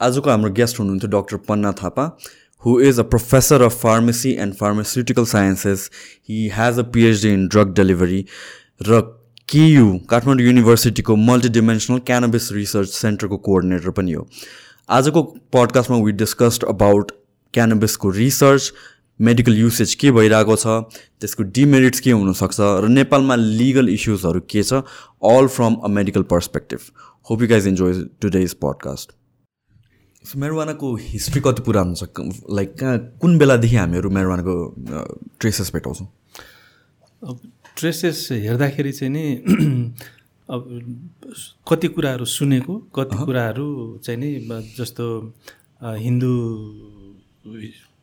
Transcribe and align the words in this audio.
आजको 0.00 0.30
हाम्रो 0.30 0.50
गेस्ट 0.60 0.78
हुनुहुन्थ्यो 0.78 1.10
doctor 1.10 1.36
Panna 1.48 1.72
Thapa 1.82 2.04
who 2.62 2.78
is 2.88 2.98
a 3.00 3.02
professor 3.14 3.62
of 3.62 3.78
pharmacy 3.82 4.32
and 4.44 4.54
pharmaceutical 4.54 5.24
sciences 5.32 5.90
he 6.28 6.48
has 6.54 6.78
a 6.78 6.82
PhD 6.94 7.32
in 7.32 7.46
drug 7.54 7.74
delivery 7.76 8.24
र 8.88 9.00
KU 9.48 9.86
Kathmandu 10.10 10.46
युनिभर्सिटीको 10.46 11.16
multidimensional 11.16 11.98
cannabis 12.06 12.50
research 12.52 12.88
center 12.94 13.36
coordinator 13.46 13.90
पनि 13.98 14.12
हो. 14.12 14.26
आजको 14.88 15.22
पडकास्टमा 15.52 15.96
we 16.04 16.12
discussed 16.22 16.64
about 16.68 17.12
क्यानबिसको 17.54 18.10
research 18.16 18.72
medical 19.20 19.56
usage 19.58 19.94
के 20.02 20.10
भइरहेको 20.18 20.56
छ 20.56 20.74
त्यसको 21.20 21.42
डिमेरिट्स 21.58 22.00
के 22.00 22.10
हुनसक्छ 22.10 22.60
र 22.84 22.88
नेपालमा 22.88 23.36
लिगल 23.44 23.88
इस्युजहरू 23.94 24.40
के 24.54 24.62
छ 24.62 24.82
all 25.32 25.46
from 25.56 25.74
a 25.74 25.88
medical 26.00 26.22
perspective 26.34 26.90
hope 27.30 27.42
you 27.42 27.48
guys 27.48 27.66
enjoy 27.68 28.02
today's 28.20 28.54
podcast 28.66 29.17
so 30.28 30.38
मेरोवानाको 30.38 30.88
history 31.00 31.40
कति 31.40 31.62
पुरानो 31.64 31.94
छ? 31.96 32.04
लाइक 32.52 32.74
कहाँ 32.76 32.98
कुन 33.16 33.38
बेलादेखि 33.38 33.76
हामीहरू 33.76 34.08
मेरोवानाको 34.12 34.54
ट्रेसेस 35.40 35.70
भेटाउँछौँ? 35.72 36.06
अब 37.24 37.36
ट्रेसेस 37.76 38.28
हेर्दाखेरि 38.32 38.92
चाहिँ 38.92 39.12
नि 39.12 39.24
अब 40.52 40.60
कति 41.68 41.88
कुराहरू 41.96 42.24
सुनेको 42.28 42.76
कति 42.92 43.16
कुराहरू 43.24 43.68
चाहिँ 44.04 44.20
नि 44.20 44.30
जस्तो 44.76 45.06
हिन्दू 45.80 46.32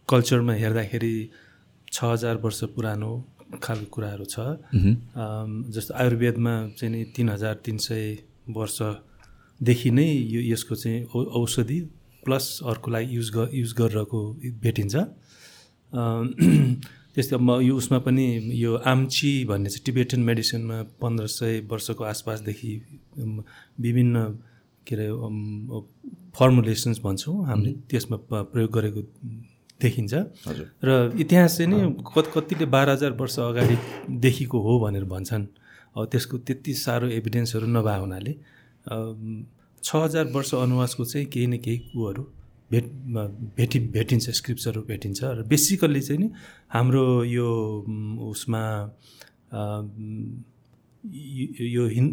कल्चरमा 0.10 0.54
हेर्दाखेरि 0.54 1.16
छ 1.94 2.04
हजार 2.04 2.36
वर्ष 2.42 2.64
पुरानो 2.74 3.12
खालको 3.64 3.86
कुराहरू 3.96 4.26
छ। 4.26 4.36
जस्तो 5.78 5.94
आयुर्वेदमा 5.94 6.56
चाहिँ 6.74 6.92
नि 6.96 7.04
तिन 7.16 7.30
हजार 7.30 7.54
तिन 7.66 7.78
सय 7.86 8.18
वर्षदेखि 8.58 9.92
नै 9.92 10.10
यो 10.34 10.42
यसको 10.54 10.76
चाहिँ 10.76 11.06
औषधि 11.42 11.80
प्लस 12.26 12.46
अर्को 12.66 12.92
लागि 12.92 13.16
युज 13.16 13.30
ग 13.36 13.50
युज 13.54 13.72
गरिरहेको 13.80 14.20
भेटिन्छ। 14.66 14.96
त्यस्तै 17.16 17.38
म 17.38 17.62
यो 17.64 17.74
उसमा 17.78 18.00
पनि 18.04 18.26
यो 18.54 18.72
आम्ची 18.84 19.32
भन्ने 19.50 19.70
चाहिँ 19.70 19.84
टिबेटन 19.86 20.20
मेडिसिनमा 20.30 20.78
पन्ध्र 21.02 21.26
सय 21.32 21.60
वर्षको 21.72 22.04
आसपासदेखि 22.04 22.72
विभिन्न 23.80 24.16
के 24.88 24.96
अरे 24.96 25.08
फर्मुलेसन्स 26.38 27.00
भन्छौँ। 27.00 27.36
हामीले 27.48 27.72
त्यसमा 27.90 28.18
प्रयोग 28.52 28.72
गरेको 28.72 29.02
देखिन्छ। 29.82 30.14
र 30.84 30.90
इतिहास 31.20 31.58
चाहिँ 31.58 31.70
नि 31.72 31.78
कति 32.04 32.30
कतिले 32.36 32.66
बाह्र 32.68 32.90
हजार 32.90 33.12
वर्ष 33.22 33.40
अगाडिदेखिको 33.40 34.58
हो 34.60 34.80
भनेर 34.84 35.06
भन्छन्। 35.08 35.46
अब 35.96 36.06
त्यसको 36.12 36.38
त्यति 36.44 36.74
साह्रो 36.76 37.08
एभिडेन्सहरू 37.16 37.68
नभए 37.68 37.98
हुनाले 38.04 38.34
छ 39.86 39.96
हजार 39.96 40.26
वर्ष 40.28 40.54
अनुवासको 40.56 41.06
चाहिँ 41.06 41.28
केही 41.28 41.48
न 41.48 41.58
केही 41.58 41.78
कुहरू 41.88 42.24
भेट 42.72 42.86
भेटि 43.58 43.80
भेटिन्छ 43.92 44.30
स्क्रिप्ट्सहरू 44.32 44.82
भेटिन्छ 44.82 45.24
र 45.24 45.44
बेसिकल्ली 45.46 46.02
चाहिँ 46.02 46.22
नि 46.22 46.30
हाम्रो 46.70 47.04
यो 47.24 47.50
उसमा 48.26 48.64
यो 51.04 51.86
हिन् 51.88 52.10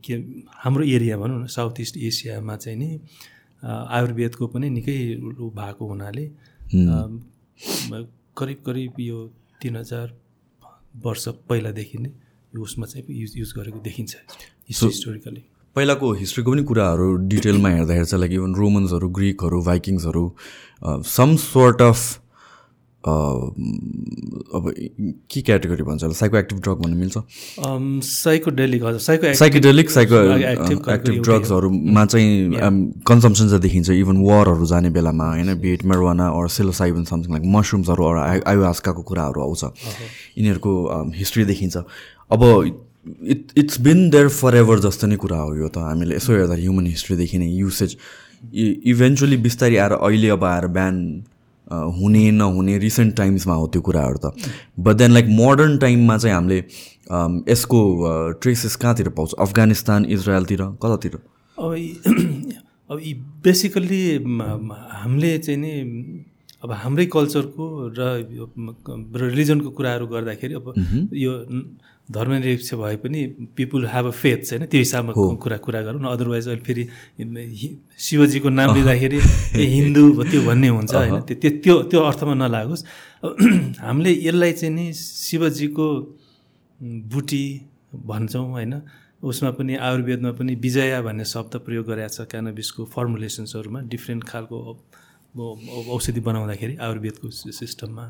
के 0.00 0.14
हाम्रो 0.56 0.84
एरिया 0.86 1.16
भनौँ 1.18 1.42
न 1.42 1.46
साउथ 1.48 1.80
इस्ट 1.80 1.96
एसियामा 1.98 2.56
चाहिँ 2.56 2.78
नि 2.78 2.88
आयुर्वेदको 3.62 4.46
पनि 4.46 4.70
निकै 4.70 4.98
भएको 5.52 5.86
हुनाले 5.86 6.24
करिब 8.36 8.58
करिब 8.66 9.00
यो 9.00 9.18
तिन 9.60 9.76
हजार 9.76 10.16
वर्ष 10.96 11.28
पहिलादेखि 11.48 11.98
नै 11.98 12.12
यो 12.52 12.62
उसमा 12.62 12.86
चाहिँ 12.86 13.04
युज 13.12 13.32
युज 13.36 13.52
गरेको 13.56 13.80
देखिन्छ 13.80 14.16
हिस्टोरिकली 14.68 15.49
पहिलाको 15.76 16.12
हिस्ट्रीको 16.12 16.50
पनि 16.52 16.62
कुराहरू 16.70 17.06
डिटेलमा 17.28 17.68
हेर्दाखेरि 17.68 18.06
चाहिँ 18.06 18.20
लाइक 18.20 18.32
इभन 18.32 18.54
रोमन्सहरू 18.54 19.08
ग्रिकहरू 19.18 19.62
भाइकिङ्सहरू 19.64 20.24
सम 21.08 21.36
सोर्ट 21.36 21.82
अफ 21.82 22.00
अब 23.04 24.64
के 25.32 25.40
क्याटेगोरी 25.42 25.82
भन्छ 25.82 26.02
होला? 26.02 26.14
साइको 26.14 26.36
एक्टिभ 26.36 26.58
ड्रग 26.60 26.80
भन्नु 26.82 26.96
मिल्छ। 26.96 27.18
Psychedelic 28.04 28.82
psycho 29.00 29.32
psychedelic 29.34 29.90
psycho 29.90 30.16
active 30.92 31.22
ड्रग्सहरूमा 31.22 32.04
चाहिँ 32.06 32.50
कन्जम्सन 33.08 33.48
चाहिँ 33.48 33.60
देखिन्छ 33.62 33.90
इभन 33.90 34.16
वरहरू 34.26 34.66
जाने 34.66 34.90
बेलामा 34.90 35.28
होइन? 35.30 35.54
Be it 35.60 35.84
marijuana 35.84 36.28
or 36.28 36.48
psilocybin 36.58 37.04
something 37.04 37.32
like 37.32 37.44
मसरुम्सहरू 37.56 38.04
अरू 38.04 38.20
आयुआस्काको 38.46 39.02
कुराहरू 39.02 39.40
आउँछ। 39.42 39.64
यिनीहरूको 39.64 40.72
हिस्ट्री 41.16 41.44
देखिन्छ। 41.44 41.76
अब 41.76 42.40
it 43.06 43.52
it's 43.56 43.80
been 43.80 44.10
there 44.10 44.28
forever 44.28 44.56
ever 44.56 44.80
जस्तो 44.80 45.06
नै 45.06 45.16
कुरा 45.16 45.38
हो 45.38 45.54
यो 45.56 45.68
त 45.68 45.78
हामीले 45.78 46.16
यसो 46.16 46.32
हेर्दा 46.32 46.54
ह्युमन 46.54 46.86
हिस्ट्रीदेखि 46.86 47.38
नै 47.38 47.46
युसेज 47.46 47.96
इभेन्चुली 48.92 49.36
बिस्तारै 49.36 49.76
आएर 49.76 49.92
अहिले 49.92 50.28
अब 50.28 50.44
आएर 50.44 50.66
बिहान 50.66 51.24
हुने 51.98 52.30
नहुने 52.30 52.78
रिसेन्ट 52.78 53.16
टाइम्समा 53.16 53.54
हो 53.54 53.66
त्यो 53.66 53.82
कुराहरू 53.82 54.18
त। 54.24 54.32
बट 54.78 54.96
देन 54.96 55.10
लाइक 55.10 55.26
मोडर्न 55.26 55.76
टाइममा 55.78 56.16
चाहिँ 56.18 56.34
हामीले 56.34 56.58
यसको 57.52 57.80
ट्रेसेस 58.42 58.76
कहाँतिर 58.76 59.08
पाउँछ? 59.08 59.32
अफगानिस्तान 59.38 60.04
इजरायलतिर 60.04 60.62
कतातिर? 60.82 61.18
अब 61.58 61.74
अब 62.90 63.00
यी 63.04 63.14
बेसिकल्ली 63.44 64.02
हामीले 65.02 65.38
चाहिँ 65.38 65.60
नि 65.60 65.72
अब 66.64 66.72
हाम्रै 66.72 67.06
कल्चरको 67.06 67.66
र 67.98 68.00
रिलिजनको 69.22 69.70
कुराहरू 69.70 70.06
गर्दाखेरि 70.06 70.54
अब 70.54 70.74
यो 71.14 71.32
धर्मनिरपेक्ष 72.10 72.74
भए 72.74 72.96
पनि 73.02 73.20
पिपुल 73.56 73.86
हेभ 73.86 74.06
अ 74.06 74.10
फेथ 74.10 74.42
होइन? 74.50 74.66
त्यो 74.66 74.78
हिसाबमा 74.78 75.12
कुरा 75.42 75.56
कुरा 75.64 75.80
गरौँ 75.82 76.00
न 76.02 76.06
अदरवाइज 76.06 76.48
अहिले 76.48 76.62
फेरि 76.66 76.84
शिवजीको 77.98 78.48
नाम 78.50 78.74
लिँदाखेरि 78.74 79.18
हिन्दू 79.56 80.04
त्यो 80.30 80.40
भन्ने 80.46 80.68
हुन्छ 80.68 80.94
होइन? 80.94 81.20
त्यो 81.28 81.50
त्यो 81.64 81.74
त्यो 81.90 82.00
अर्थमा 82.00 82.34
नलागोस्। 82.34 82.84
हामीले 83.86 84.10
यसलाई 84.26 84.52
चाहिँ 84.52 84.74
नि 84.74 84.92
शिवजीको 84.92 85.86
बुटी 87.12 87.44
भन्छौँ 87.94 88.46
होइन? 88.50 88.74
उसमा 89.22 89.50
पनि 89.52 89.74
आयुर्वेदमा 89.76 90.30
पनि 90.32 90.54
विजया 90.64 91.00
भन्ने 91.04 91.24
शब्द 91.24 91.56
प्रयोग 91.64 91.86
गरेको 91.86 92.08
छ 92.08 92.26
क्यानबिसको 92.30 92.84
फर्मुलेसन्सहरूमा 92.88 93.80
डिफ्रेन्ट 93.92 94.22
खालको 94.24 94.58
औषधि 95.94 96.20
बनाउँदाखेरि 96.20 96.74
आयुर्वेदको 96.80 97.30
सिस्टममा 97.30 98.06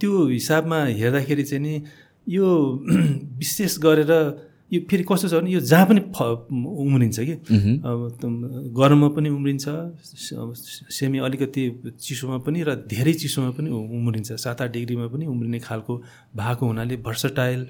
त्यो 0.00 0.10
हिसाबमा 0.26 0.78
हेर्दाखेरि 1.00 1.44
चाहिँ 1.44 1.62
नि 1.62 1.74
यो 2.28 2.46
विशेष 3.40 3.78
गरेर 3.78 4.12
यो 4.72 4.80
फेरि 4.90 5.04
कस्तो 5.08 5.28
छ 5.28 5.34
भने 5.38 5.50
यो 5.50 5.60
जहाँ 5.62 5.86
पनि 5.86 6.00
फ 6.10 6.22
उम्रिन्छ 6.50 7.18
कि। 7.20 7.32
अब 7.86 7.98
गरममा 8.78 9.08
पनि 9.14 9.28
उम्रिन्छ 9.30 9.64
सेमी 10.90 11.18
अलिकति 11.22 11.62
चिसोमा 12.02 12.38
पनि 12.46 12.62
र 12.66 12.74
धेरै 12.90 13.12
चिसोमा 13.22 13.50
पनि 13.54 13.70
उम्रिन्छ। 13.70 14.32
सात 14.42 14.62
आठ 14.62 14.70
डिग्रीमा 14.74 15.06
पनि 15.14 15.26
उम्रिने 15.26 15.58
खालको 15.62 15.94
भएको 16.34 16.66
हुनाले 16.66 16.96
भर्सटाइल 17.06 17.60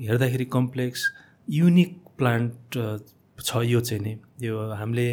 हेर्दाखेरि 0.00 0.44
कम्प्लेक्स 0.56 1.00
युनिक 1.48 1.90
प्लान्ट 2.18 2.78
छ 3.38 3.50
यो 3.64 3.80
चाहिँ 3.80 4.02
नि। 4.02 4.16
यो 4.46 4.54
हामीले 4.80 5.08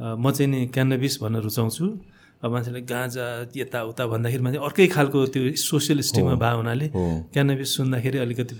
म 0.00 0.30
चाहिँ 0.30 0.50
नि 0.50 0.66
क्यानबिस 0.74 1.22
भन्न 1.22 1.36
रुचाउँछु। 1.40 1.86
अब 2.44 2.52
मान्छेले 2.52 2.80
गाँजा 2.84 3.26
यताउता 3.56 4.04
भन्दाखेरि 4.06 4.42
मान्छे 4.44 4.60
अर्कै 4.68 4.86
खालको 4.92 5.18
त्यो 5.32 5.42
सोसियल 5.56 6.00
स्टिममा 6.04 6.34
भएको 6.36 6.56
हुनाले 6.60 6.86
क्यानबिस 7.32 7.70
सुन्दाखेरि 7.76 8.18
अलिकति 8.20 8.54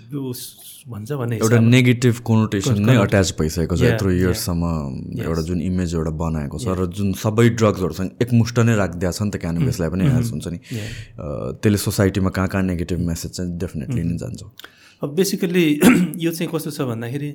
भन्छ 0.89 1.13
भन्ने 1.13 1.37
एउटा 1.37 1.59
नेगेटिभ 1.61 2.15
कोनोटेसन 2.29 2.81
नै 2.81 2.97
अट्याच 2.97 3.29
भइसकेको 3.41 3.77
छ 3.77 3.83
यत्रो 3.85 4.11
इयर्ससम्म 4.11 4.65
एउटा 5.21 5.43
जुन 5.49 5.61
इमेज 5.69 5.95
एउटा 5.95 6.13
बनाएको 6.25 6.59
छ 6.65 6.77
र 6.81 6.87
जुन 6.97 7.13
सबै 7.21 7.49
ड्रग्सहरूसँग 7.61 8.25
एकमुष्ट 8.25 8.59
नै 8.65 8.75
राखिदिएको 8.81 9.13
छ 9.13 9.23
नि 9.23 9.31
त 9.31 9.37
क्यानबिसलाई 9.45 9.89
पनि 9.93 10.05
हेल्स 10.17 10.33
हुन्छ 10.33 10.47
नि। 10.49 10.59
त्यसले 11.61 11.79
सोसाइटीमा 11.85 12.31
कहाँ 12.37 12.49
कहाँ 12.49 12.65
नेगेटिभ 12.73 12.99
मेसेज 13.05 13.31
चाहिँ 13.37 13.59
डेफिनेटली 13.61 14.03
नै 14.03 14.17
जान्छ। 14.17 14.43
अब 15.03 15.15
बेसिकल्ली 15.15 15.67
यो 16.25 16.31
चाहिँ 16.33 16.51
कस्तो 16.53 16.71
छ 16.73 16.89
भन्दाखेरि 16.89 17.31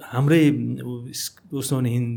हाम्रै 0.00 0.42
उसमा 1.52 1.80
हिन् 1.84 2.08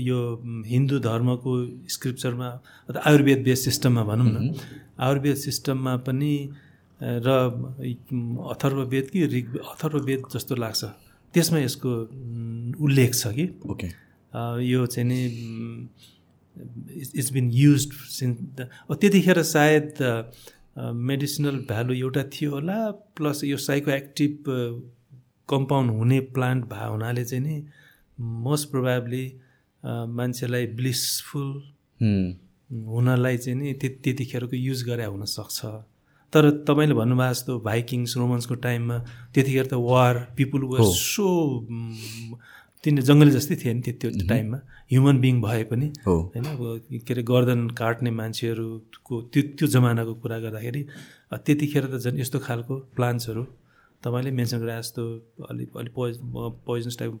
यो 0.00 0.18
हिन्दू 0.66 0.98
धर्मको 1.04 1.52
स्क्रिप्चरमा 1.94 2.48
अथवा 2.88 3.00
आयुर्वेद 3.04 3.40
बेस 3.44 3.64
सिस्टममा 3.64 4.02
भनौँ 4.04 4.28
न 4.28 4.54
आयुर्वेद 4.96 5.36
सिस्टममा 5.36 5.96
पनि 6.08 6.32
र 7.00 7.28
अथर्ववेद 8.52 9.06
कि 9.12 9.26
ऋग 9.34 9.56
अथर्ववेद 9.56 10.22
जस्तो 10.34 10.54
लाग्छ। 10.56 10.84
त्यसमा 11.34 11.58
यसको 11.58 11.90
उल्लेख 12.84 13.14
छ 13.14 13.32
कि। 13.36 13.46
ओके। 13.70 13.88
यो 14.64 14.86
चाहिँ 14.86 15.08
नि 15.08 15.20
इट्स 17.14 17.30
बिन 17.32 17.50
युज 17.52 17.88
सिन 18.18 18.34
त्यतिखेर 18.90 19.42
सायद 19.42 19.86
मेडिसिनल 20.78 21.56
भ्यालु 21.68 21.94
एउटा 21.94 22.22
थियो 22.32 22.50
होला 22.50 22.78
प्लस 23.16 23.44
यो 23.44 23.56
साइको 23.56 23.90
एक्टिभ 23.90 24.32
कम्पाउन्ड 25.48 25.90
हुने 25.90 26.20
प्लान्ट 26.32 26.64
भए 26.66 26.88
हुनाले 26.88 27.24
चाहिँ 27.24 27.44
नि 27.44 27.56
मोस्ट 28.42 28.70
प्रोभाब्ली 28.70 29.24
मान्छेलाई 30.12 30.66
ब्लिसफुल 30.74 31.50
हुनलाई 32.88 33.36
चाहिँ 33.38 33.58
नि 33.58 33.72
त्यतिखेरको 33.76 34.56
युज 34.58 34.82
गरे 34.84 35.04
हुनसक्छ 35.06 35.64
तर 36.32 36.50
तपाईँले 36.62 36.94
भन्नुभएको 36.94 37.32
जस्तो 37.32 37.58
भाइकिङ्स 37.60 38.16
रोमन्सको 38.16 38.54
टाइममा 38.60 38.98
त्यतिखेर 39.34 39.66
त 39.66 39.74
वार 39.82 40.16
पिपुल 40.36 40.64
वर 40.66 40.82
सो 40.94 41.28
तिनीहरू 42.84 43.06
जङ्गली 43.06 43.30
जस्तै 43.30 43.56
थिए 43.56 43.72
नि 43.74 43.80
त्यो 43.82 44.10
त्यो 44.10 44.26
टाइममा 44.28 44.58
ह्युमन 44.90 45.20
बिङ 45.20 45.40
भए 45.40 45.62
पनि 45.64 45.88
होइन 46.04 46.44
अब 46.46 46.60
के 47.00 47.14
अरे 47.14 47.22
गर्दन 47.24 47.62
काट्ने 47.74 48.10
मान्छेहरूको 48.12 49.20
त्यो 49.28 49.42
त्यो 49.54 49.68
जमानाको 49.68 50.14
कुरा 50.16 50.38
गर्दाखेरि 50.38 50.82
त्यतिखेर 51.38 51.84
त 51.86 51.94
झन् 51.98 52.20
यस्तो 52.20 52.38
खालको 52.40 52.78
प्लान्ट्सहरू 52.94 53.42
तपाईँले 54.02 54.30
मेन्सन 54.38 54.58
गरे 54.60 54.76
जस्तो 54.78 55.02
अलिक 55.50 55.76
अलिक 55.76 55.92
पोइज 55.94 56.18
पोइजनस 56.66 56.98
टाइप 56.98 57.12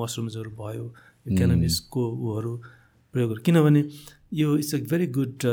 मसरुम्सहरू 0.00 0.50
भयो 0.60 0.86
क्यानाबिसको 1.28 2.02
ऊहरू 2.28 2.52
प्रयोगहरू 3.14 3.42
किनभने 3.46 3.82
यो 4.34 4.56
it's 4.58 4.74
a 4.74 4.78
very 4.90 5.06
good 5.18 5.44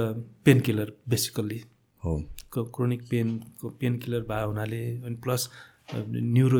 painkiller 0.67 0.93
basically 1.09 1.61
हो। 2.03 2.13
क्रोनिक 2.53 3.01
पेनको 3.09 3.69
पेन 3.79 3.97
किलर 3.99 4.21
भए 4.29 4.43
हुनाले 4.43 4.81
अनि 4.97 5.15
प्लस 5.23 5.49
न्युरो 6.35 6.59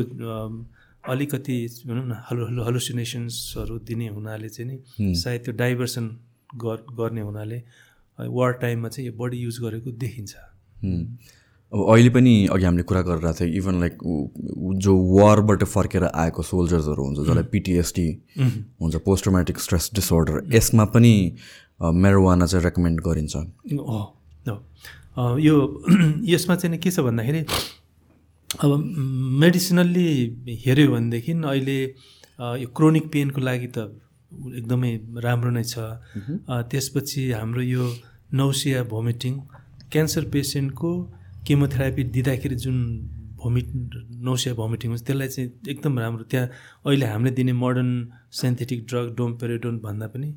अलिकति 1.08 1.56
भनौँ 1.86 2.06
न 2.06 2.16
हलु 2.30 2.46
हलु 2.46 2.62
हलुसिनेसन्सहरू 2.64 3.78
दिने 3.88 4.08
हुनाले 4.08 4.48
चाहिँ 4.48 4.70
नि 4.70 5.14
सायद 5.16 5.40
त्यो 5.44 5.52
डाइभर्सन 5.56 6.06
गर 6.64 6.84
गर्ने 6.98 7.20
हुनाले 7.20 7.62
वार 8.18 8.52
टाइममा 8.62 8.88
चाहिँ 8.88 9.06
यो 9.06 9.16
बढी 9.18 9.38
युज 9.38 9.58
गरेको 9.62 9.90
देखिन्छ। 10.02 10.32
अब 11.72 11.80
अहिले 11.92 12.10
पनि 12.10 12.34
अघि 12.52 12.64
हामीले 12.64 12.82
कुरा 12.82 13.00
गरिरहेको 13.08 13.38
थियो 13.38 13.56
इभन 13.58 13.80
लाइक 13.80 13.98
जो 14.84 14.92
वारबाट 15.16 15.64
फर्केर 15.64 16.04
आएको 16.04 16.42
सोल्जर्सहरू 16.42 17.04
हुन्छ 17.04 17.18
जसलाई 17.18 17.44
पिटिएसडी 17.52 18.06
हुन्छ 18.82 18.96
पोस्ट 19.06 19.22
ट्रोमेटिक 19.24 19.58
स्ट्रेस 19.58 19.90
डिसअर्डर 19.94 20.54
यसमा 20.54 20.84
पनि 20.94 21.14
मेरोवाना 22.04 22.46
चाहिँ 22.46 22.64
रेकमेन्ड 22.64 23.00
गरिन्छ। 23.00 23.36
यो 25.46 25.56
यसमा 26.32 26.54
चाहिँ 26.56 26.78
के 26.78 26.90
छ 26.90 27.00
भन्दाखेरि 27.06 27.44
अब 28.50 28.70
मेडिसिनल्ली 29.44 30.08
हेऱ्यो 30.66 30.90
भनेदेखि 30.92 31.32
अहिले 31.32 31.78
यो 32.62 32.68
क्रोनिक 32.76 33.06
पेनको 33.12 33.40
लागि 33.40 33.66
त 33.78 33.78
एकदमै 34.58 34.92
राम्रो 35.22 35.50
नै 35.50 35.62
छ। 35.62 35.78
त्यसपछि 36.70 37.30
हाम्रो 37.32 37.62
यो 37.62 37.84
नौसिया 38.34 38.82
भोमिटिङ 38.90 39.38
क्यान्सर 39.92 40.24
पेसेन्टको 40.34 40.92
केमोथेरापी 41.46 42.02
दिँदाखेरि 42.14 42.56
जुन 42.64 42.76
भोमिट 43.40 43.68
नौसिया 44.28 44.54
भोमिटिङ 44.54 44.88
हुन्छ 44.90 45.02
त्यसलाई 45.06 45.28
चाहिँ 45.28 45.48
एकदम 45.72 45.98
राम्रो। 45.98 46.24
त्यहाँ 46.32 46.46
अहिले 46.86 47.06
हामीले 47.06 47.30
दिने 47.38 47.52
मोडर्न 47.52 47.90
सेन्थेटिक 48.32 48.86
ड्रग 48.86 49.06
डोमपेरिडोन 49.16 49.78
भन्दा 49.80 50.06
पनि 50.12 50.28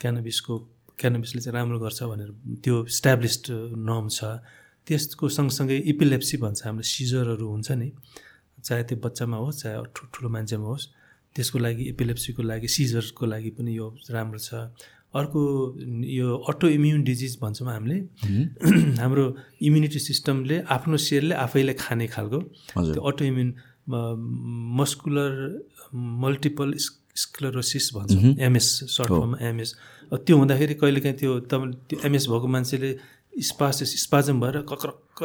क्यानबिसको 0.00 0.54
क्यानबिसले 1.00 1.40
चाहिँ 1.42 1.54
राम्रो 1.56 1.78
गर्छ 1.78 2.02
भनेर 2.02 2.30
त्यो 2.64 2.74
स्ट्याब्लिस्ड 2.98 3.46
नर्म 3.88 4.08
छ। 4.08 4.20
त्यसको 4.86 5.28
सँगसँगै 5.28 5.76
इपिलेप्सी 5.92 6.36
भन्छ 6.40 6.58
हाम्रो 6.64 6.82
सिजरहरू 6.82 7.46
हुन्छ 7.52 7.68
नि। 7.72 7.88
चाहे 8.64 8.82
त्यो 8.88 8.98
बच्चामा 9.04 9.36
होस् 9.36 9.60
चाहे 9.62 9.76
ठु- 9.94 10.08
ठुलो 10.14 10.28
मान्छेमा 10.32 10.66
होस् 10.66 10.86
त्यसको 11.36 11.58
लागि 11.58 11.82
एपिलेप्सीको 11.92 12.42
लागि 12.42 12.68
सिजर्सको 12.68 13.24
लागि 13.26 13.50
पनि 13.60 13.76
यो 13.76 13.86
राम्रो 14.10 14.38
छ। 14.38 14.72
अर्को 15.18 15.40
यो 16.12 16.36
अटो 16.50 16.68
इम्युन 16.68 17.02
डिजिज 17.04 17.38
भन्छौँ 17.42 17.68
हामीले। 17.68 17.98
हाम्रो 19.00 19.24
इम्युनिटी 19.62 19.98
सिस्टमले 20.00 20.56
आफ्नो 20.76 20.96
सेलले 21.06 21.34
आफैलाई 21.34 21.74
खाने 21.74 22.06
खालको। 22.14 22.38
त्यो 22.74 23.00
auto 23.02 23.24
immune 23.24 23.50
muscular 24.78 25.32
multiple 25.94 26.74
sclerosis 27.16 27.90
भन्छौँ। 27.94 28.34
एमएस 28.46 28.68
सर्ट 28.96 29.08
फर्ममा 29.08 29.38
एमएस 29.48 29.74
त्यो 30.12 30.36
हुँदाखेरि 30.36 30.74
कहिलेकाहीँ 30.80 31.16
त्यो 31.18 31.32
तपाईँ 31.50 31.72
त्यो 31.88 31.98
एमएस 32.06 32.24
भएको 32.28 32.46
मान्छेले 32.46 32.90
स्पासिस 33.48 33.90
स्पाजम 34.02 34.40
भएर 34.40 34.56
कक्रक्क 34.70 35.18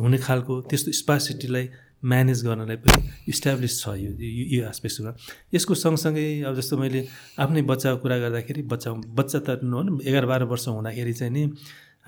हुने 0.00 0.18
खालको 0.18 0.54
त्यस्तो 0.70 0.92
स्पासिटीलाई 0.92 1.68
म्यानेज 2.02 2.44
गर्नलाई 2.46 2.76
पनि 2.84 2.98
इस्टाब्लिस 3.28 3.72
छ 3.82 3.88
यो 4.00 4.10
यो- 4.16 4.68
एस्पेक्टमा 4.70 5.12
यसको 5.54 5.74
सँगसँगै 5.74 6.26
अब 6.48 6.54
जस्तो 6.56 6.76
मैले 6.78 7.00
आफ्नै 7.38 7.62
बच्चाको 7.70 7.98
कुरा 8.02 8.16
गर्दाखेरि 8.24 8.62
बच्चा 8.72 8.90
बच्चा 9.18 9.38
त 9.46 9.48
नभनौँ 9.64 10.00
एघार 10.08 10.26
बाह्र 10.26 10.44
वर्ष 10.52 10.68
हुँदाखेरि 10.68 11.12
चाहिँ 11.12 11.32
नि 11.32 11.42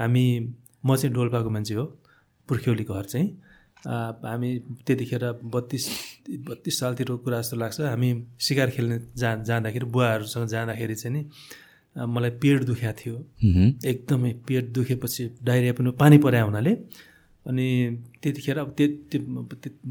हामी 0.00 0.24
म 0.86 0.96
चाहिँ 0.96 1.12
डोल्पाको 1.14 1.50
मान्छे 1.50 1.74
हो 1.74 1.84
पुर्ख्यौली 2.48 2.84
घर 2.84 3.04
चाहिँ। 3.12 3.28
हामी 3.82 4.50
त्यतिखेर 4.86 5.24
बत्तिस 5.54 5.84
बत्तिस 6.48 6.74
सालतिरको 6.80 7.16
कुरा 7.24 7.38
जस्तो 7.40 7.56
लाग्छ। 7.56 7.80
हामी 7.92 8.10
सिकार 8.38 8.70
खेल्ने 8.70 8.98
जा 9.20 9.30
जाँदाखेरि 9.48 9.86
बुवाहरूसँग 9.94 10.46
जाँदाखेरि 10.48 10.94
चाहिँ 10.94 11.14
नि 11.16 11.22
मलाई 12.14 12.30
पेट 12.42 12.62
दुख्या 12.64 12.92
थियो। 12.98 13.14
एकदमै 13.90 14.32
पेट 14.48 14.64
दुखेपछि 14.74 15.22
डाइरिया 15.44 15.72
पनि 15.78 15.90
पानी 16.00 16.18
परायो 16.24 16.46
हुनाले 16.46 16.72
अनि 17.46 17.66
त्यतिखेर 18.22 18.58
अब 18.58 18.70
त्यो 18.78 19.18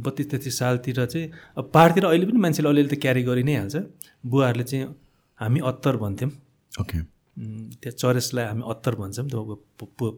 बत्तिस 0.05 0.27
तेत्तिस 0.31 0.57
सालतिर 0.59 1.05
चाहिँ 1.05 1.27
अब 1.57 1.71
पाहाडतिर 1.73 2.05
अहिले 2.05 2.25
पनि 2.25 2.39
मान्छेले 2.45 2.69
अलिअलि 2.69 2.89
त 2.95 2.99
क्यारी 3.03 3.21
गरि 3.29 3.43
नै 3.43 3.55
हाल्छ। 3.55 3.75
बुवाहरूले 4.31 4.63
चाहिँ 4.71 4.85
हामी 5.39 5.59
अत्तर 5.71 5.95
भन्थ्यौँ। 6.03 6.31
ओके 6.81 6.97
त्यहाँ 7.81 7.95
चरेसलाई 8.01 8.45
हामी 8.45 8.63
अत्तर 8.71 8.93
भन्छौँ 9.01 9.25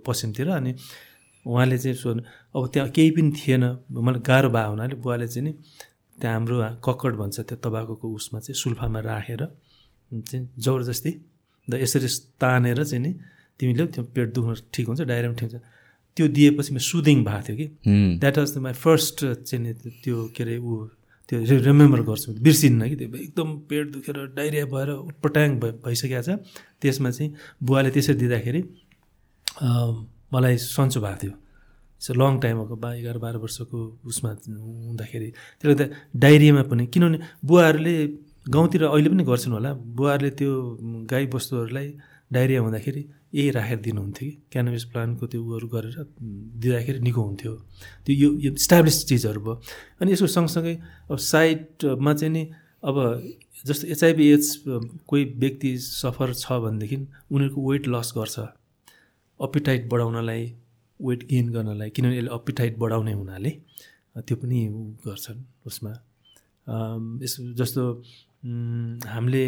पश्चिमतिर। 0.05 0.47
अनि 0.59 0.71
उहाँले 1.45 1.77
चाहिँ 1.77 1.97
सोध्नु 1.97 2.21
अब 2.55 2.63
त्यहाँ 2.73 2.89
केही 2.95 3.09
पनि 3.17 3.31
थिएन। 3.37 3.63
मलाई 3.89 4.21
गाह्रो 4.29 4.49
भयो 4.53 4.69
हुनाले 4.69 4.95
बुवाले 5.03 5.27
चाहिँ 5.27 5.45
नि 5.47 5.51
त्यहाँ 6.17 6.33
हाम्रो 6.37 6.55
कक्कड 6.85 7.13
भन्छ 7.21 7.37
त्यो 7.49 7.57
तबाकुको 7.65 8.05
उसमा 8.17 8.39
चाहिँ 8.45 8.57
सुल्फामा 8.61 8.99
राखेर 9.09 9.41
चाहिँ 10.11 10.43
जबरजस्ती 10.53 11.11
र 11.67 11.73
यसरी 11.81 12.07
तानेर 12.41 12.83
चाहिँ 12.83 13.01
नि 13.03 13.11
तिमीले 13.59 13.85
त्यो 13.93 14.03
पेट 14.13 14.27
दुख्नु 14.35 14.53
ठिक 14.73 14.85
हुन्छ 14.87 15.01
डाइरिया 15.01 15.29
पनि 15.31 15.37
ठिक 15.41 15.49
हुन्छ। 15.49 15.63
त्यो 16.15 16.27
दिएपछि 16.27 16.71
म 16.73 16.77
सुदिङ 16.77 17.17
भएको 17.25 17.41
थियो 17.47 17.55
कि। 17.57 17.67
That 18.21 18.37
was 18.37 18.49
the 18.55 18.57
my 18.65 18.73
first 18.73 19.17
चाहिँ 19.49 19.73
त्यो 20.03 20.17
के 20.35 20.43
अरे 20.43 20.57
ऊ 20.57 20.87
त्यो 21.29 21.39
रिमेम्बर 21.69 22.01
गर्छु। 22.09 22.37
बिर्सिन्न 22.45 22.89
कि 22.89 22.95
त्यो 22.95 23.07
एकदम 23.27 23.49
पेट 23.69 23.85
दुखेर 23.93 24.17
डाइरिया 24.37 24.65
भएर 24.73 24.89
उटपटाङ 25.09 25.49
भइ 25.61 25.71
भइसकेको 25.85 26.21
छ। 26.21 26.29
त्यसमा 26.81 27.09
चाहिँ 27.09 27.29
बुवाले 27.63 27.89
त्यसरी 27.95 28.15
दिँदाखेरि 28.21 28.61
मलाई 30.33 30.55
सन्चो 30.57 30.99
भएको 31.01 31.17
थियो। 31.21 31.33
लङ 32.19 32.39
टाइम 32.43 32.57
अगो 32.67 32.75
बा 32.83 32.89
एघार 32.99 33.17
बाह्र 33.23 33.37
वर्षको 33.39 33.79
उसमा 34.05 34.29
हुँदाखेरि। 34.43 35.29
त्यसले 35.59 35.75
त 35.79 35.83
डाइरियामा 36.11 36.63
पनि 36.67 36.83
किनभने 36.93 37.17
बुवाहरूले 37.47 37.95
गाउँतिर 38.51 38.83
अहिले 38.91 39.09
पनि 39.09 39.23
गर्छन् 39.23 39.53
होला। 39.55 39.71
बुवाहरूले 39.97 40.31
त्यो 40.35 40.51
गाई 41.07 41.25
बस्तुहरूलाई 41.33 41.87
डाइरिया 42.27 42.59
हुँदाखेरि 42.61 43.01
यही 43.33 43.49
राखेर 43.51 43.79
दिनुहुन्थ्यो 43.81 44.29
कि? 44.29 44.37
क्यानबिस 44.51 44.83
प्लान्टको 44.93 45.25
त्यो 45.27 45.41
उयोहरू 45.43 45.67
गरेर 45.67 45.95
दिँदाखेरि 46.61 46.99
निको 46.99 47.21
हुन्थ्यो। 47.21 47.53
त्यो 48.05 48.13
यो 48.15 48.29
यो 48.45 48.51
इस्टाब्लिस 48.53 48.97
चिजहरू 49.09 49.41
भयो। 49.41 49.55
अनि 50.01 50.11
यसको 50.11 50.27
सँगसँगै 50.27 50.75
अब 51.11 51.17
साइडमा 51.17 52.13
चाहिँ 52.13 52.33
नि 52.33 52.43
अब 52.83 52.95
जस्तो 53.65 53.87
एचआइबी 53.87 54.25
एड्स 54.31 54.49
कोही 55.07 55.23
व्यक्ति 55.39 55.77
सफर 55.77 56.33
छ 56.33 56.51
भनेदेखि 56.63 56.97
उनीहरूको 57.31 57.59
वेट 57.69 57.87
लस 57.87 58.13
गर्छ। 58.17 58.39
अपिटाइट 59.39 59.89
बढाउनलाई 59.89 60.43
वेट 60.99 61.21
गेन 61.29 61.49
गर्नलाई 61.51 61.89
किनभने 61.89 62.17
यसले 62.17 62.29
अपिटाइट 62.37 62.77
बढाउने 62.77 63.13
हुनाले 63.13 63.51
त्यो 64.17 64.35
पनि 64.37 64.59
गर्छन् 65.05 65.41
उसमा। 65.65 65.91
यस 67.23 67.35
जस्तो 67.57 67.83
हामीले 69.09 69.45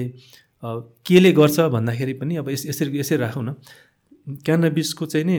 केले 0.63 1.31
गर्छ 1.31 1.59
भन्दाखेरि 1.75 2.13
पनि 2.19 2.35
अब 2.35 2.49
यस 2.49 2.65
यसरी 2.65 2.99
यसरी 2.99 3.17
राखौँ 3.17 3.43
न। 3.43 3.55
क्यानाबिसको 4.45 5.05
चाहिँ 5.05 5.25
नि 5.25 5.37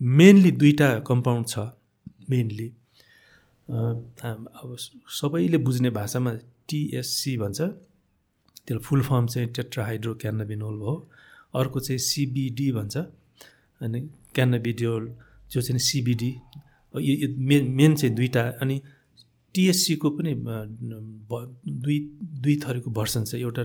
मेनली 0.00 0.50
दुईवटा 0.52 0.88
कम्पाउन्ड 1.06 1.46
छ 1.48 1.58
मेनली। 2.30 2.68
अब 3.68 4.76
सबैले 4.78 5.58
बुझ्ने 5.58 5.90
भाषामा 5.90 6.32
टिएससी 6.68 7.36
भन्छ। 7.38 7.60
त्यसलाई 7.60 8.82
फुल 8.82 9.02
फर्म 9.02 9.26
चाहिँ 9.26 9.48
टेट्राहाइड्रो 9.54 10.14
क्यानाबिनोल 10.22 10.76
हो 10.80 10.94
अर्को 11.54 11.80
चाहिँ 11.80 11.98
सिबिडी 12.00 12.70
भन्छ। 12.72 12.96
अनि 13.80 14.00
क्यानाबिडियोल 14.34 15.02
जो 15.50 15.60
चाहिँ 15.60 15.78
सिबिडी 15.78 16.30
यो 16.94 17.28
मेन 17.38 17.70
मेन 17.78 17.94
चाहिँ 17.96 18.14
दुईवटा। 18.16 18.42
अनि 18.62 18.76
टिएससीको 19.54 20.10
पनि 20.10 20.34
दुई 20.36 21.98
दुई 22.42 22.56
थरीको 22.64 22.90
भर्सन 22.90 23.24
छ। 23.24 23.34
एउटा 23.36 23.64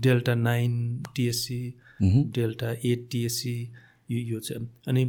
delta 0.00 0.34
nine 0.34 0.72
THC 1.16 1.62
delta 2.36 2.70
eight 2.84 3.08
THC 3.10 3.56
यो 4.10 4.18
यो 4.28 4.40
चाहिँ 4.40 4.68
अनि 4.88 5.02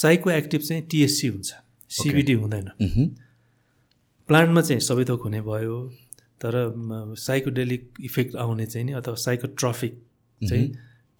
साइको 0.00 0.30
एक्टिभ 0.30 0.60
चाहिँ 0.60 0.82
टिएससी 0.90 1.26
हुन्छ। 1.28 1.52
सिबिडी 1.90 2.32
हुँदैन। 2.32 2.68
प्लान्टमा 4.28 4.60
चाहिँ 4.60 4.80
सबै 4.80 5.04
थोक 5.04 5.22
हुने 5.22 5.40
भयो 5.42 5.76
तर 6.40 6.54
साइकोडेलिक 7.18 7.82
इफेक्ट 8.04 8.36
आउने 8.36 8.66
चाहिँ 8.66 8.84
नि 8.86 8.92
अथवा 8.92 9.14
साइकोट्रफिक 9.18 10.02
चाहिँ 10.42 10.66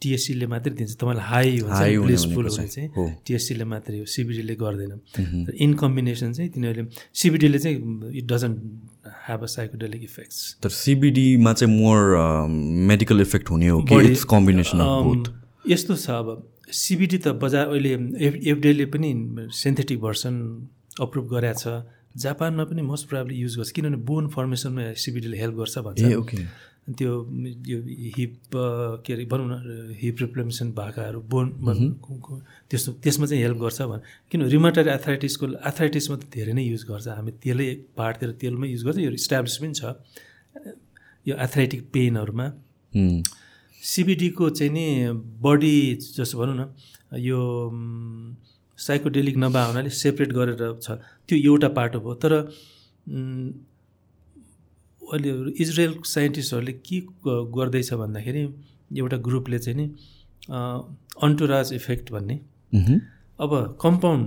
टिएससीले 0.01 0.47
मात्रै 0.47 0.73
दिन्छ। 0.79 0.95
तपाईँलाई 0.95 1.25
हाई 1.27 1.57
हुन्छ 1.59 1.75
हुने 1.75 1.97
ब्लिसफुल 1.99 2.45
भनेको 2.45 2.55
हुने 2.55 2.67
चाहिँ। 2.67 2.89
टिएससीले 3.25 3.65
मात्रै 3.67 3.97
हो 3.99 4.05
सिबिडीले 4.15 4.55
गर्दैन। 4.55 4.93
इन 5.55 5.73
कम्बिनेसन 5.75 6.31
चाहिँ 6.33 6.49
तिनीहरूले 6.51 6.87
सिबिडीले 7.13 7.59
चाहिँ 7.59 7.77
it 8.15 8.25
doesn't 8.31 8.57
have 9.27 9.43
a 9.43 9.49
psychedelic 9.55 10.03
effects 10.03 10.37
तर 10.63 10.69
सिबिडीमा 10.69 11.53
चाहिँ 11.53 11.73
मोर 11.75 11.99
मेडिकल 12.87 13.21
इफेक्ट 13.21 13.49
हुने 13.49 13.67
हो 13.67 13.81
कि 13.83 13.95
इट्स 14.11 14.23
कम्बिनेसन 14.31 14.77
यस्तो 15.67 15.95
छ 15.95 16.09
अब। 16.09 16.27
सिबिडी 16.71 17.17
त 17.17 17.27
बजार 17.43 17.67
अहिले 17.67 17.93
एफ 18.25 18.33
एफडिएले 18.47 18.85
पनि 18.93 19.09
सिन्थेटिक 19.57 19.99
भर्सन 19.99 20.35
अप्रुभ 21.01 21.25
गरेको 21.27 21.59
छ। 21.59 21.83
जापानमा 22.17 22.63
पनि 22.65 22.81
मोस्ट 22.81 23.07
प्राब्ली 23.09 23.35
युज 23.35 23.55
गर्छ। 23.57 23.71
किनभने 23.71 23.97
बोन 24.05 24.27
फर्मेसनमा 24.29 24.93
सिबिडीले 24.97 25.37
हेल्प 25.37 25.55
गर्छ 25.55 25.77
भन्छ। 25.79 26.01
Ah 26.01 26.13
okay. 26.15 26.37
त्यो 26.97 27.11
यो 27.67 27.77
हिप 28.17 28.35
के 29.05 29.13
अरे 29.13 29.25
भनौँ 29.31 29.47
न 29.49 29.95
हिप 30.01 30.15
रिप्लेमेसन 30.21 30.71
भएकाहरू 30.73 31.19
बोन 31.31 31.47
त्यस्तो 32.69 32.91
त्यसमा 33.03 33.25
चाहिँ 33.25 33.43
हेल्प 33.43 33.57
गर्छ 33.61 33.81
भन्। 33.91 34.01
किन 34.31 34.41
रिमाटाइड 34.55 34.87
एथराइटिसको 34.87 35.45
एथराइटिसमा 35.69 36.15
त 36.17 36.23
धेरै 36.33 36.53
नै 36.53 36.63
युज 36.63 36.83
गर्छ। 36.89 37.07
हामी 37.07 37.31
त्यसले 37.43 37.67
पाहाडतिर 37.97 38.29
तेलमै 38.41 38.67
युज 38.73 38.83
गर्छ। 38.85 38.97
यो 38.99 39.11
इस्टाब्लिस 39.21 39.57
पनि 39.61 39.73
छ 39.79 39.83
यो 41.27 41.35
एथराइटिक 41.35 41.81
पेनहरूमा 41.93 42.47
सिबिडीको 43.81 44.49
चाहिँ 44.49 44.73
नि 44.73 44.85
बडी 45.45 45.77
जस्तो 46.17 46.35
भनौँ 46.39 46.55
न 46.57 46.61
यो 47.21 47.39
साइकोडेलिक 48.79 49.37
नभए 49.37 49.63
हुनाले 49.67 49.89
सेपरेट 49.93 50.31
गरेर 50.33 50.61
छ। 50.81 50.97
त्यो 51.27 51.37
एउटा 51.37 51.69
पाटो 51.77 51.99
भयो 51.99 52.13
तर 52.23 52.33
अहिले 55.13 55.31
इजरायल 55.63 55.93
साइन्टिस्टहरूले 56.05 56.73
के 56.87 56.99
गर्दैछ 57.57 57.93
भन्दाखेरि 57.93 58.43
एउटा 58.97 59.17
ग्रुपले 59.27 59.59
चाहिँ 59.59 59.77
नि 59.77 59.85
अन्टुराज 61.23 61.73
इफेक्ट 61.73 62.11
भन्ने। 62.11 62.35
अब 63.39 63.51
कम्पाउन्ड 63.81 64.25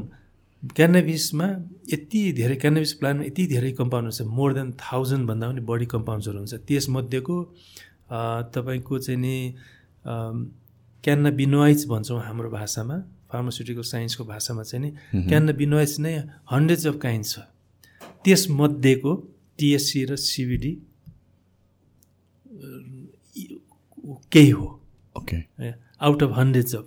क्यानाबिसमा 0.77 1.47
यति 1.93 2.21
धेरै 2.33 2.57
क्यानाबिस 2.62 2.93
प्लान्टमा 2.99 3.25
यति 3.27 3.47
धेरै 3.47 3.71
कम्पाउन्ड 3.79 4.07
हुन्छ 4.07 4.23
मोर 4.39 4.53
देन 4.55 4.73
थाउजन्डभन्दा 4.83 5.47
पनि 5.49 5.61
बढी 5.71 5.87
कम्पाउन्ड्सहरू 5.95 6.39
हुन्छ। 6.39 6.55
त्यसमध्येको 6.69 7.37
तपाईँको 8.55 8.99
चाहिँ 8.99 9.21
नि 9.21 9.37
क्यानाबिनोइड्स 11.05 11.87
भन्छौँ 11.89 12.21
हाम्रो 12.23 12.51
भाषामा 12.51 12.97
फार्मास्युटिकल 13.33 13.83
साइन्सको 13.83 14.25
भाषामा 14.25 14.62
चाहिँ 14.62 14.83
नि 14.85 14.91
क्यानाबिनोइड्स 15.29 15.99
नै 16.01 16.15
हन्ड्रेड्स 16.53 16.87
अफ 16.87 16.97
काइन्ड 17.03 17.25
छ। 17.27 17.39
त्यसमध्येको 18.25 19.12
टिएससी 19.62 20.04
र 20.04 20.16
सिबिडी 20.28 20.73
केही 24.33 24.50
हो। 24.50 24.66
Okay. 25.16 25.37
Out 26.07 26.23
of 26.23 26.31
hundreds 26.37 26.75
of 26.75 26.87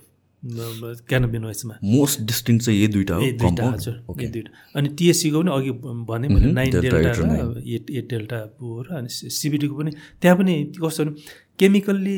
क्यानाबिनोइड्समा 1.10 1.76
most 1.84 2.22
distinct 2.30 2.58
चाहिँ 2.60 2.80
यही 2.80 2.88
दुइटा 2.94 3.16
हो 3.16 3.22
ए 3.22 3.32
दुइटा? 3.34 3.70
हजुर 3.70 3.96
ए 4.22 4.28
दुइटा 4.34 4.52
अनि 4.78 4.90
टिएससीको 4.98 5.42
पनि 5.42 5.52
अघि 5.52 5.72
भने 6.10 6.28
मैले 6.28 6.52
नाइन 6.52 6.72
डेल्टा 6.82 7.12
र 7.18 7.64
एट 7.66 7.90
एट 7.90 8.06
डेल्टा 8.10 8.40
हो 8.62 8.82
र 8.82 8.88
अनि 8.98 9.10
सिबिडीको 9.10 9.76
पनि। 9.76 9.92
त्यहाँ 10.22 10.38
पनि 10.38 10.54
कस्तो 10.78 11.04
भने 11.04 11.14
केमिकल्ली 11.60 12.18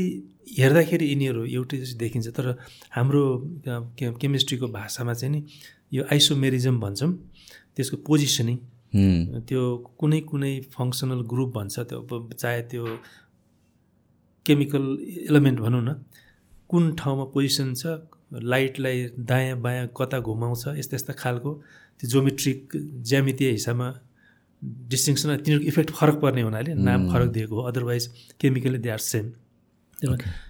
हेर्दाखेरि 0.57 1.05
यिनीहरू 1.07 1.41
एउटै 1.55 1.77
जस्तो 1.77 1.97
देखिन्छ 1.99 2.27
तर 2.35 2.45
हाम्रो 2.91 3.23
केमिस्ट्रीको 3.95 4.67
भाषामा 4.75 5.13
चाहिँ 5.13 5.31
नि 5.33 5.39
यो 5.93 6.03
आइसोमेरिजम 6.11 6.79
भन्छौँ 6.79 7.11
त्यसको 7.75 7.97
पोजिसनिङ। 8.07 8.57
त्यो 8.93 9.61
कुनै 9.97 10.19
कुनै 10.23 10.53
फङ्सनल 10.71 11.21
ग्रुप 11.27 11.49
भन्छ 11.53 11.79
त्यो 11.89 12.19
चाहे 12.33 12.61
त्यो 12.69 12.85
केमिकल 14.45 14.85
एलिमेन्ट 15.29 15.59
भनौँ 15.59 15.81
न 15.81 15.93
कुन 16.69 16.83
ठाउँमा 16.95 17.25
पोजिसन 17.33 17.73
छ 17.73 17.97
लाइटलाई 18.45 18.97
दायाँ 19.25 19.57
बायाँ 19.59 19.87
कता 19.97 20.19
घुमाउँछ 20.21 20.63
यस्ता 20.77 20.95
यस्ता 20.95 21.13
खालको 21.13 21.53
त्यो 21.99 22.09
जोमेट्रिक 22.09 22.77
ज्यामितीय 23.03 23.51
हिसाबमा 23.51 23.89
डिस्टिङसन 24.87 25.35
तिनीहरूको 25.37 25.67
इफेक्ट 25.67 25.91
फरक 25.91 26.15
पर्ने 26.21 26.41
हुनाले 26.41 26.73
नाम 26.81 27.09
फरक 27.11 27.29
दिएको 27.31 27.55
हो 27.55 27.61
otherwise 27.67 28.07
chemically 28.39 28.77
they 28.79 28.89
are 28.89 29.01
same 29.05 29.25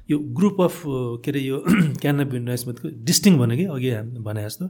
यो 0.09 0.17
ग्रुप 0.33 0.61
अफ 0.61 0.81
के 1.23 1.31
अरे 1.31 1.39
यो 1.41 1.63
क्यानाबिनोइड्समा 2.01 2.73
डिस्टिङ 3.03 3.37
भन्यो 3.37 3.57
कि 3.57 3.65
अघि 3.75 3.91
भने 4.21 4.43
जस्तो 4.43 4.65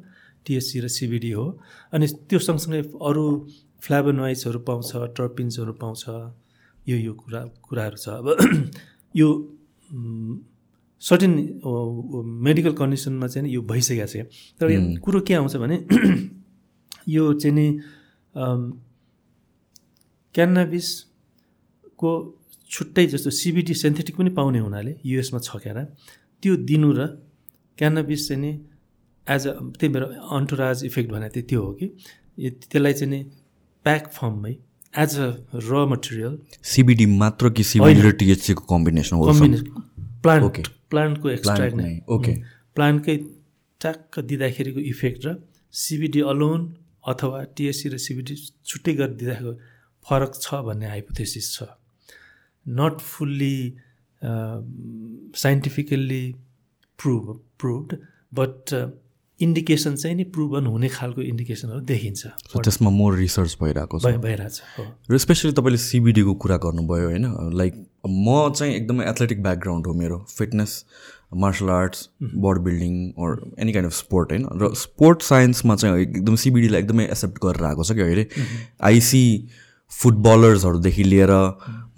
टिएससी 0.47 0.79
र 0.79 0.87
सिबिडी 0.87 1.31
हो। 1.31 1.45
अनि 1.93 2.07
त्यो 2.29 2.39
सँगसँगै 2.39 2.81
अरू 3.03 3.25
फ्ल्याभोनोइड्सहरू 3.83 4.59
पाउँछ 4.63 4.91
टर्पिन्सहरू 5.17 5.73
पाउँछ 5.83 6.03
यो 6.87 6.97
यो 6.97 7.13
कुरा 7.13 7.41
कुराहरू 7.67 7.97
छ। 7.99 8.07
अब 8.09 8.27
यो 9.15 9.27
सर्टेन 11.01 11.33
मेडिकल 12.47 12.73
कन्डिसनमा 12.79 13.27
चाहिँ 13.27 13.49
यो 13.51 13.61
भइसकेको 13.61 14.07
छ। 14.07 14.25
तर 14.59 14.71
यो 14.71 14.79
कुरो 15.03 15.19
के 15.21 15.33
आउँछ 15.33 15.55
भने 15.61 15.77
यो 17.07 17.23
चाहिँ 17.33 17.55
नि 17.55 17.67
क्यानाबिसको 20.35 22.11
छुट्टै 22.71 23.05
जस्तो 23.07 23.29
सिबिडी 23.29 23.73
सेन्थेटिक 23.73 24.15
पनि 24.17 24.29
पाउने 24.29 24.59
हुनाले 24.59 24.93
युएसमा 25.05 25.39
छ 25.39 25.49
क्यारा 25.63 25.83
त्यो 26.43 26.55
दिनु 26.69 26.89
र 26.93 27.01
क्यानाबिस 27.77 28.27
चाहिँ 28.27 28.41
नि 28.41 28.51
एज 29.27 29.47
अ 29.47 29.53
त्यही 29.79 29.89
भएर 29.93 30.03
अन्टुराज 30.37 30.83
इफेक्ट 30.85 31.11
भने 31.11 31.29
चाहिँ 31.29 31.47
त्यो 31.47 31.61
हो 31.63 31.71
कि। 31.73 31.85
यो- 32.39 32.53
त्यसलाई 32.71 32.93
चाहिँ 32.93 33.11
नि 33.13 33.19
pack 33.85 34.07
फर्ममै 34.13 34.53
as 34.93 35.17
a 35.19 35.27
raw 35.69 35.85
material 35.87 36.37
CBD 36.63 37.05
मात्र 37.17 37.49
कि 37.49 37.63
सिबिडी 37.63 38.01
र 38.01 38.11
टिएचसीको 38.21 38.63
कम्बिनेसन 38.73 39.15
प्लान्ट 40.23 40.45
Okay. 40.45 40.63
प्लान्टको 40.89 41.29
एक्सट्र्याक्ट 41.29 41.75
नै 41.75 41.93
okay. 42.09 42.35
प्लान्टकै 42.75 43.15
ट्याक्क 43.81 44.19
दिँदाखेरिको 44.29 44.79
इफेक्ट 44.91 45.25
र 45.25 45.35
सिबिडी 45.73 46.21
अलोन 46.33 46.61
अथवा 47.07 47.43
टिएससी 47.55 47.89
र 47.89 47.97
सिबिडी 47.97 48.35
छुट्टै 48.65 48.93
गरेर 48.93 49.13
दिँदाखेरि 49.21 49.53
फरक 50.05 50.31
छ 50.41 50.61
भन्ने 50.67 50.87
हाइपोथेसिस 50.87 51.45
छ। 51.53 51.67
Not 52.65 52.99
fully 53.01 53.57
scientifically 55.35 56.23
prove 56.99 57.25
proved 57.59 57.97
but 58.33 58.73
indication 59.39 59.95
चाहिँ 59.95 60.15
नि 60.17 60.23
प्रुभन 60.33 60.65
हुने 60.65 60.87
खालको 60.89 61.21
इन्डिकेसनहरू 61.21 61.79
देखिन्छ। 61.85 62.25
त्यसमा 62.57 62.89
मोर 62.89 63.15
रिसर्च 63.15 63.57
भइरहेको 63.61 63.99
छ। 63.99 64.05
भइ 64.05 64.17
भइरहेछ 64.17 64.61
र 65.11 65.17
स्पेसली 65.17 65.51
तपाईँले 65.51 65.77
सिबिडीको 65.77 66.33
कुरा 66.33 66.57
गर्नुभयो 66.57 67.05
होइन 67.05 67.25
लाइक 67.53 67.73
म 68.07 68.49
चाहिँ 68.55 68.73
एकदमै 68.75 69.05
एथलेटिक 69.09 69.43
ब्याकग्राउन्ड 69.43 69.87
हो 69.87 69.93
मेरो 69.93 70.17
fitness 70.29 70.83
martial 71.35 71.69
arts 71.69 72.09
body 72.23 72.59
building 72.63 72.93
or 73.19 73.31
any 73.59 73.71
kind 73.73 73.91
of 73.91 73.95
sport 73.95 74.31
होइन। 74.31 74.47
र 74.61 74.73
स्पोर्ट 74.73 75.21
साइन्समा 75.21 75.75
चाहिँ 75.75 76.01
एकदम 76.01 76.35
सिबिडीलाई 76.35 76.81
एकदमै 76.81 77.05
एक्सेप्ट 77.05 77.37
गरेर 77.45 77.65
आएको 77.65 77.83
छ 77.83 77.91
कि 77.91 78.01
अहिले। 78.01 78.27
आइसी 78.81 79.25
फुटबलर्सहरूदेखि 79.91 81.03
लिएर 81.03 81.33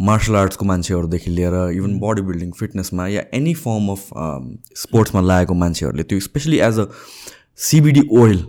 मार्सल 0.02 0.36
आर्ट्सको 0.36 0.66
मान्छेहरूदेखि 0.66 1.32
लिएर 1.32 1.56
इभन 1.78 1.98
बडी 2.00 2.22
बिल्डिङ 2.22 2.52
फिटनेसमा 2.60 3.08
या 3.08 3.24
एनी 3.34 3.54
फर्म 3.64 3.90
अफ 3.92 4.08
स्पोर्ट्समा 4.84 5.22
लागेको 5.22 5.54
मान्छेहरूले 5.64 6.04
त्यो 6.04 6.20
specially 6.28 6.60
as 6.68 6.80
a 6.80 6.86
CBD 7.66 8.08
oil 8.20 8.46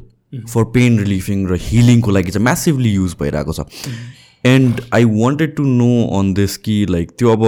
for 0.53 0.65
pain 0.75 0.99
रिलिफिङ 0.99 1.47
र 1.49 1.59
हिलिङको 1.63 2.11
लागि 2.11 2.31
चाहिँ 2.31 2.45
म्यासिभली 2.45 2.93
युज 2.95 3.17
भइरहेको 3.21 3.53
छ। 3.53 3.67
And 4.45 4.81
I 4.95 5.05
wanted 5.05 5.57
to 5.57 5.65
know 5.65 5.93
on 6.19 6.33
this 6.35 6.57
कि 6.67 6.85
लाइक 6.91 7.11
त्यो 7.19 7.33
अब 7.33 7.45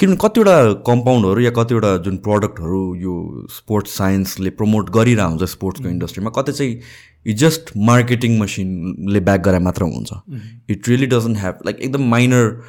किनभने 0.00 0.16
कतिवटा 0.22 0.56
कम्पाउन्डहरू 0.86 1.40
या 1.40 1.50
कतिवटा 1.50 1.96
जुन 2.06 2.16
प्रडक्टहरू 2.26 2.82
यो 2.94 3.14
स्पोर्ट्स 3.50 3.96
साइन्सले 3.98 4.50
प्रमोट 4.58 4.90
गरिरहेको 4.96 5.30
हुन्छ 5.30 5.50
स्पोर्ट्सको 5.52 5.88
इन्डस्ट्रीमा 5.88 6.30
कतै 6.36 6.52
चाहिँ 6.52 6.74
यो 7.26 7.34
जस्ट 7.34 7.70
मार्केटिङ 7.76 8.38
मसिनले 8.38 9.20
ब्याक 9.20 9.40
गरे 9.40 9.58
मात्र 9.58 9.82
हुन्छ। 9.82 10.10
It 10.70 10.88
really 10.88 11.06
doesn't 11.06 11.38
have 11.38 11.58
like 11.66 11.80
एकदम 11.80 12.02
माइनर 12.02 12.62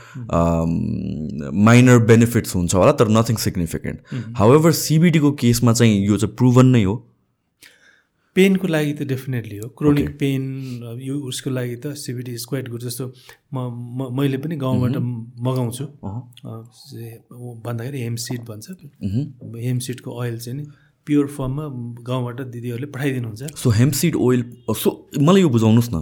माइनर 1.53 1.99
बेनिफिट्स 1.99 2.55
हुन्छ 2.55 2.75
होला 2.75 2.91
तर 2.91 3.07
नथिङ 3.07 3.35
सिग्निफिकेन्ट 3.35 3.99
हाउएभर 4.35 4.71
सिबिडीको 4.71 5.31
केसमा 5.31 5.73
चाहिँ 5.73 6.07
यो 6.07 6.17
चाहिँ 6.17 6.35
प्रुभन 6.35 6.65
नै 6.65 6.83
हो। 6.83 7.05
पेनको 8.35 8.67
लागि 8.67 8.93
त 8.93 9.03
डेफिनेटली 9.03 9.57
हो। 9.57 9.69
क्रोनिक 9.69 10.17
पेन 10.19 10.43
यो 11.01 11.15
उसको 11.19 11.49
लागि 11.49 11.75
त 11.75 11.87
सिबिडी 11.87 12.31
इज 12.31 12.45
क्वाइट 12.45 12.69
गुड 12.69 12.81
जस्तो 12.81 13.13
म 13.53 14.19
मैले 14.19 14.37
पनि 14.37 14.55
गाउँबाट 14.55 14.97
मगाउँछु। 15.39 15.85
अँ, 15.85 16.71
से- 16.73 17.19
भन्दाखेरि 17.65 18.01
हेमसिड 18.01 18.41
भन्छ। 18.41 18.67
हेमसिडको 19.65 20.11
ओइल 20.11 20.39
चाहिँ 20.39 20.59
नि 20.59 20.67
प्योर 21.09 21.27
फर्ममा 21.27 21.65
गाउँबाट 22.03 22.41
दिदीहरूले 22.53 22.87
पठाइदिनुहुन्छ। 22.93 23.43
सो 23.57 23.69
हेम्पसिड 23.69 24.15
ओइल 24.15 24.41
सो 24.71 24.89
मलाई 25.21 25.41
यो 25.41 25.49
बुझाउनुहोस् 25.49 25.89
न। 25.93 25.97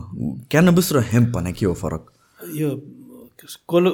क्यानबिस 0.51 0.93
र 0.93 0.99
हेम्प 0.99 1.29
भने 1.29 1.53
के 1.53 1.65
हो 1.65 1.73
फरक? 1.73 2.11
यो 2.55 2.69
कोलो 3.67 3.91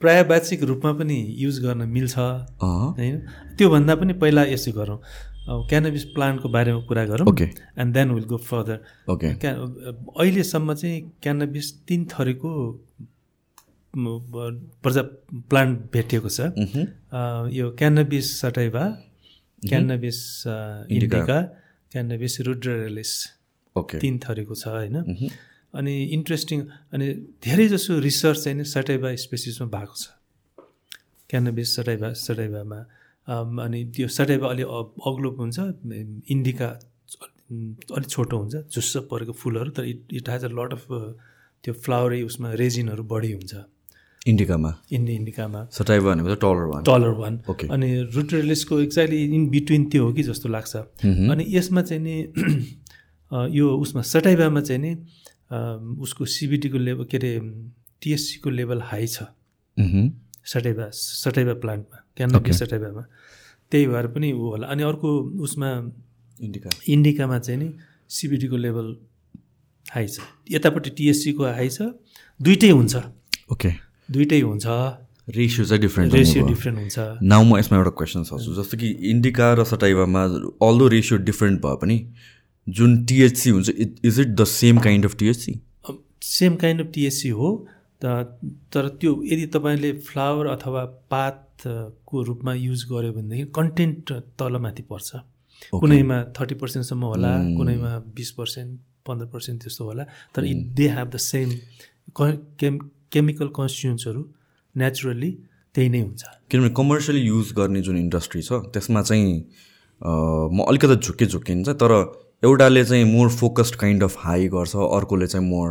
प्राय 0.00 0.22
वाचिक 0.22 0.62
रूपमा 0.62 0.92
पनि 0.92 1.18
युज 1.38 1.58
गर्न 1.64 1.88
मिल्छ। 1.88 2.18
होइन? 2.18 3.18
त्योभन्दा 3.58 3.94
पनि 3.94 4.12
पहिला 4.12 4.42
यसो 4.44 4.72
गरौँ। 4.72 4.98
क्यानबिस 5.68 6.04
प्लान्टको 6.14 6.48
बारेमा 6.48 6.80
कुरा 6.80 7.04
गरौँ. 7.06 7.26
And 7.78 7.94
then 7.94 8.10
will 8.10 8.24
go 8.24 8.36
further 8.36 8.78
अहिलेसम्म 10.20 10.74
चाहिँ 10.74 11.12
क्यानबिस 11.22 11.66
तिन 11.86 12.04
थरीको 12.04 12.50
प्रजा 13.96 15.02
प्लान्ट 15.50 15.78
भेटिएको 15.92 16.28
छ। 16.28 16.40
अ, 16.40 17.48
यो 17.52 17.70
cannabis 17.70 18.40
sativa 18.40 18.84
cannabis 19.68 20.18
uh, 20.46 20.56
indica 20.90 21.38
cannabis 21.92 22.40
ruderalis 22.48 23.12
okay 23.76 23.98
तिन 24.02 24.18
थरीको 24.24 24.54
छ 24.54 24.66
होइन? 24.68 24.96
अनि 25.74 25.94
इन्ट्रेस्टिङ 26.16 26.58
अनि 26.92 27.06
धेरै 27.44 27.66
जसो 27.68 27.98
रिसर्च 28.08 28.38
चाहिँ 28.44 28.56
नि 28.58 28.64
सटाइभा 28.74 29.14
स्पेसिसमा 29.24 29.66
भएको 29.74 29.94
छ। 29.96 30.04
क्यानबिस 31.30 31.68
सटाइभा 31.76 32.12
सटाइभामा 32.26 32.80
अम, 33.28 33.58
अनि 33.64 33.80
त्यो 33.96 34.08
सटाइभा 34.18 34.46
अलि 34.50 34.62
अग्लो 35.08 35.30
हुन्छ 35.38 35.58
इन्डिका 36.34 36.68
अलिक 37.96 38.08
छोटो 38.08 38.36
हुन्छ 38.38 38.54
झुस्स 38.74 38.96
परेको 39.10 39.32
फुलहरू 39.32 39.70
तर 39.76 39.84
it 39.92 40.00
it 40.18 40.28
has 40.28 40.44
a 40.44 40.50
lot 40.58 40.72
of 40.72 40.84
त्यो 41.64 41.72
फ्लावरै 41.84 42.20
उसमा 42.28 42.52
रेजिनहरू 42.62 43.02
बढी 43.12 43.32
हुन्छ। 43.32 43.54
इन्डिकामा? 44.26 44.70
इन्डी 44.92 45.12
इन्डिकामा। 45.12 45.60
सटाइभा 45.72 46.14
भनेको 46.14 46.34
taller 46.42 46.66
one 46.70 46.82
taller 46.86 47.14
one 47.18 47.34
Okay. 47.50 47.68
अनि 47.70 47.88
रुट्रेलिसको 48.14 48.80
एक्ज्याक्टली 48.80 49.24
इन 49.34 49.48
बिट्विन 49.50 49.84
त्यो 49.90 50.04
हो 50.04 50.12
कि 50.12 50.22
जस्तो 50.22 50.48
लाग्छ। 50.48 50.76
अनि 51.32 51.44
यसमा 51.48 51.82
चाहिँ 51.82 52.02
नि 52.02 52.14
यो 53.58 53.66
उसमा 53.82 54.02
सटाइभामा 54.02 54.60
चाहिँ 54.60 54.80
नि 54.82 54.92
उसको 56.02 56.24
सिबिटीको 56.24 56.78
लेभल 56.78 57.04
के 57.10 57.16
अरे 57.16 57.32
टिएससीको 58.02 58.50
लेभल 58.50 58.80
हाई 58.90 59.06
छ। 59.06 59.22
मह्म। 59.76 60.10
सटाइभा 60.44 60.88
सटाइभा 60.94 61.54
प्लान्टमा 61.62 61.98
क्यानोपी 62.16 62.52
सटाइभामा 62.52 63.02
त्यही 63.72 63.86
भएर 63.86 64.06
पनि 64.14 64.32
ऊ 64.32 64.50
होला। 64.54 64.66
अनि 64.66 64.82
अर्को 64.82 65.08
उसमा 65.42 65.68
इन्डिका। 66.40 66.70
इन्डिकामा 66.88 67.38
चाहिँ 67.38 67.58
नि 67.60 67.68
सिबिटीको 68.08 68.56
लेभल 68.56 68.96
हाई 69.86 70.06
छ। 70.06 70.20
यतापट्टि 70.50 70.90
टिएससीको 70.90 71.44
हाई 71.44 71.68
छ। 71.68 71.94
दुइटै 72.40 72.70
हुन्छ। 72.70 72.94
ओके 73.52 73.70
दुइटै 74.08 74.40
हुन्छ। 74.40 74.66
रेसियो 75.28 75.64
चाहिँ 75.66 75.80
डिफ्रेन्ट 75.82 76.14
रेसियो 76.14 76.46
डिफ्रेन्ट 76.46 76.78
हुन्छ। 76.78 76.98
नाउ 77.22 77.42
म 77.44 77.58
यसमा 77.58 77.78
एउटा 77.78 77.90
क्वेसन 77.98 78.22
सोध्छु 78.30 78.54
जस्तो 78.54 78.76
कि 78.78 78.88
इन्डिका 79.10 79.52
र 79.54 79.64
सटाइभामा 79.64 80.22
अल्दो 80.68 80.88
रेसियो 80.94 81.18
डिफ्रेन्ट 81.28 81.60
भए 81.62 81.76
पनि 81.82 81.98
जुन 82.66 83.04
टिएचसी 83.04 83.50
हुन्छ 83.50 83.68
is 84.04 84.20
it 84.20 84.28
the 84.28 84.44
same 84.52 84.78
kind 84.80 85.04
of 85.06 85.14
THC 85.18 85.52
same 86.22 86.56
kind 86.56 86.80
of 86.80 86.88
THC 86.94 87.28
हो 87.38 87.50
त 88.04 88.04
तर 88.74 88.88
त्यो 89.00 89.12
यदि 89.24 89.46
तपाईँले 89.54 89.92
फ्लावर 90.06 90.46
अथवा 90.48 90.84
पातको 91.10 92.22
रूपमा 92.22 92.54
युज 92.54 92.84
गर्यो 92.90 93.12
भनेदेखि 93.12 93.50
कन्टेन्ट 93.56 94.12
तलमाथि 94.38 94.82
पर्छ। 94.90 95.10
कुनैमा 95.72 96.16
थर्टी 96.38 96.54
पर्सेन्टसम्म 96.60 97.04
होला 97.04 97.32
कुनैमा 97.56 97.98
बिस 98.16 98.30
पर्सेन्ट 98.38 98.80
पन्ध्र 99.06 99.26
पर्सेन्ट 99.34 99.62
त्यस्तो 99.62 99.84
होला 99.84 100.04
तर 100.34 100.42
they 100.74 100.88
have 100.88 101.08
the 101.10 101.16
same 101.22 101.50
chem 102.18 102.78
chemical 103.12 103.48
कन्स्टिट्युन्ट्सहरू 103.58 104.22
naturally 104.74 105.30
त्यही 105.74 105.88
नै 105.88 106.00
हुन्छ। 106.00 106.22
किनभने 106.50 106.70
कमर्सियली 106.76 107.20
युज 107.20 107.52
गर्ने 107.56 107.80
जुन 107.82 107.96
इन्डस्ट्री 107.98 108.42
छ 108.42 108.52
त्यसमा 108.72 109.02
चाहिँ 109.02 109.32
म 110.02 110.64
अलिकति 110.68 110.96
झुक्के 110.96 111.26
झुक्किन्छ 111.26 111.68
तर 111.82 111.92
एउटाले 112.44 112.84
चाहिँ 112.84 113.04
more 113.12 113.28
focused 113.30 113.74
kind 113.80 114.02
of 114.02 114.16
high 114.18 114.48
गर्छ 114.54 114.76
अर्कोले 114.76 115.26
चाहिँ 115.26 115.46
मोर 115.48 115.68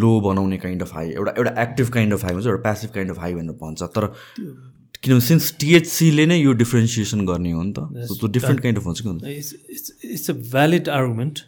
लो 0.00 0.10
बनाउने 0.20 0.58
काइन्ड 0.58 0.82
अफ 0.82 0.94
हाई 0.94 1.08
एउटा 1.10 1.32
एउटा 1.38 1.62
एक्टिभ 1.62 1.88
काइन्ड 1.92 2.14
अफ 2.14 2.24
हाई 2.24 2.32
हुन्छ 2.34 2.46
एउटा 2.46 2.62
प्यासिभ 2.62 2.90
काइन्ड 2.94 3.10
अफ 3.10 3.18
हाई 3.18 3.34
भनेर 3.34 3.56
भन्छ। 3.62 3.82
तर 3.96 4.06
किनभने 5.02 5.20
सिन्स 5.20 5.54
टिएचसीले 5.60 6.26
नै 6.26 6.36
यो 6.38 6.52
डिफ्रेन्सिएसन 6.60 7.24
गर्ने 7.26 7.50
हो 7.52 7.62
नि 7.62 7.72
त 7.72 7.78
त्यो 8.12 8.28
डिफ्रेन्ट 8.36 8.60
काइन्ड 8.60 8.78
अफ 8.78 8.86
हुन्छ 8.86 9.00
कि 9.00 9.10
it's 9.32 9.92
it's 10.04 10.30
a 10.30 10.34
valid 10.52 10.88
argument. 10.88 11.38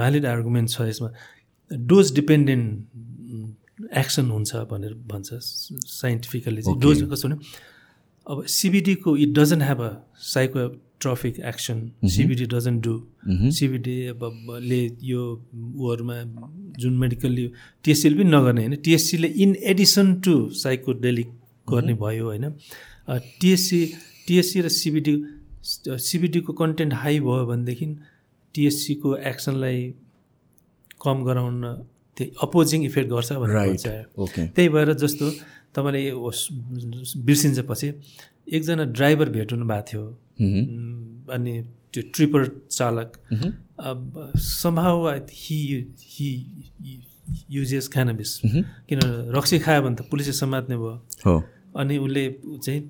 Valid 0.00 0.26
argument 0.26 0.70
छ 0.70 0.88
यसमा। 0.88 1.08
डोज 1.70 2.14
डिपेन्डेन्ट 2.14 2.66
एक्सन 3.92 4.30
हुन्छ 4.30 4.56
भनेर 4.70 4.94
भन्छ। 5.10 5.28
साइन्टिफिकली 5.32 6.62
चाहिँ। 6.62 6.78
डोज 6.80 7.02
कस्तो 7.10 7.28
भने 7.28 7.36
अब 8.26 8.44
सिबिडीको 8.48 9.16
it 9.16 9.30
doesn't 9.38 9.62
have 9.62 9.80
a 9.82 9.90
psychotropic 10.24 11.38
action 11.48 11.78
CBD 12.08 12.44
doesn't 12.46 12.82
do 12.84 12.94
CBD 13.52 13.96
अब 14.06 14.22
ले 14.62 14.80
यो 15.02 15.22
उहरूमा 15.78 16.16
जुन 16.78 16.98
मेडिकल 16.98 17.36
टिएससीले 17.84 18.16
पनि 18.16 18.30
नगर्ने 18.30 18.62
होइन। 18.62 18.76
टिएससीले 18.84 19.28
इन 19.42 19.54
एडिसन 19.72 20.14
टु 20.20 20.34
साइकोडेलिक 20.62 21.28
गर्ने 21.66 21.94
भयो 22.02 22.24
होइन। 22.26 22.50
टिएससी 23.40 23.80
टिएससी 24.26 24.60
र 24.60 24.68
सिबिडी 24.70 25.14
सिबिडीको 26.00 26.52
कन्टेन्ट 26.52 26.92
हाई 26.94 27.20
भयो 27.20 27.46
भनेदेखि 27.46 27.86
टिएससीको 28.54 29.16
एक्सनलाई 29.30 29.78
कम 31.02 31.24
गराउन 31.24 31.64
त्यो 32.22 32.46
अपोजिङ 32.46 32.84
इफेक्ट 32.84 33.10
गर्छ 33.10 33.32
भनेर 33.32 33.56
त्यही 34.54 34.68
भएर 34.68 34.92
जस्तो 34.92 35.30
तपाईँले 35.74 36.10
होस्- 36.10 37.16
बिर्सिन्छ 37.16 37.58
पछि 37.58 37.92
एकजना 38.52 38.84
ड्राइभर 38.84 39.28
भेट 39.28 39.52
हुनु 39.52 39.64
भएको 39.64 39.82
थियो। 39.82 40.02
उम्, 40.02 41.32
अनि 41.32 41.62
त्यो 41.92 42.02
ट्रिपर 42.14 42.66
चालक। 42.70 43.10
समाउ 44.36 45.06
हि 45.32 45.58
हि 46.00 46.28
युजेस 47.50 47.88
क्यानबिस 47.88 48.40
किन 48.88 49.00
रक्सी 49.36 49.58
खायो 49.58 49.82
भने 49.82 49.96
त 49.96 50.00
पुलिसले 50.00 50.32
समात्ने 50.32 50.76
भयो। 50.76 51.42
अनि 51.76 51.98
उसले 51.98 52.36
चाहिँ 52.64 52.80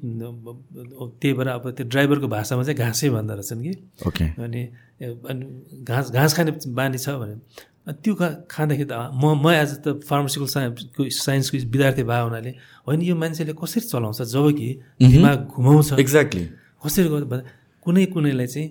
त्यही 1.21 1.33
भएर 1.33 1.49
अब 1.49 1.71
त्यो 1.71 1.87
ड्राइभरको 1.87 2.29
भाषामा 2.29 2.62
चाहिँ 2.62 2.79
घाँसै 2.79 3.11
भन्दो 3.11 3.35
रहेछन् 3.35 3.62
कि। 3.62 3.73
अनि 4.42 4.62
अनि 5.31 5.45
घाँस 5.85 6.11
घाँस 6.11 6.35
खाने 6.37 6.53
बानी 6.66 6.99
छ 6.99 7.09
भने 7.09 7.37
त्यो 7.83 8.14
खा 8.14 8.29
खाँदाखेरि 8.47 8.88
त 8.90 8.95
म 9.11 9.35
म 9.42 9.51
एज 9.51 9.71
त 9.83 9.99
फार्मासिकल 10.07 10.47
साइन्सको 10.47 11.03
साइन्सको 11.11 11.57
विद्यार्थी 11.66 12.03
भए 12.07 12.21
हुनाले 12.23 12.51
होइन 12.87 13.01
यो 13.03 13.14
मान्छेले 13.18 13.53
कसरी 13.59 13.83
चलाउँछ 13.90 14.23
जब 14.23 14.47
कि 14.55 14.68
दिमाग 15.03 15.38
घुमाउँछ? 15.51 15.99
एक्ज्याक्टली 15.99 16.45
कसरी 16.79 17.09
गर्दा 17.11 17.38
कुनै 17.83 18.05
कुनैलाई 18.14 18.47
चाहिँ 18.47 18.68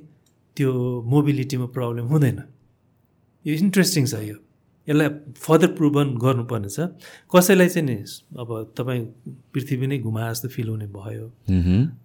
त्यो 0.57 0.71
मोबिलिटीमा 1.11 1.67
प्रब्लम 1.75 2.05
हुँदैन। 2.07 2.39
यो 3.45 3.51
इन्ट्रेस्टिङ 3.51 4.05
छ 4.07 4.15
यो। 4.23 4.37
यसलाई 4.87 5.09
फर्दर 5.37 5.69
प्रुभन 5.77 6.07
गर्नुपर्ने 6.17 6.69
छ 6.71 6.79
कसैलाई 7.27 7.69
चाहिँ 7.69 7.85
नि 7.87 7.95
अब 8.39 8.49
तपाईँ 8.77 9.01
पृथ्वी 9.53 9.87
नै 9.87 9.97
घुमा 9.99 10.21
जस्तो 10.31 10.47
फिल 10.55 10.67
हुने 10.71 10.87
भयो। 10.87 11.27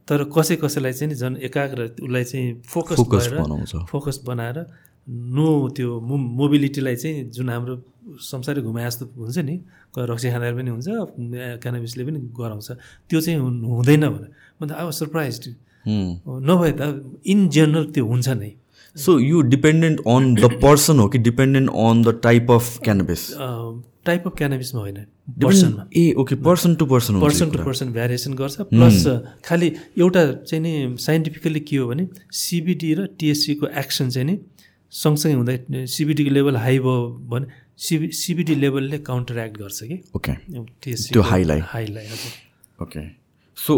तर 0.07 0.19
कसै 0.35 0.57
कसैलाई 0.59 0.92
चाहिँ 0.92 1.09
नि 1.11 1.16
झन् 1.16 1.37
एकाग्र 1.38 1.81
उसलाई 2.03 2.25
चाहिँ 2.25 2.47
फोकस 2.66 2.99
बनाउँछ। 3.33 3.73
फोकस 3.90 4.16
बनाएर 4.27 4.59
नो 5.07 5.69
त्यो 5.77 6.01
मो 6.01 6.16
मोबिलिटीलाई 6.16 6.97
चाहिँ 6.97 7.31
जुन 7.31 7.49
हाम्रो 7.51 7.75
संसारै 8.23 8.62
घुमाए 8.62 8.85
जस्तो 8.87 9.05
हुन्छ 9.16 9.38
नि 9.38 9.57
रक्सी 9.99 10.31
खाँदाखेरि 10.31 10.57
पनि 10.57 10.71
हुन्छ 10.71 10.88
क्यानाबिसले 11.62 12.03
पनि 12.05 12.19
गराउँछ। 12.35 12.69
त्यो 13.11 13.21
चाहिँ 13.21 13.38
हुँदैन 13.38 14.05
भने 14.09 14.29
म 14.59 14.66
त 14.66 14.71
अब 14.75 14.90
सरप्राइज 14.90 15.35
नभए 15.87 16.73
त 16.79 16.83
इन 17.25 17.49
जेनरल 17.49 17.85
त्यो 17.95 18.05
हुन्छ 18.07 18.29
नै। 18.29 18.53
सो 18.97 19.19
यो 19.21 19.40
डिपेन्डेन्ट 19.53 20.01
अन 20.07 20.35
द 20.35 20.45
पर्सन 20.62 20.99
हो 20.99 21.09
कि 21.09 21.19
dependent 21.19 21.71
on 21.71 22.03
the 22.03 22.21
type 22.23 22.51
of 22.51 22.79
cannabis 22.85 23.23
type 24.07 24.27
of 24.27 24.35
क्यानाबिसमा 24.38 24.81
होइन। 24.81 24.99
पर्सनमा 25.42 25.87
ए 25.97 26.12
okay 26.19 26.35
person 26.42 26.75
to 26.75 26.87
person 26.87 27.21
person 27.21 27.51
to 27.51 27.59
person 27.64 27.92
variation 27.92 28.35
गर्छ। 28.35 28.57
प्लस 28.71 29.07
खालि 29.45 29.73
एउटा 29.99 30.23
चाहिँ 30.42 30.62
नि 30.62 30.97
साइन्टिफिकली 30.99 31.61
के 31.61 31.77
हो 31.77 31.88
भने 31.88 32.07
सिबिडी 32.33 32.92
र 32.95 33.07
टिएससीको 33.19 33.66
एक्सन 33.83 34.11
चाहिँ 34.11 34.27
नि 34.27 34.38
सँगसँगै 34.97 35.35
हुँदा 35.35 35.85
सिबिडीको 35.87 36.31
लेभल 36.35 36.57
हाई 36.57 36.79
भयो 36.79 36.97
भने 37.31 37.47
सिबी 37.77 38.09
सिबिडी 38.17 38.55
लेभलले 38.55 38.99
काउन्टर 39.05 39.39
एक्ट 39.39 39.57
गर्छ 39.59 39.79
कि? 39.83 39.97
ओके 40.17 40.33
त्यो 41.13 41.23
हाईलाई। 41.23 41.61
हाईलाई 41.73 42.07
ओके 42.79 43.03
सो 43.57 43.75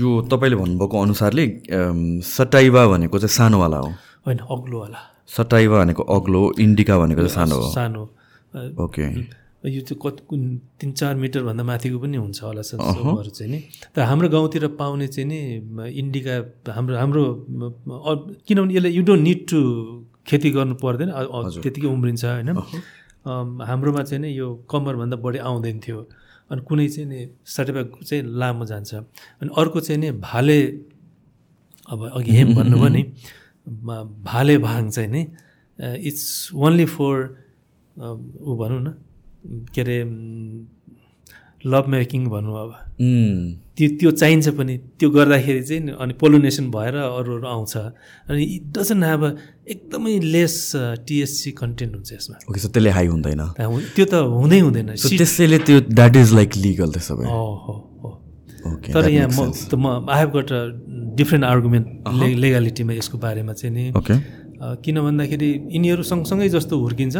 यो 0.00 0.10
तपाईँले 0.32 0.56
भन्नुभएको 0.56 0.96
अनुसारले 1.02 1.44
अम, 1.44 2.20
सटाइभा 2.20 2.86
भनेको 2.88 3.18
चाहिँ 3.18 3.34
सानोवाला 3.34 3.78
हो। 3.78 3.90
होइन 4.26 4.38
अग्लोवाला। 4.38 5.00
सटाइभा 5.36 5.76
भनेको 5.78 6.02
अग्लो 6.16 6.40
इन्डिका 6.60 6.98
भनेको 6.98 7.20
चाहिँ 7.20 7.34
सानो 7.34 7.56
हो। 7.56 7.70
सानो। 7.72 8.02
ओके 8.84 9.04
यो 9.64 9.80
चाहिँ 9.80 9.98
कति 10.00 10.22
कुन 10.28 10.40
तिन 10.80 10.92
चार 10.92 11.14
मिटरभन्दा 11.16 11.64
माथिको 11.64 11.98
पनि 11.98 12.16
हुन्छ 12.16 12.42
होला 12.42 12.62
सर 12.62 12.78
सबहरू 12.78 13.30
चाहिँ 13.30 13.50
नि। 13.52 13.60
तर 13.96 14.02
हाम्रो 14.02 14.28
गाउँतिर 14.28 14.66
पाउने 14.80 15.06
चाहिँ 15.08 15.28
नि 15.28 15.40
इन्डिका 16.00 16.34
हाम्रो 16.72 16.96
हाम्रो 16.96 17.24
किनभने 18.44 18.74
यसले 18.74 18.90
यु 18.90 19.02
डोन्ट 19.04 19.22
निड 19.24 19.40
टु 19.50 19.60
खेती 20.26 20.48
गर्नु 20.50 20.74
पर्दैन 20.82 21.10
त्यतिकै 21.62 21.88
उम्रिन्छ 21.88 22.24
होइन। 22.24 22.50
हाम्रोमा 23.68 24.02
चाहिँ 24.08 24.20
नि 24.22 24.28
यो 24.36 24.46
कम्मरभन्दा 24.70 25.16
बढी 25.24 25.38
आउँदैन 25.48 25.76
थियो। 25.84 26.00
अनि 26.50 26.60
कुनै 26.68 26.88
चाहिँ 26.88 27.08
नि 27.08 27.20
सर्टिफाइड 27.46 27.86
चाहिँ 28.04 28.22
लामो 28.40 28.64
जान्छ। 28.64 28.94
अनि 29.40 29.50
अर्को 29.56 29.80
चाहिँ 29.80 30.00
नि 30.00 30.10
भाले 30.20 30.58
अब 31.88 32.00
अघि 32.16 32.32
हेम 32.32 32.48
भन्नुभयो 32.54 32.88
नि 32.88 33.02
भाले 34.24 34.56
भाङ 34.58 34.90
चाहिँ 34.90 35.10
नि 35.10 35.22
इट्स 36.08 36.52
ओन्ली 36.54 36.86
फर 36.96 37.16
ऊ 37.96 38.56
भनौँ 38.60 38.80
न 38.80 38.88
के 39.72 39.80
अरे 39.80 39.96
लभ 41.66 41.84
मेकिङ 41.88 42.26
भनौँ 42.28 42.56
अब 42.62 42.70
त्यो 43.76 43.88
त्यो 44.00 44.10
चाहिन्छ 44.10 44.48
पनि। 44.58 44.74
त्यो 44.98 45.08
गर्दाखेरि 45.10 45.62
चाहिँ 45.68 45.96
अनि 46.02 46.12
पोलुनेसन 46.20 46.70
भएर 46.70 46.94
अरू 46.96 47.30
अरू 47.36 47.46
आउँछ। 47.48 47.76
अनि 48.30 48.42
इट 48.56 48.64
डजन्ट 48.78 49.04
ह्याभ 49.04 49.22
अ 49.24 49.30
एकदमै 49.72 50.18
लेस 50.34 50.56
टिएससी 51.06 51.50
कन्टेन्ट 51.62 51.94
हुन्छ 51.94 52.12
यसमा। 52.12 52.36
ओके 52.50 52.60
सो 52.60 52.68
त्यसले 52.68 52.90
हाई 52.90 53.06
हुँदैन। 53.06 53.42
त्यो 53.96 54.04
त 54.04 54.14
हुँदै 54.14 54.58
हुँदैन। 54.60 54.94
त्यसैले 54.94 55.58
त्यो 55.66 55.80
द्याट 55.90 56.16
इज 56.16 56.32
लाइक 56.34 56.50
लिगल 56.56 56.90
त्यसो 56.92 57.16
भए 57.16 57.26
हो 57.32 57.42
हो 57.64 57.74
तर 58.64 59.08
यहाँ 59.08 59.28
म 59.28 59.50
त 59.50 59.74
म 59.74 60.06
I 60.08 60.18
have 60.20 60.30
got 60.36 60.52
a 60.52 60.60
different 61.18 61.44
argument 61.44 61.86
लेगालिटीमा 62.44 62.92
यसको 62.92 63.18
बारेमा 63.18 63.52
चाहिँ 63.52 63.74
नि। 63.74 63.84
किन 64.84 64.96
भन्दाखेरि 65.00 65.50
यिनीहरू 65.74 66.02
सँगसँगै 66.02 66.48
जस्तो 66.48 66.74
हुर्किन्छ। 66.80 67.16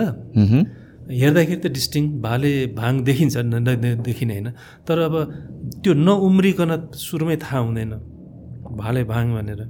हेर्दाखेरि 1.10 1.60
त 1.60 1.66
डिस्टिङ 1.68 2.04
भाले 2.20 2.50
भाङ 2.74 2.92
देखिन्छ 3.04 3.34
देखिने 4.06 4.34
होइन। 4.34 4.48
तर 4.86 4.98
अब 5.08 5.14
त्यो 5.82 5.92
नउम्रिकन 5.92 6.70
सुरुमै 6.96 7.36
थाहा 7.44 7.58
हुँदैन 7.60 7.92
भाले 8.80 9.02
भाङ 9.04 9.24
भनेर। 9.36 9.60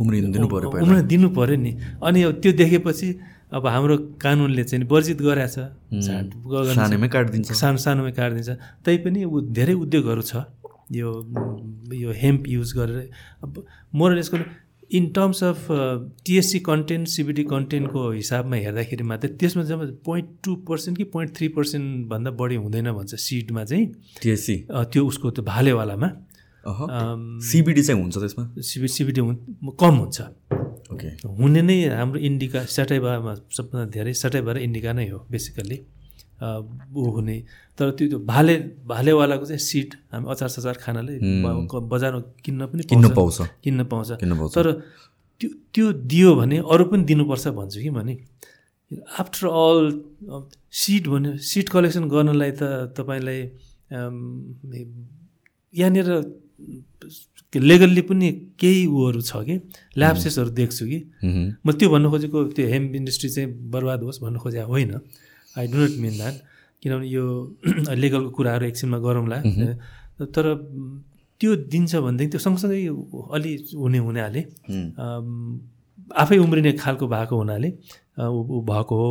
उम्रिनु 0.00 0.28
दिनु 0.32 0.46
पऱ्यो 0.48 0.68
उम्र 0.84 1.00
दिनु 1.12 1.28
पऱ्यो 1.36 1.56
नि। 1.56 1.72
अनि 2.00 2.18
अब 2.22 2.32
त्यो 2.42 2.52
देखेपछि 2.62 3.08
अब 3.52 3.66
हाम्रो 3.66 3.96
कानुनले 4.16 4.64
चाहिँ 4.64 4.88
वर्जित 4.88 5.20
गगन 5.20 5.46
सानैमै 6.72 7.08
काटिदिन्छ। 7.12 7.52
सानो 7.52 7.78
सानोमै 7.84 8.12
काटिदिन्छ। 8.16 8.50
तैपनि 8.84 9.20
धेरै 9.52 9.74
उद्योगहरू 9.84 10.22
छ। 10.24 10.48
यो 10.92 11.08
यो 11.92 12.10
हेम्प 12.12 12.42
युज 12.48 12.70
गरेर। 12.76 12.98
अब 13.44 13.52
मोरल 13.94 14.18
यसको 14.18 14.36
in 14.92 15.06
terms 15.16 15.42
of 15.44 15.66
THC 16.26 16.58
content 16.60 17.08
CBD 17.08 17.44
कन्टेन्टको 17.52 18.10
हिसाबमा 18.10 18.56
हेर्दाखेरि 18.56 19.04
मात्रै 19.04 19.30
त्यसमा 19.40 19.62
जब 19.70 19.80
पोइन्ट 20.04 20.28
टू 20.44 20.54
पर्सेन्ट 20.68 20.98
कि 20.98 21.04
पोइन्ट 21.14 21.36
थ्री 21.36 21.48
पर्सेन्टभन्दा 21.56 22.30
बढी 22.40 22.56
हुँदैन 22.56 22.92
भन्छ 22.92 23.14
सिडमा 23.26 23.64
चाहिँ। 23.64 23.86
टिएससी 24.22 24.56
त्यो 24.92 25.06
उसको 25.06 25.30
त्यो 25.30 25.44
भालेवालामा। 25.44 26.08
सिबिडी 27.48 27.82
चाहिँ 27.82 28.02
हुन्छ 28.02 28.16
त्यसमा? 28.18 28.44
सिबी 28.62 28.88
सिबिडी 28.88 29.20
कम 29.80 29.94
हुन्छ। 30.02 30.20
ओके 30.92 31.08
हुने 31.40 31.62
नै 31.62 31.76
हाम्रो 31.88 32.20
इन्डिका 32.20 32.64
सटाइबामा 32.68 33.34
सबभन्दा 33.56 33.84
धेरै 33.96 34.12
सटाइबा 34.12 34.52
र 34.52 34.58
इन्डिका 34.68 34.92
नै 34.92 35.08
हो 35.08 35.18
बेसिकल्ली 35.30 35.76
ऊ 36.42 37.02
हुने। 37.14 37.36
तर 37.78 37.90
त्यो 37.96 38.06
त्यो 38.08 38.18
भाले 38.26 38.54
भालेवालाको 38.84 39.44
चाहिँ 39.46 39.62
सिट 39.62 39.90
हामी 40.12 40.26
अचार 40.32 40.48
सचार 40.48 40.76
खानाले 40.82 41.14
बजारमा 41.92 42.20
किन्न 42.44 42.60
पनि 42.66 42.82
किन्न 42.90 43.08
पाउँछ। 43.14 43.38
किन्न 43.64 43.84
पाउँछ। 43.86 44.10
तर 44.56 44.66
त्यो 45.40 45.48
त्यो 45.74 45.86
दियो 46.10 46.34
भने 46.34 46.56
अरू 46.66 46.84
पनि 46.90 47.02
दिनुपर्छ 47.10 47.46
भन्छु 47.58 47.78
कि 47.82 47.90
भने 47.90 48.14
आफ्टर 49.18 49.46
अल 49.46 49.78
सिट 50.70 51.08
भन्यो 51.08 51.36
सिट 51.40 51.66
कलेक्सन 51.74 52.04
गर्नलाई 52.12 52.50
त 52.58 52.92
तपाईँलाई 52.96 53.40
यहाँनिर 55.74 56.08
लेगल्ली 57.54 58.02
पनि 58.08 58.28
केही 58.60 58.86
उहरू 58.86 59.20
छ 59.20 59.32
कि? 59.44 59.56
ल्याप्सेसहरू 59.96 60.50
देख्छु 60.56 60.84
कि। 60.86 60.98
म 61.64 61.68
त्यो 61.72 61.88
भन्नु 61.90 62.08
खोजेको 62.12 62.38
त्यो 62.56 62.66
हेम्प 62.68 62.94
इन्डस्ट्री 62.96 63.28
चाहिँ 63.28 63.48
बर्बाद 63.72 64.00
होस् 64.04 64.20
भन्नु 64.22 64.38
खोजेको 64.40 64.70
होइन। 64.72 64.92
I 65.58 65.66
do 65.72 65.76
not 65.78 65.94
mean 66.04 66.14
that 66.16 66.34
किनभने 66.82 67.06
यो 67.08 67.24
लिगलको 68.02 68.30
कुराहरू 68.36 68.64
एकछिनमा 68.66 68.98
गरौँला। 69.06 69.38
तर 70.36 70.46
त्यो 71.40 71.50
दिन्छ 71.72 71.92
भनेदेखि 71.96 72.30
त्यो 72.30 72.40
सँगसँगै 72.46 72.80
अलि 73.36 73.52
हुने 73.74 73.98
हुनाले 74.06 74.42
आफै 76.22 76.36
उम्रिने 76.38 76.72
खालको 76.82 77.06
भएको 77.08 77.34
हुनाले 77.36 77.68
ऊ 78.18 78.60
भएको 78.70 78.94
हो। 79.02 79.10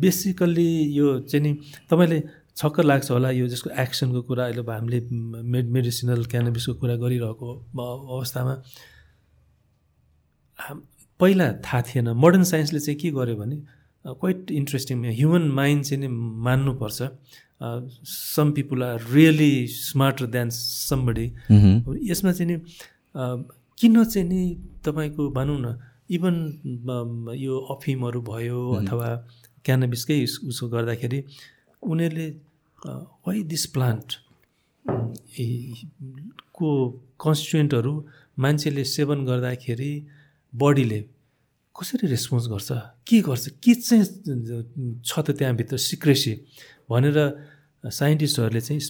बेसिकल्ली 0.00 0.68
यो 0.98 1.06
चाहिँ 1.30 1.42
नि 1.44 1.52
तपाईँले 1.90 2.18
छक्क 2.56 2.80
लाग्छ 2.80 3.10
होला 3.10 3.30
यो 3.30 3.46
जसको 3.48 3.70
एक्सनको 3.82 4.20
कुरा 4.28 4.44
अहिले 4.44 4.62
हामीले 4.72 5.00
मेड 5.52 5.66
मेडिसिनल 5.76 6.24
क्यानबिसको 6.32 6.74
कुरा 6.80 6.96
गरिरहेको 7.02 7.48
अवस्थामा। 7.76 8.54
पहिला 11.20 11.46
थाहा 11.64 11.80
थिएन। 11.88 12.08
मोडर्न 12.22 12.44
साइन्सले 12.52 12.80
चाहिँ 12.80 12.98
के 13.00 13.10
गर्यो 13.18 13.36
भने 13.36 13.56
क्वाइट 14.06 14.50
इन्ट्रेस्टिङ 14.50 15.04
ह्युमन 15.04 15.42
माइन्ड 15.42 15.84
चाहिँ 15.84 16.00
नि 16.00 16.08
मान्नुपर्छ। 16.46 17.02
Some 18.08 18.52
people 18.52 18.84
are 18.84 19.00
really 19.12 19.66
smarter 19.66 20.26
than 20.26 20.48
somebody. 20.50 21.26
यसमा 22.10 22.32
चाहिँ 22.32 22.52
नि 22.52 22.60
किन 23.78 24.04
चाहिँ 24.04 24.28
नि 24.28 24.56
तपाईँको 24.84 25.30
भनौँ 25.30 25.58
न 25.60 25.78
इभन 26.10 26.34
यो 27.36 27.58
अफिमहरू 27.58 28.20
भयो 28.22 28.72
अथवा 28.72 29.08
क्यानबिसकै 29.64 30.24
उस- 30.24 30.70
गर्दाखेरि 30.72 31.24
उनीहरूले 31.82 32.28
वाइ 33.26 33.42
दिस 33.42 33.66
प्लान्ट 33.66 34.08
को 36.52 36.68
कन्स्टिट्युएन्टहरू 37.20 38.06
मान्छेले 38.38 38.84
सेवन 38.84 39.24
गर्दाखेरि 39.26 40.06
बडीले 40.54 41.04
कसरी 41.76 42.06
रेस्पोन्स 42.08 42.46
गर्छ? 42.52 42.70
के 43.08 43.20
गर्छ? 43.28 43.44
के 43.62 43.74
चाहिँ 43.74 44.04
छ 45.06 45.12
त 45.20 45.30
त्यहाँभित्र 45.38 45.76
सिक्रेसी 45.90 46.32
भनेर 46.90 47.16
साइन्टिस्टहरूले 47.84 48.60
चाहिँ 48.60 48.80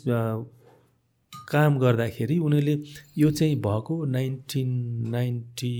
काम 1.50 1.78
गर्दाखेरि 1.78 2.38
उनीहरूले 2.38 2.74
यो 3.18 3.30
चाहिँ 3.30 3.56
भएको 3.62 3.94
नाइन्टिन 4.06 4.68
नाइन्टी 5.10 5.74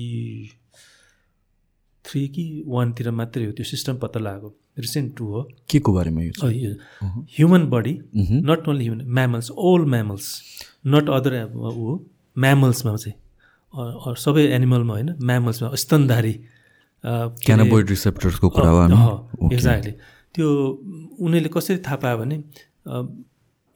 थ्री 2.05 2.23
कि 2.35 2.45
वानतिर 2.67 3.11
मात्रै 3.11 3.45
हो 3.47 3.53
त्यो 3.53 3.65
सिस्टम 3.65 3.97
पत्ता 4.03 4.21
लगाएको 4.21 4.49
रिसेन्ट 4.79 5.17
टू 5.17 5.25
हो। 5.33 5.43
के 5.71 5.79
को 5.79 5.93
बारेमा 5.93 6.23
यो? 6.23 6.33
Human 7.35 7.63
body. 7.71 7.95
Not 8.47 8.69
only 8.69 8.85
human 8.85 9.05
mammals 9.07 9.51
all 9.51 9.85
mammals 9.91 10.27
not 10.87 11.11
other 11.11 11.33
ऊ 11.55 11.99
म्यामल्समा 12.37 12.97
चाहिँ। 12.97 14.15
सबै 14.25 14.43
एनिमलमा 14.57 14.93
होइन 14.95 15.11
म्यामल्समा 15.23 15.75
स्तनधारी। 15.75 16.35
क्यानाबोइड 17.05 17.91
रिसेप्टर्सको 17.91 18.49
कुरा 18.49 18.71
हो 18.71 18.83
एक्ज्याक्टली 19.53 19.93
त्यो 20.35 20.49
उनीहरूले 21.21 21.51
कसरी 21.55 21.79
थाहा 21.87 21.97
पायो 21.97 22.19
भने 22.19 22.37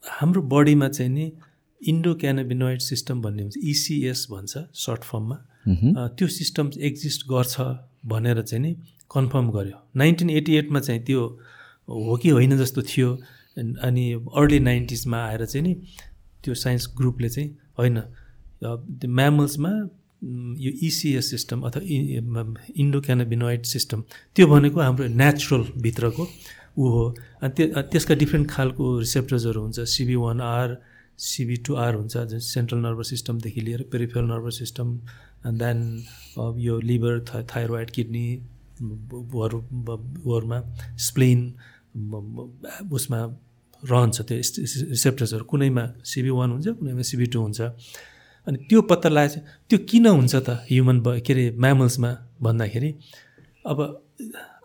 हाम्रो 0.04 0.42
बडीमा 0.52 0.88
चाहिँ 0.88 1.10
नि 1.12 1.32
इन्डो 1.80 2.14
क्यानाबिनोइड 2.14 2.80
सिस्टम 2.80 3.22
भन्ने 3.22 3.42
हुन्छ 3.42 3.56
इसिएस 3.56 4.26
भन्छ 4.30 4.52
सर्ट 4.74 5.02
फर्ममा। 5.04 5.36
त्यो 6.16 6.28
सिस्टम 6.28 6.70
एक्जिस्ट 6.80 7.26
गर्छ 7.28 7.60
भनेर 8.06 8.42
चाहिँ 8.42 8.62
नि 8.62 8.72
कन्फर्म 9.10 9.50
गर्यो। 9.50 9.78
नाइन्टिन 9.96 10.30
एटी 10.30 10.56
एटमा 10.56 10.80
चाहिँ 10.80 11.02
त्यो 11.04 11.22
हो 11.88 12.16
कि 12.22 12.28
होइन 12.28 12.56
जस्तो 12.58 12.82
थियो। 12.82 13.10
अनि 13.56 14.04
अर्ली 14.36 14.58
नाइन्टिजमा 14.60 15.18
आएर 15.24 15.44
चाहिँ 15.46 15.66
नि 15.66 15.74
त्यो 16.44 16.54
साइन्स 16.54 16.88
ग्रुपले 16.96 17.28
चाहिँ 17.28 17.48
होइन 17.78 18.02
म्यामल्समा 19.10 19.70
यो 20.64 20.70
इसिएस 20.86 21.30
सिस्टम 21.30 21.60
अथवा 21.68 21.82
इन्डो 22.82 23.00
क्यानाबिनोइड 23.06 23.62
सिस्टम 23.66 24.02
त्यो 24.36 24.46
भनेको 24.46 24.80
हाम्रो 24.80 25.06
नेचुरल 25.22 25.64
भित्रको 25.82 26.26
ऊ 26.78 26.88
हो। 26.88 27.04
अनि 27.42 27.52
त्यो 27.56 27.82
त्यसका 27.92 28.14
डिफ्रेन्ट 28.22 28.50
खालको 28.50 28.84
रिसेप्टर्सहरू 28.98 29.60
हुन्छ। 29.62 29.80
CB 29.94 30.14
one 30.16 30.40
or 30.40 30.76
CB 31.18 31.56
two 31.66 31.74
or 31.78 31.94
हुन्छ 31.94 32.16
जुन 32.30 32.40
सेन्ट्रल 32.46 32.78
नर्भस 32.78 33.08
सिस्टमदेखि 33.10 33.60
लिएर 33.60 33.82
peripheral 33.92 34.26
nervous 34.26 34.58
system 34.58 34.88
and 35.46 35.62
then 35.62 35.78
यो 36.60 36.80
लिभर 36.80 37.20
थाइरोइड 37.30 37.90
किडनी 37.90 38.26
हरू 39.34 39.60
स्प्लेन 41.06 41.40
उसमा 42.92 43.20
रहन्छ 43.82 44.20
त्यो 44.20 44.36
रिसेप्टर्सहरू 44.90 45.44
कुनैमा 45.44 45.84
सिबी 46.12 46.30
वान 46.30 46.50
हुन्छ 46.50 46.68
कुनैमा 46.80 47.02
सिबी 47.10 47.26
टू 47.32 47.40
हुन्छ। 47.42 47.60
अनि 48.46 48.56
त्यो 48.68 48.82
पत्ता 48.90 49.08
लगाएपछि 49.08 49.40
त्यो 49.70 49.78
किन 49.90 50.06
हुन्छ 50.06 50.34
त 50.36 50.48
ह्युमन 50.70 51.00
ब 51.00 51.18
के 51.26 51.32
अरे 51.32 51.44
म्यामल्समा 51.58 52.10
भन्दाखेरि 52.42 52.90
अब 53.66 53.78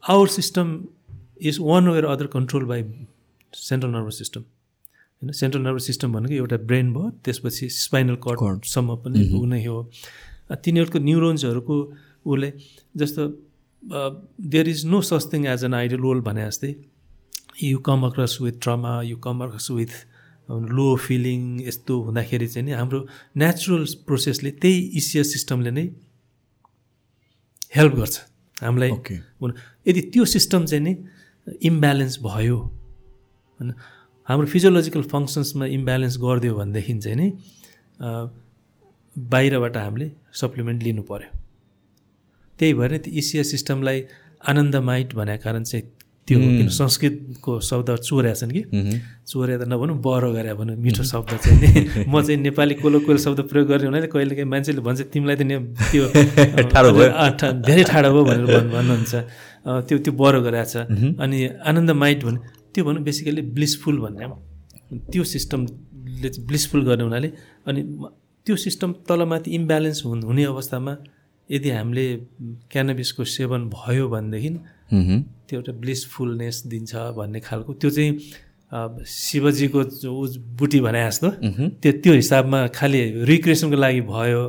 our 0.10 0.28
system 0.28 0.68
is 1.42 1.58
one 1.62 1.88
way 1.90 2.02
other 2.08 2.28
control 2.36 2.66
by 2.66 2.84
central 3.54 3.92
nervous 3.92 4.18
system 4.18 4.42
होइन 4.42 5.32
सेन्ट्रल 5.34 5.62
नर्भस 5.62 5.86
सिस्टम 5.86 6.14
भनेको 6.14 6.34
एउटा 6.34 6.58
ब्रेन 6.70 6.94
भयो 6.94 7.10
त्यसपछि 7.26 7.70
स्पाइनल 7.78 8.16
कर्डसम्म 8.28 8.96
पनि 9.04 9.30
ऊ 9.34 9.46
नै 9.46 9.64
हो। 9.66 9.78
तिनीहरूको 10.64 11.00
न्युरोन्सहरूको 11.00 11.76
उसले 12.26 12.54
जस्तो 12.96 13.28
there 14.54 14.70
is 14.70 14.86
no 14.86 15.02
such 15.10 15.34
thing 15.34 15.46
as 15.48 15.64
an 15.64 15.74
idle 15.74 15.98
role 15.98 16.22
भने 16.22 16.48
जस्तै 16.48 16.76
you 17.64 17.78
come 17.88 18.06
across 18.06 18.38
with 18.42 18.60
trauma 18.62 19.02
you 19.02 19.18
come 19.26 19.44
across 19.44 19.72
with 19.72 19.94
low 20.50 20.96
feeling 20.96 21.62
यस्तो 21.62 22.02
हुँदाखेरि 22.02 22.48
चाहिँ 22.48 22.66
नि 22.66 22.72
हाम्रो 22.72 23.08
नेचुरल 23.38 23.86
प्रोसेसले 24.08 24.52
त्यही 24.52 24.80
इसिएस 24.98 25.32
सिस्टमले 25.34 25.72
नै 25.72 25.86
हेल्प 27.76 27.94
गर्छ। 27.96 28.16
हामीलाई 28.58 28.90
यदि 29.88 30.02
त्यो 30.02 30.26
सिस्टम 30.26 30.66
चाहिँ 30.66 30.84
नि 30.84 30.94
इम्ब्यालेन्स 31.62 32.20
भयो 32.20 32.58
होइन 32.58 33.74
हाम्रो 34.28 34.48
फिजियोलोजिकल 34.48 35.04
फङ्सन्समा 35.04 35.66
इम्ब्यालेन्स 35.66 36.18
गरिदियो 36.18 36.56
भनेदेखि 36.56 36.94
चाहिँ 37.00 37.18
नि 37.18 37.28
बाहिरबाट 39.16 39.78
हामीले 39.78 40.12
सप्लिमेन्ट 40.34 40.84
लिनु 40.84 41.02
पऱ्यो 41.02 41.30
त्यही 42.60 42.74
भएर 42.74 42.98
त्यो 42.98 43.14
इसिएस 43.14 43.52
सिस्टमलाई 43.52 44.04
आनन्दमाइट 44.48 45.16
भनेको 45.16 45.44
कारण 45.44 45.64
चाहिँ 45.64 45.86
त्यो 46.30 46.38
किन 46.40 46.68
संस्कृतको 46.70 47.52
शब्द 47.70 47.90
चोर्या 48.08 48.34
छन् 48.40 48.52
कि। 48.54 48.62
चोर्या 49.26 49.56
त 49.58 49.64
नभनौँ 49.72 49.98
बरो 50.06 50.30
गरे 50.38 50.54
भनौँ 50.60 50.76
मिठो 50.86 51.04
शब्द 51.12 51.32
चाहिँ 51.42 51.58
नि 51.58 52.06
म 52.06 52.22
चाहिँ 52.22 52.38
नेपाली 52.46 52.74
कोलोकोल 52.86 53.18
शब्द 53.26 53.40
प्रयोग 53.50 53.66
गर्ने 53.70 53.86
हुनाले 53.90 54.08
कहिले 54.14 54.34
काहीँ 54.38 54.50
मान्छेले 54.54 54.82
भन्छ 54.86 55.00
तिमीलाई 55.14 55.36
त 55.36 55.42
ने- 55.50 55.62
त्यो 55.90 56.04
ठाडो 56.74 56.90
भयो। 56.94 57.10
धेरै 57.66 57.84
ठाडो 57.92 58.10
भयो 58.14 58.24
भनेर 58.30 58.46
भन्- 58.54 58.70
भन्नुहुन्छ 58.78 59.14
त्यो 59.90 59.98
त्यो 60.06 60.12
बरो 60.22 60.40
गरेको 60.46 60.70
छ 60.70 60.76
अनि 61.24 61.38
आनन्द 61.70 61.90
माइट 62.02 62.20
भने 62.30 62.40
त्यो 62.74 62.82
भनौँ 62.86 63.02
बेसिकली 63.08 63.42
ब्लिसफुल 63.58 63.96
भन्ने। 64.06 64.26
त्यो 65.12 65.24
सिस्टमले 65.34 66.30
चाहिँ 66.30 66.46
ब्लिसफुल 66.50 66.82
गर्ने 66.88 67.04
हुनाले 67.10 67.30
अनि 67.68 67.82
त्यो 68.48 68.56
सिस्टम 68.66 68.90
तलमाथि 69.10 69.50
इम्ब्यालेन्स 69.58 70.00
हुन् 70.06 70.46
अवस्थामा 70.54 70.94
यदि 71.50 71.70
हामीले 71.78 72.06
क्यानबिसको 72.72 73.24
सेवन 73.36 73.62
भयो 73.74 74.06
भनेदेखि। 74.14 74.50
त्यो 74.90 75.60
एउटा 75.60 75.74
ब्लिसफुलनेस 75.82 76.58
दिन्छ 76.72 76.92
भन्ने 77.18 77.40
खालको। 77.40 77.74
त्यो 77.82 77.90
चाहिँ 77.90 78.12
शिवजीको 79.02 79.84
जो 79.84 80.10
उज 80.14 80.38
बुटी 80.58 80.80
भने 80.86 81.02
जस्तो 81.10 81.30
त्यो 81.82 81.92
त्यो 82.06 82.14
हिसाबमा 82.14 82.60
खालि 82.78 83.00
रिक्रिएसनको 83.26 83.78
लागि 83.78 84.02
भयो। 84.14 84.42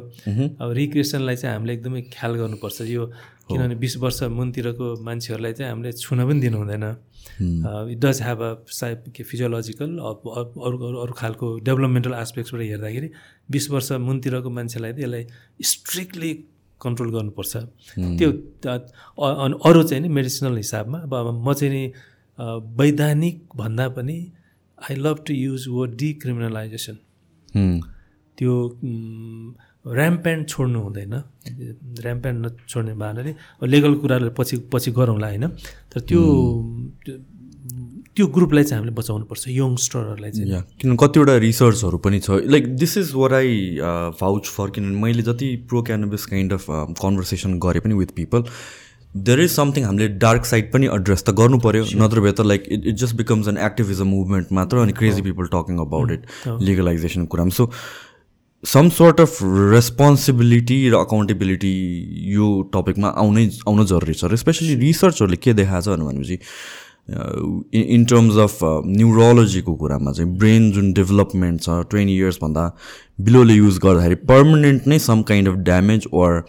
अब 0.61 0.69
रिक्रिएसनलाई 0.81 1.37
चाहिँ 1.37 1.55
हामीले 1.57 1.73
एकदमै 1.73 2.01
ख्याल 2.13 2.33
गर्नुपर्छ। 2.41 2.81
यो 2.89 3.05
किनभने 3.49 3.75
बिस 3.81 3.97
वर्ष 3.97 4.23
मुनतिरको 4.29 4.87
मान्छेहरूलाई 5.05 5.53
चाहिँ 5.57 5.71
हामीले 5.73 5.93
छुन 5.97 6.19
पनि 6.29 6.41
दिनु 6.41 6.59
हुँदैन। 6.59 6.85
इट 7.41 7.99
डज 8.05 8.21
ह्याभ 8.23 8.41
अ 8.43 8.53
साइप 8.69 9.05
के 9.17 9.23
फिजियोलोजिकल 9.25 9.91
अरू 9.99 10.53
अरू 10.67 10.97
अरू 11.03 11.13
खालको 11.17 11.47
डेभलपमेन्टल 11.65 12.15
एस्पेक्ट्सबाट 12.21 12.61
हेर्दाखेरि 12.63 13.09
बिस 13.51 13.71
वर्ष 13.71 13.93
मुनतिरको 14.05 14.51
मान्छेलाई 14.51 14.93
चाहिँ 14.93 15.05
यसलाई 15.05 15.25
स्ट्रिक्टली 15.65 16.33
कन्ट्रोल 16.83 17.11
गर्नुपर्छ। 17.15 17.53
त्यो 18.19 18.31
अरू 19.69 19.83
चाहिँ 19.83 20.03
नि 20.03 20.09
मेडिसिनल 20.09 20.57
हिसाबमा 20.57 20.99
अब 20.99 21.27
म 21.47 21.53
चाहिँ 21.53 21.73
नि 21.75 21.85
वैधानिक 22.79 23.37
भन्दा 23.57 23.89
पनि 23.97 24.17
I 24.79 24.95
love 24.97 25.17
to 25.27 25.33
use 25.35 25.63
word 25.69 25.91
decriminalization 25.97 26.97
त्यो 28.39 28.53
ऱ्याम्प्यान्ड 29.97 30.43
छोड्नु 30.49 30.79
हुँदैन। 30.81 31.15
ऱ्याम्प्यान्ड 32.01 32.39
नछोड्ने 32.47 32.95
भावनाले 32.95 33.33
लेगल 33.67 33.95
कुरालाई 34.01 34.31
पछि 34.39 34.57
पछि 34.73 34.91
गरौँला 34.93 35.27
होइन? 35.27 35.47
तर 35.93 36.01
त्यो 36.09 36.21
त्यो 38.17 38.27
ग्रुपलाई 38.35 38.65
चाहिँ 38.65 38.81
हामीले 38.81 38.95
बचाउनुपर्छ 38.97 39.49
यङ्स्टरहरूलाई 39.49 40.31
चाहिँ। 40.33 40.63
किन 40.81 40.97
कतिवटा 40.97 41.37
रिसर्चहरू 41.45 41.99
पनि 42.05 42.19
छ। 42.21 42.41
Like 42.49 42.75
this 42.77 42.97
is 42.99 43.13
where 43.15 43.35
I 43.35 43.55
vouch 44.21 44.47
for 44.49 44.71
किनभने 44.77 45.01
मैले 45.01 45.23
जति 45.23 45.49
pro 45.69 45.83
cannabis 45.89 46.27
kind 46.27 46.53
of 46.53 46.65
conversation 47.03 47.59
गरेँ 47.61 47.83
पनि 47.85 47.95
with 47.95 48.15
people 48.17 48.45
there 49.29 49.41
is 49.41 49.51
something 49.51 49.85
हामीले 49.85 50.09
डार्क 50.25 50.45
साइड 50.47 50.73
पनि 50.73 50.87
एड्रेस 50.97 51.25
त 51.25 51.31
गर्नु 51.39 51.59
पऱ्यो 51.61 51.85
नत्र 52.03 52.21
भए 52.21 52.33
त 52.33 52.47
like 52.47 52.69
it 52.69 52.87
it 52.87 52.97
just 53.05 53.17
becomes 53.17 53.49
an 53.49 53.59
activism 53.69 54.09
movement 54.09 54.53
मात्र 54.59 54.77
अनि 54.79 54.93
crazy 54.99 55.23
people 55.23 55.51
talking 55.55 55.79
about 55.87 56.11
it 56.13 56.23
legalization 56.69 57.27
कुरामा। 57.27 57.51
So 57.51 57.71
some 58.65 58.89
sort 58.93 59.21
of 59.21 59.39
responsibility 59.73 60.79
र 60.89 60.95
अकाउन्टेबिलिटी 60.97 61.75
यो 62.35 62.47
टपिकमा 62.75 63.09
आउनै 63.23 63.49
आउन 63.69 63.85
जरुरी 63.87 64.15
छ। 64.15 64.25
र 64.25 64.37
स्पेसली 64.37 64.75
रिसर्चहरूले 64.85 65.37
के 65.37 65.55
देखाएको 65.55 65.97
छ 65.97 65.99
भनेपछि 66.01 66.39
इन 67.09 68.05
टर्म्स 68.11 68.37
अफ 68.39 68.59
न्युरोलोजीको 68.87 69.75
कुरामा 69.77 70.13
चाहिँ 70.13 70.31
ब्रेन 70.39 70.71
जुन 70.73 70.93
डेभलपमेन्ट 70.93 71.61
छ 71.63 71.81
ट्वेन्टी 71.91 72.15
इयर्सभन्दा 72.17 72.65
बिलोले 73.21 73.55
युज 73.55 73.79
गर्दाखेरि 73.85 74.15
पर्मानेन्ट 74.29 74.87
नै 74.87 74.99
some 74.99 75.23
kind 75.31 75.49
of 75.49 75.55
damage 75.71 76.07
or 76.13 76.45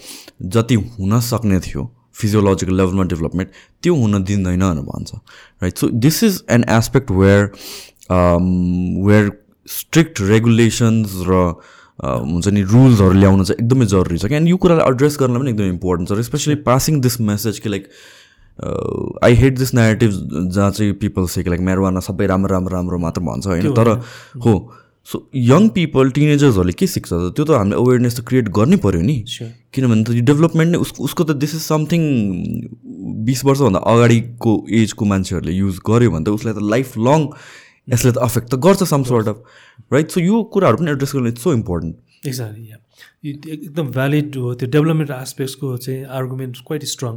जति 0.55 0.75
हुन 0.75 1.19
सक्ने 1.29 1.59
थियो 1.67 1.89
फिजियोलोजिकल 2.21 2.77
लेभलमा 2.77 3.03
डेभलपमेन्ट 3.11 3.49
त्यो 3.83 3.95
हुन 3.95 4.23
दिँदैन 4.23 4.59
भनेर 4.59 4.83
भन्छ। 4.85 5.15
Right 5.63 5.77
so 5.77 5.89
this 6.05 6.23
is 6.23 6.41
an 6.51 6.65
aspect 6.69 7.11
where 7.11 7.51
where 8.11 9.31
strict 9.67 10.21
regulations 10.21 11.21
र 11.27 11.43
हुन्छ 12.03 12.47
नि 12.47 12.61
रुल्सहरू 12.63 13.13
ल्याउनु 13.13 13.43
चाहिँ 13.43 13.63
एकदमै 13.63 13.85
जरुरी 13.85 14.17
छ। 14.17 14.25
क्या 14.25 14.39
यो 14.49 14.57
कुरालाई 14.57 14.91
एड्रेस 14.91 15.17
गर्न 15.19 15.39
पनि 15.39 15.49
एकदमै 15.51 15.69
इम्पोर्टेन्ट 15.69 16.09
छ। 16.09 16.25
स्पेसली 16.25 16.55
पासिङ 16.67 16.99
दिस 17.01 17.19
मेसेज 17.21 17.59
कि 17.59 17.69
like 17.69 17.87
I 19.23 19.33
hate 19.35 19.57
this 19.57 19.73
negative 19.73 20.11
जहाँ 20.51 20.71
चाहिँ 20.71 20.93
पिपल 21.01 21.25
से 21.33 21.43
लाइक 21.47 21.61
मेरोवाना 21.71 21.99
सबै 22.09 22.25
राम्रो 22.27 22.53
राम्रो 22.53 22.75
राम्रो 22.75 22.97
मात्र 22.97 23.21
भन्छ 23.21 23.47
होइन? 23.47 23.73
तर 23.73 23.87
हो 24.45 24.53
सो 25.07 25.17
यङ 25.35 25.67
पिपल 25.75 26.11
टिनेजर्सहरूले 26.17 26.73
के 26.79 26.87
सिक्छ? 26.87 27.09
त 27.13 27.33
त्यो 27.35 27.45
त 27.45 27.51
हामीले 27.57 27.75
अवेरनेस 27.75 28.19
त 28.19 28.25
क्रिएट 28.27 28.49
गर्नै 28.57 28.77
पऱ्यो 28.83 29.01
नि। 29.01 29.17
किनभने 29.73 30.03
त 30.03 30.09
यो 30.13 30.23
डेभलपमेन्ट 30.29 30.71
नै 30.71 30.77
उसको 30.77 31.03
उसको 31.03 31.23
त 31.23 31.31
दिस 31.41 31.55
इज 31.55 31.61
समथिङ 31.61 32.01
बिस 33.25 33.45
वर्षभन्दा 33.45 33.79
अगाडिको 33.93 34.53
एजको 34.81 35.05
मान्छेहरूले 35.13 35.53
युज 35.57 35.79
गर्यो 35.89 36.11
भने 36.11 36.25
त 36.25 36.29
उसलाई 36.37 36.53
त 36.53 36.69
लाइफ 36.75 36.97
लङ 37.07 37.27
यसले 37.89 38.11
त 38.11 38.17
अफेक्ट 38.29 38.47
त 38.51 38.55
गर्छ 38.67 38.83
some 38.93 39.03
sort 39.09 39.27
of 39.33 39.37
right 39.93 40.11
so 40.11 40.21
यो 40.21 40.43
कुराहरू 40.53 40.77
पनि 40.77 40.91
एड्रेस 40.91 41.11
गर्नु 41.15 41.29
इट्स 41.33 41.43
सो 41.43 41.53
इम्पोर्टेन्ट 41.53 42.27
एक्ज्याक्टली 42.27 42.69
एकदम 43.25 43.91
भ्यालिड 43.91 44.35
हो 44.35 44.53
त्यो 44.55 44.69
डेभलपमेन्ट 44.69 45.11
आस्पेक्ट्सको 45.11 45.77
चाहिँ 45.77 46.03
आर्गुमेन्ट 46.19 46.57
क्वाइट 46.67 46.83
स्ट्रङ 46.93 47.15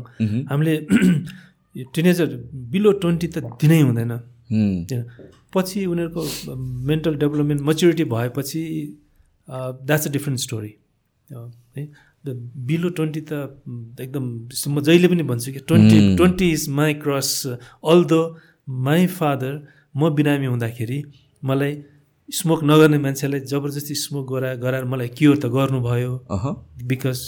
हामीले 0.51 0.75
टिनेजर 1.95 2.29
बिलो 2.73 2.93
ट्वेन्टी 3.03 3.27
त 3.27 3.39
दिनै 3.63 3.81
हुँदैन। 3.81 4.13
पछि 5.55 5.85
उनीहरूको 5.87 6.23
मेन्टल 6.89 7.15
डेभलपमेन्ट 7.17 7.61
मच्युरिटी 7.63 8.05
भएपछि 8.13 8.63
द्याट्स 9.49 10.07
अ 10.07 10.11
डिफ्रेन्ट 10.13 10.41
स्टोरी 10.41 10.73
है। 11.77 11.83
बिलो 12.69 12.89
ट्वेन्टी 12.99 13.21
त 13.21 13.33
एकदम 14.01 14.25
म 14.69 14.81
जहिले 14.81 15.09
पनि 15.09 15.23
भन्छु 15.31 15.53
कि 15.53 15.61
twenty 15.69 16.17
twenty 16.17 16.51
is 16.53 16.69
my 16.79 16.95
crush 17.05 17.31
all 17.47 18.05
the 18.13 18.15
my 18.87 19.07
father 19.19 19.53
म 19.97 20.11
बिरामी 20.15 20.47
हुँदाखेरि 20.47 21.03
मलाई 21.45 21.73
स्मोक 22.29 22.61
नगर्ने 22.65 22.99
मान्छेलाई 22.99 23.41
जबरजस्ती 23.53 23.95
स्मोक 23.95 24.25
गरा 24.33 24.55
गराएर 24.57 24.85
मलाई 24.89 25.09
क्योर 25.13 25.37
त 25.37 25.47
गर्नुभयो। 25.53 26.13
बिकज 26.89 27.21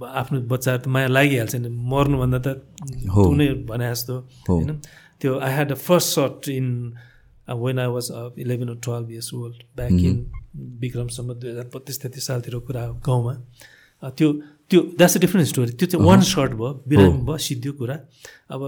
आफ्नो 0.00 0.40
बच्चाहरू 0.48 0.80
त 0.82 0.86
माया 0.88 1.08
लागिहाल्छ 1.12 1.54
नि। 1.60 1.68
मर्नुभन्दा 1.68 2.38
त 2.40 2.48
कुनै 3.12 3.48
भने 3.68 3.86
जस्तो 3.92 4.14
होइन? 4.48 4.70
त्यो 5.20 5.30
I 5.44 5.52
had 5.52 5.70
a 5.72 5.78
first 5.86 6.08
shot 6.16 6.48
in 6.56 6.66
when 7.52 7.78
I 7.78 7.88
was 7.92 8.06
eleven 8.40 8.68
or 8.72 8.78
twelve 8.80 9.10
years 9.12 9.28
old 9.34 9.58
back 9.76 9.92
in 9.92 10.16
विक्रमसम्म 10.80 11.28
दुई 11.36 11.50
हजार 11.50 11.70
बत्तिस 11.74 11.96
तेत्तिस 12.02 12.26
सालतिर 12.26 12.58
कुरा 12.64 12.82
गाउँमा। 13.04 13.34
त्यो 14.02 14.28
त्यो 14.70 14.80
द्याट्स 14.96 15.16
अ 15.16 15.20
डिफ्रेन्ट 15.20 15.48
स्टोरी 15.48 15.72
त्यो 15.76 15.86
चाहिँ 15.92 16.06
वान 16.06 16.20
सर्ट 16.24 16.52
भयो 16.56 16.70
बिरामी 16.88 17.20
भयो 17.28 17.38
सिद्धि 17.46 17.70
कुरा। 17.76 17.96
अब 18.52 18.62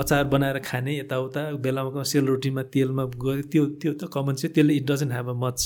अचार 0.00 0.24
बनाएर 0.32 0.58
खाने 0.68 0.92
यताउता। 0.98 1.40
बेलामा 1.64 2.02
सेलरोटीमा 2.12 2.62
तेलमा 2.74 3.04
गयो 3.24 3.42
त्यो 3.52 3.64
त्यो 3.80 3.92
त 4.00 4.02
कमन 4.14 4.34
चाहिँ 4.40 4.52
त्यसले 4.54 4.72
it 4.80 4.84
doesn't 4.90 5.12
have 5.12 5.28
a 5.28 5.36
much 5.44 5.60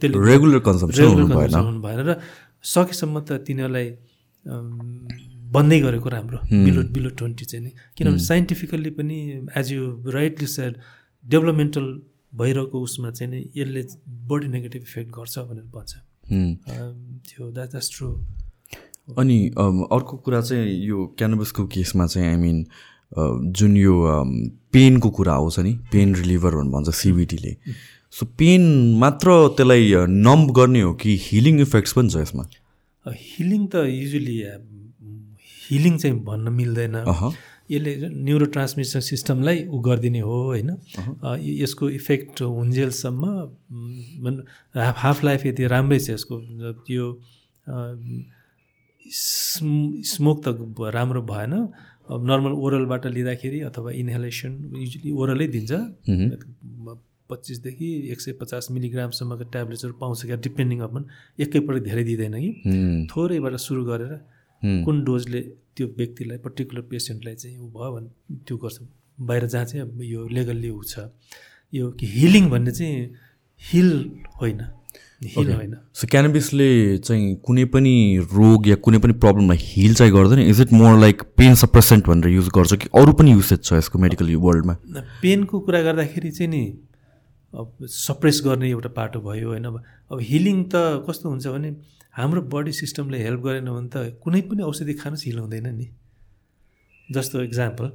त्यसले 0.00 0.16
रेगुलर 0.30 0.58
कन्जम्सन 0.68 1.80
भएन 1.84 2.00
र 2.08 2.10
सकेसम्म 2.74 3.16
त 3.28 3.30
तिनीहरूलाई 3.46 3.88
बन्दै 5.54 5.78
गरेको 5.80 6.08
राम्रो। 6.10 6.38
बिलो 6.50 6.80
बिलो 6.94 7.10
ट्वेन्टी 7.18 7.44
चाहिँ 7.44 7.64
नि। 7.64 7.70
किनभने 7.96 8.22
साइन्टिफिकल्ली 8.24 8.90
पनि 8.98 9.18
as 9.58 9.66
you 9.72 9.82
rightly 10.16 10.46
said 10.50 10.72
developmental 11.24 11.86
भइरहेको 12.34 12.76
उसमा 12.86 13.10
चाहिँ 13.10 13.30
नि 13.32 13.40
यसले 13.56 13.82
बडी 14.30 14.48
नेगेटिभ 14.54 14.82
इफेक्ट 14.82 15.10
गर्छ 15.18 15.34
भनेर 15.48 15.66
भन्छ। 15.74 15.92
त्यो 17.28 17.42
द्याट 17.50 17.68
द्याट्स 17.70 17.90
ट्रु 17.94 18.08
अनि 19.08 19.38
अर्को 19.92 20.16
कुरा 20.24 20.40
चाहिँ 20.40 20.84
यो 20.86 21.06
क्यानभसको 21.18 21.66
केसमा 21.66 22.06
चाहिँ 22.06 22.28
आई 22.28 22.36
मिन 22.36 22.64
जुन 23.52 23.76
यो 23.76 23.94
पेनको 24.72 25.10
कुरा 25.10 25.32
आउँछ 25.32 25.58
नि 25.60 25.72
पेन 25.92 26.14
रिलिभर 26.14 26.54
भनेर 26.54 26.70
भन्छ 26.72 26.94
सिबिटीले 26.96 27.56
सो 28.12 28.26
पेन 28.38 28.62
मात्र 28.98 29.28
त्यसलाई 29.56 29.92
नम्ब 30.08 30.52
गर्ने 30.56 30.80
हो 30.80 30.92
कि 30.94 31.16
हिलिङ 31.22 31.60
इफेक्ट्स 31.60 31.92
पनि 31.92 32.08
छ 32.10 32.16
यसमा? 32.16 32.44
हिलिङ 33.06 33.66
त 33.66 33.74
युजली 33.86 34.36
हिलिङ 35.70 35.96
चाहिँ 35.98 36.18
भन्न 36.24 36.52
मिल्दैन। 36.52 36.96
यसले 37.70 37.92
न्युरो 38.08 38.46
ट्रान्समिसन 38.46 39.00
सिस्टमलाई 39.00 39.64
उ 39.66 39.78
गरिदिने 39.80 40.20
हो 40.20 40.42
होइन? 40.44 40.70
यसको 41.36 41.90
इफेक्ट 41.90 42.42
हुन्जेलसम्म 42.42 43.22
हाफ 44.76 44.96
हाफ 44.98 45.24
लाइफ 45.24 45.46
यति 45.46 45.66
राम्रै 45.74 45.98
छ 45.98 46.10
यसको 46.10 46.40
त्यो 46.86 47.06
स्मोक 49.04 50.38
त 50.46 50.48
राम्रो 50.94 51.22
भएन। 51.22 51.52
अब 52.04 52.20
नर्मल 52.26 52.52
ओरलबाट 52.52 53.06
लिँदाखेरि 53.06 53.60
अथवा 53.68 53.90
इन्हेलेसन 53.92 54.52
युजली 54.76 55.10
ओरलै 55.12 55.46
दिन्छ। 55.48 55.72
पच्चिसदेखि 57.30 57.88
एक 58.12 58.20
सय 58.20 58.32
पचास 58.40 58.68
मिलिग्रामसम्मको 58.70 59.44
ट्याब्लेट्सहरू 59.52 59.94
पाउँछ 60.00 60.24
क्या 60.26 60.36
डिपेन्डिङ 60.36 60.80
अपन 60.80 61.04
एकैपल्ट 61.40 61.82
धेरै 61.84 62.04
दिँदैन 62.04 62.34
कि। 62.36 62.50
थोरैबाट 63.10 63.54
सुरु 63.56 63.84
गरेर 63.84 64.12
कुन 64.84 64.96
डोजले 65.04 65.40
त्यो 65.76 65.86
व्यक्तिलाई 65.96 66.38
पर्टिकुलर 66.44 66.82
पेसेन्टलाई 66.90 67.34
चाहिँ 67.34 67.58
ऊ 67.58 67.68
भयो 67.72 67.90
भने 67.96 68.10
त्यो 68.44 68.56
गर्छ। 68.56 68.78
बाहिर 69.20 69.46
जहाँ 69.46 69.64
चाहिँ 69.64 70.04
यो 70.04 70.28
लेगल्ली 70.28 70.70
ऊ 70.70 70.82
छ। 70.82 71.08
यो 71.72 71.90
कि 71.90 72.06
हिलिङ 72.06 72.48
भन्ने 72.50 72.72
चाहिँ 72.72 72.94
हिल 73.62 73.90
होइन। 74.40 74.60
सो 75.20 76.06
क्यानबिसले 76.10 76.98
चाहिँ 76.98 77.34
कुनै 77.46 77.64
पनि 77.74 77.94
रोग 78.32 78.68
या 78.68 78.76
कुनै 78.76 78.98
पनि 78.98 79.12
प्रब्लमलाई 79.22 79.58
हिल 79.60 79.94
चाहिँ 79.94 80.12
गर्दैन। 80.12 80.38
Is 80.40 80.60
it 80.60 80.72
more 80.72 80.98
like 81.00 81.22
pain 81.36 81.54
suppressant 81.54 82.06
भनेर 82.06 82.28
युज 82.28 82.48
गर्छ 82.56 82.74
कि 82.74 82.88
अरू 82.94 83.12
पनि 83.12 83.32
युसेज 83.32 83.62
छ 83.64 83.72
यसको 83.74 83.98
मेडिकल 83.98 84.34
वर्ल्डमा 84.36 84.74
पेनको 85.22 85.60
कुरा 85.60 85.82
गर्दाखेरि 85.82 86.30
चाहिँ 86.30 86.50
नि 86.50 86.62
अब 87.54 87.86
सप्रेस 87.86 88.40
गर्ने 88.44 88.70
एउटा 88.70 88.88
पाटो 88.90 89.20
भयो 89.20 89.48
होइन। 89.48 89.64
अब 89.64 90.18
हिलिङ 90.20 90.62
त 90.64 91.04
कस्तो 91.08 91.28
हुन्छ 91.28 91.46
भने 91.46 91.70
हाम्रो 92.12 92.42
बडी 92.50 92.72
सिस्टमले 92.72 93.18
हेल्प 93.22 93.40
गरेन 93.40 93.70
भने 93.70 93.88
त 93.88 94.18
कुनै 94.22 94.40
पनि 94.50 94.62
औषधि 94.62 94.94
खानु 94.94 95.16
हिल 95.24 95.38
हुँदैन 95.38 95.66
नि। 95.74 95.86
जस्तो 97.08 97.42
इक्जाम्पल 97.42 97.90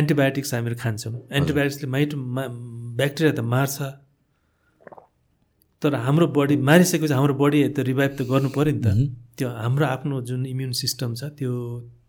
एन्टिबायोटिक्स 0.00 0.54
हामीहरू 0.54 0.76
खान्छौँ। 0.80 1.12
एन्टिबायोटिक्सले 1.32 1.90
माइट 1.90 2.14
मा 2.14 2.46
ब्याक्टेरिया 2.98 3.32
त 3.32 3.40
मार्छ। 3.54 3.76
तर 5.84 5.94
हाम्रो 6.06 6.26
बडी 6.38 6.56
मारिसकेपछि 6.70 7.14
हाम्रो 7.14 7.34
बडी 7.44 7.58
त 7.68 7.78
रिभाइभ 7.90 8.12
त 8.18 8.20
गर्नु 8.32 8.48
पऱ्यो 8.56 8.72
नि 8.72 8.80
त। 8.80 8.88
त्यो 9.38 9.48
हाम्रो 9.62 9.84
आफ्नो 9.86 10.20
जुन 10.28 10.46
इम्युन 10.46 10.72
सिस्टम 10.80 11.14
छ 11.14 11.30
त्यो 11.38 11.52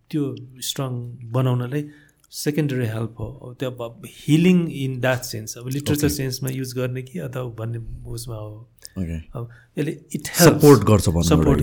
त्यो 0.10 0.24
स्ट्रङ 0.64 0.92
बनाउनलाई 1.36 1.84
सेकेन्डरी 2.32 2.88
हेल्प 2.88 3.20
हो। 3.20 3.54
त्यो 3.60 3.70
अब 3.72 4.02
हिलिङ 4.06 4.58
इन 4.84 5.00
द्याट 5.02 5.22
सेन्स 5.24 5.58
अब 5.58 5.68
लिटरेचर 5.76 6.10
सेन्समा 6.16 6.50
युज 6.52 6.74
गर्ने 6.78 7.02
कि 7.04 7.20
अथवा 7.28 7.44
भन्ने 7.60 7.80
उसमा 8.16 8.36
हो। 8.36 8.56
अब 8.96 9.44
यसले 9.78 9.92
इट 10.16 10.28
सपोर्ट 10.40 10.84
गर्छ 10.90 11.06
सपोर्ट 11.30 11.60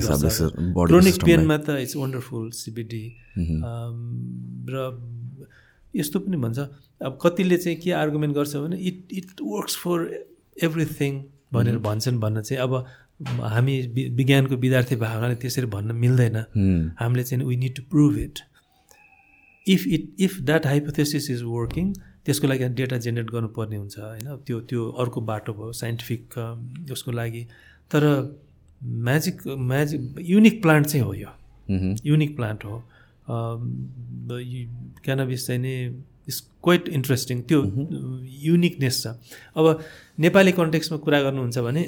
body 0.77 0.89
क्रोनिक। 0.89 1.17
पेनमा 1.25 1.57
त 1.57 1.69
इट्स 1.85 1.97
वन्डरफुल 1.97 2.51
सिबिडी 2.53 3.05
र 4.73 4.75
यस्तो 5.95 6.19
पनि 6.25 6.37
भन्छ। 6.45 6.59
अब 7.03 7.19
कतिले 7.23 7.57
चाहिँ 7.57 7.79
के 7.81 7.91
आर्गुमेन्ट 8.01 8.35
गर्छ 8.37 8.57
भने 8.57 8.77
it 8.89 8.99
it 9.13 9.41
works 9.43 9.77
for 9.85 9.99
everything 10.65 11.13
भनेर 11.53 11.79
भन्छन् 11.79 12.19
भन्न 12.21 12.43
चाहिँ 12.43 12.63
अब 12.63 12.73
हामी 13.45 13.81
विज्ञानको 14.17 14.57
विद्यार्थी 14.57 14.97
भएको 14.97 15.15
हुनाले 15.15 15.35
त्यसरी 15.43 15.67
भन्न 15.75 15.95
मिल्दैन. 15.97 16.37
हामीले 17.01 17.25
चाहिँ 17.25 17.45
we 17.45 17.57
need 17.57 17.75
to 17.77 17.83
prove 17.91 18.19
it 18.19 18.39
if 19.67 19.87
it 19.87 20.09
if 20.21 20.41
that 20.43 20.67
hypothesis 20.67 21.31
is 21.31 21.43
working 21.45 21.93
त्यसको 22.25 22.47
लागि 22.49 22.69
डेटा 22.79 22.97
जेनेरेट 22.99 23.31
गर्नुपर्ने 23.31 23.77
हुन्छ 23.77 23.99
होइन? 23.99 24.37
त्यो 24.47 24.61
त्यो 24.61 24.89
अर्को 25.03 25.21
बाटो 25.21 25.53
भयो 25.53 25.73
साइन्टिफिक 25.73 26.23
उसको 26.93 27.13
लागि। 27.13 27.45
तर 27.91 28.03
म्याजिक 28.83 29.47
म्याजिक 29.47 30.15
युनिक 30.21 30.63
प्लान्ट 30.63 30.87
चाहिँ 30.87 31.05
हो 31.07 31.15
यो. 31.15 31.29
युनिक 32.07 32.37
प्लान्ट 32.37 32.65
हो। 32.65 32.83
क्यानाबिस 35.05 35.47
चाहिँ 35.47 35.61
नि 35.61 35.75
इज 36.29 36.41
क्वाइट 36.65 36.89
इन्ट्रेस्टिङ 36.89 37.43
त्यो 37.49 37.59
युनिकनेस 38.49 39.03
छ। 39.03 39.07
अब 39.57 39.65
नेपाली 40.25 40.53
कन्टेक्समा 40.59 40.99
कुरा 41.05 41.21
गर्नुहुन्छ 41.23 41.59
भने 41.67 41.83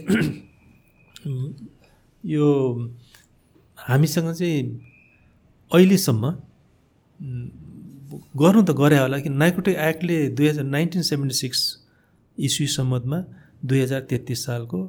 यो 2.25 2.47
हामीसँग 3.79 4.33
चाहिँ 4.33 4.59
अहिलेसम्म 5.71 6.25
गर्नु 8.43 8.63
त 8.63 8.71
गरे 8.81 8.99
होला 8.99 9.19
कि 9.19 9.29
नाइकोटिक 9.29 9.77
एक्टले 9.89 10.17
दुई 10.39 10.49
हजार 10.49 10.65
नाइन्टिन 10.65 11.03
सेभेन्टी 11.11 11.37
सिक्स 11.37 11.61
इस्वीसम्ममा 12.39 13.19
दुई 13.65 13.81
हजार 13.81 14.01
तेत्तिस 14.11 14.45
सालको 14.45 14.81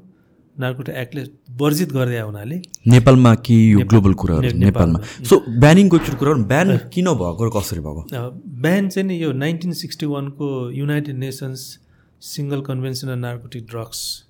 नार्कोटिक 0.59 0.95
एक्टले 0.95 1.23
वर्जित 1.51 1.91
गरिदिए 1.91 2.19
हुनाले। 2.19 2.61
नेपालमा 2.87 3.35
कि 3.35 3.73
यो 3.73 3.79
ग्लोबल 3.79 4.13
कुराहरू 4.13 4.47
ने- 4.47 4.53
नेपालमा। 4.53 4.99
सो 5.23 5.59
ब्यानिङको 5.59 5.95
एकचोटि 5.95 6.17
कुरा 6.17 6.33
ब्यान 6.33 6.77
किन 6.77 7.05
भएको 7.05 7.45
र 7.45 7.49
कसरी 7.49 7.79
भएको? 7.79 8.07
बिहान 8.47 8.89
चाहिँ 8.89 9.07
नि 9.07 9.23
यो 9.23 9.31
नाइन्टिन 9.31 9.71
सिक्सटी 9.71 10.05
वानको 10.05 10.71
United 10.71 11.15
Nations 11.15 11.79
single 12.21 12.61
convention 12.61 13.07
on 13.07 13.19
narcotic 13.19 13.65
drugs 13.65 14.25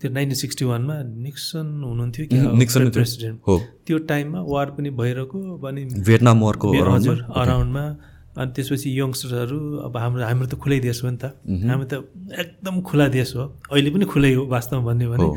त्यो 0.00 0.10
नाइन्टिन 0.10 0.34
सिक्सटी 0.34 0.64
वानमा 0.64 0.94
निक्सन 1.02 1.82
हुनुहुन्थ्यो 1.86 2.26
कि 2.26 2.58
निक्सन। 2.58 2.90
प्रेसिडेन्ट 2.90 3.40
हो। 3.46 3.62
त्यो 3.86 3.98
टाइममा 3.98 4.40
वार 4.40 4.66
पनि 4.66 4.90
भइरहेको 4.90 5.66
अनि 5.66 5.84
भियतनाम 5.84 6.40
वरको? 6.40 6.90
हजुर 6.90 7.26
अराउन्डमा 7.36 7.96
अनि 8.36 8.50
त्यसपछि 8.56 8.88
यङ्स्टर्सहरू 9.00 9.58
अब 9.86 9.96
हाम्रो 9.96 10.22
हाम्रो 10.24 10.46
त 10.46 10.54
खुलै 10.60 10.78
देश 10.80 10.98
हो 11.04 11.10
नि 11.10 11.18
त। 11.22 11.24
हामी 11.70 11.84
त 11.90 11.94
एकदम 12.42 12.80
खुला 12.88 13.06
देश 13.16 13.30
हो। 13.36 13.44
अहिले 13.72 13.90
पनि 13.94 14.04
खुलै 14.12 14.32
हो 14.36 14.42
वास्तवमा 14.54 14.82
भन्यो 14.92 15.08
भने। 15.12 15.28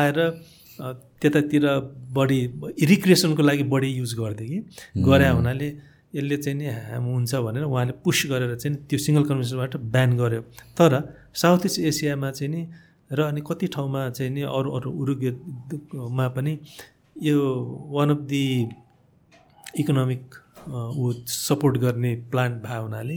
आएर 0.00 0.18
त्यतातिर 1.20 1.64
बढी 2.16 2.40
रिक्रिएसनको 2.90 3.42
लागि 3.42 3.64
बढी 3.72 3.88
युज 4.00 4.12
गरिदियो 4.18 4.48
कि। 4.50 5.02
गरे 5.06 5.28
हुनाले 5.38 5.68
यसले 6.14 6.36
चाहिँ 6.42 6.58
नि 6.58 6.66
हाम 6.66 7.04
हुन्छ 7.14 7.34
भनेर 7.46 7.64
उहाँले 7.70 7.92
पुस 8.04 8.18
गरेर 8.30 8.54
चाहिँ 8.58 8.76
त्यो 8.88 8.98
सिङ्गल 8.98 9.24
कन्भेन्सनबाट 9.30 9.76
ब्यान 9.94 10.10
गर्यो। 10.18 10.42
तर 10.74 10.92
साउथ 11.42 11.66
इस्ट 11.66 11.78
एसियामा 11.90 12.30
चाहिँ 12.34 12.50
नि 12.54 12.62
र 13.12 13.20
अनि 13.30 13.40
कति 13.46 13.66
ठाउँमा 13.74 14.00
चाहिँ 14.16 14.32
नि 14.34 14.42
अरू 14.42 14.70
अरू 14.76 14.90
उरुगेमा 14.90 16.26
पनि 16.34 16.52
यो 17.22 17.38
वान 17.94 18.10
अफ 18.10 18.20
दि 18.26 18.44
इकोनोमिक 19.78 20.22
ऊ 20.68 21.12
सपोर्ट 21.26 21.76
गर्ने 21.78 22.14
प्लान्ट 22.30 22.62
भएको 22.62 22.82
हुनाले 22.82 23.16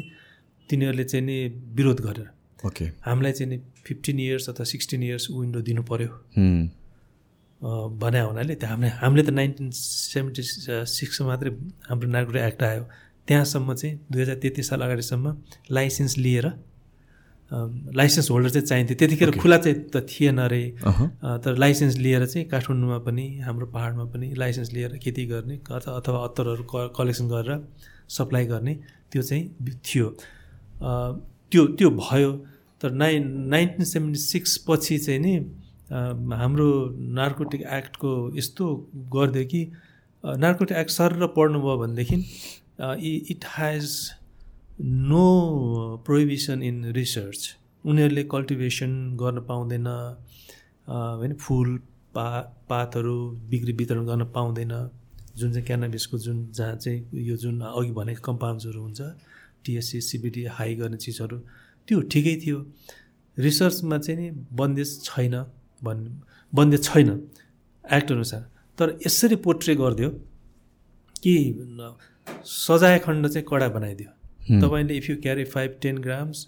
तिनीहरूले 0.69 1.03
चाहिँ 1.03 1.25
नि 1.25 1.37
विरोध 1.75 1.99
गरेर 2.01 2.29
ओके। 2.65 2.85
हामीलाई 3.05 3.31
चाहिँ 3.31 3.49
नि 3.51 3.57
फिफ्टिन 3.85 4.19
इयर्स 4.19 4.49
अथवा 4.49 4.65
सिक्सटिन 4.65 5.03
इयर्स 5.03 5.27
विन्डो 5.31 5.61
दिनु 5.61 5.83
पऱ्यो 5.83 6.09
Hmm. 6.37 6.63
अ, 7.61 7.69
भने 8.01 8.19
हुनाले 8.19 8.55
त्यो 8.55 8.69
हामीले 8.69 8.89
हामीले 9.03 9.23
त 9.23 9.29
नाइन्टिन 9.29 9.69
सेभेन्टी 9.71 10.41
सिक्समा 10.97 11.27
मात्रै 11.27 11.51
हाम्रो 11.89 12.07
नागरिक 12.09 12.43
एक्ट 12.43 12.63
आयो। 12.63 12.83
त्यहाँसम्म 13.27 13.73
चाहिँ 13.73 13.95
दुई 14.11 14.21
हजार 14.21 14.35
तेत्तिस 14.43 14.67
साल 14.69 14.81
अगाडिसम्म 14.81 15.25
लाइसेन्स 15.71 16.17
लिएर 16.17 16.47
लाइसेन्स 17.95 18.31
होल्डर 18.31 18.49
चाहिँ 18.49 18.65
चाहिन्थ्यो। 18.67 18.95
त्यतिखेर 18.99 19.31
खुला 19.41 19.57
चाहिँ 19.57 19.77
त 19.95 20.05
थिएन 20.09 20.37
अरे। 20.37 20.63
अ, 21.23 21.37
तर 21.45 21.57
लाइसेन्स 21.57 21.97
लिएर 21.97 22.25
चाहिँ 22.25 22.47
काठमाडौँमा 22.49 22.97
पनि 23.05 23.25
हाम्रो 23.45 23.65
पाहाडमा 23.75 24.05
पनि 24.13 24.33
लाइसेन्स 24.37 24.73
लिएर 24.73 24.97
खेती 25.03 25.25
गर्ने 25.25 25.55
अथवा 25.71 26.23
अत्तरहरू 26.23 26.63
कलेक्सन 26.97 27.27
गरेर 27.27 27.59
सप्लाई 28.09 28.45
गर्ने 28.45 28.73
त्यो 29.11 29.21
चाहिँ 29.21 29.43
थियो। 29.87 30.07
त्यो 31.51 31.65
त्यो 31.77 31.89
भयो। 31.89 32.31
तर 32.81 32.91
नाइन 32.91 33.27
नाइन्टिन 33.49 33.85
सेभेन्टी 33.85 34.19
सिक्स 34.19 34.57
पछि 34.67 34.97
चाहिँ 34.97 35.19
नि 35.19 35.35
हाम्रो 36.35 36.69
नार्कोटिक 36.99 37.61
एक्टको 37.61 38.11
यस्तो 38.37 38.65
गरिदियो 39.15 39.45
कि 39.45 39.61
नार्कोटिक 40.25 40.77
एक्ट 40.77 40.91
सर 40.91 41.13
र 41.23 41.27
पढ्नुभयो 41.27 41.77
भनेदेखि 41.77 42.15
it 43.31 43.45
has 43.57 43.85
no 44.81 46.01
prohibition 46.05 46.63
in 46.63 46.85
research 46.93 47.55
उनीहरूले 47.85 48.23
कल्टिभेसन 48.25 48.91
गर्न 49.17 49.39
पाउँदैन 49.47 49.87
होइन 50.87 51.33
फुल 51.35 51.77
पा 52.15 52.27
पातहरू 52.69 53.17
बिक्री 53.49 53.73
वितरण 53.73 54.05
गर्न 54.05 54.23
पाउँदैन। 54.35 54.73
जुन 55.37 55.51
चाहिँ 55.51 55.65
क्यानाबिसको 55.65 56.17
जुन 56.17 56.37
जहाँ 56.51 56.75
चाहिँ 56.75 57.25
यो 57.27 57.35
जुन 57.37 57.61
अघि 57.61 57.91
भनेको 57.91 58.21
कम्पाउन्ड्सहरू 58.21 58.81
हुन्छ 58.81 59.01
टिएससी 59.65 60.01
सिबिडी 60.01 60.43
हाई 60.57 60.75
गर्ने 60.75 60.97
चिजहरू 60.97 61.37
त्यो 61.87 62.01
ठिकै 62.11 62.35
थियो। 62.45 62.59
रिसर्चमा 63.37 63.97
चाहिँ 63.97 64.19
नि 64.19 64.29
बन्देज 64.53 64.89
छैन 65.03 65.35
भन् 65.81 66.01
बन्देज 66.53 66.83
छैन 66.83 67.09
एक्ट 67.83 68.11
अनुसार। 68.11 68.41
तर 68.77 68.97
यसरी 69.05 69.35
पोर्ट्रे 69.45 69.75
गरिदियो 69.75 70.09
कि 71.23 71.33
सजाय 72.45 72.99
खण्ड 72.99 73.27
चाहिँ 73.27 73.45
कडा 73.49 73.67
बनाइदियो। 73.69 74.09
तपाईँले 74.49 74.97
if 74.97 75.09
you 75.09 75.15
carry 75.21 75.43
five 75.43 75.77
ten 75.81 75.97
grams 75.97 76.47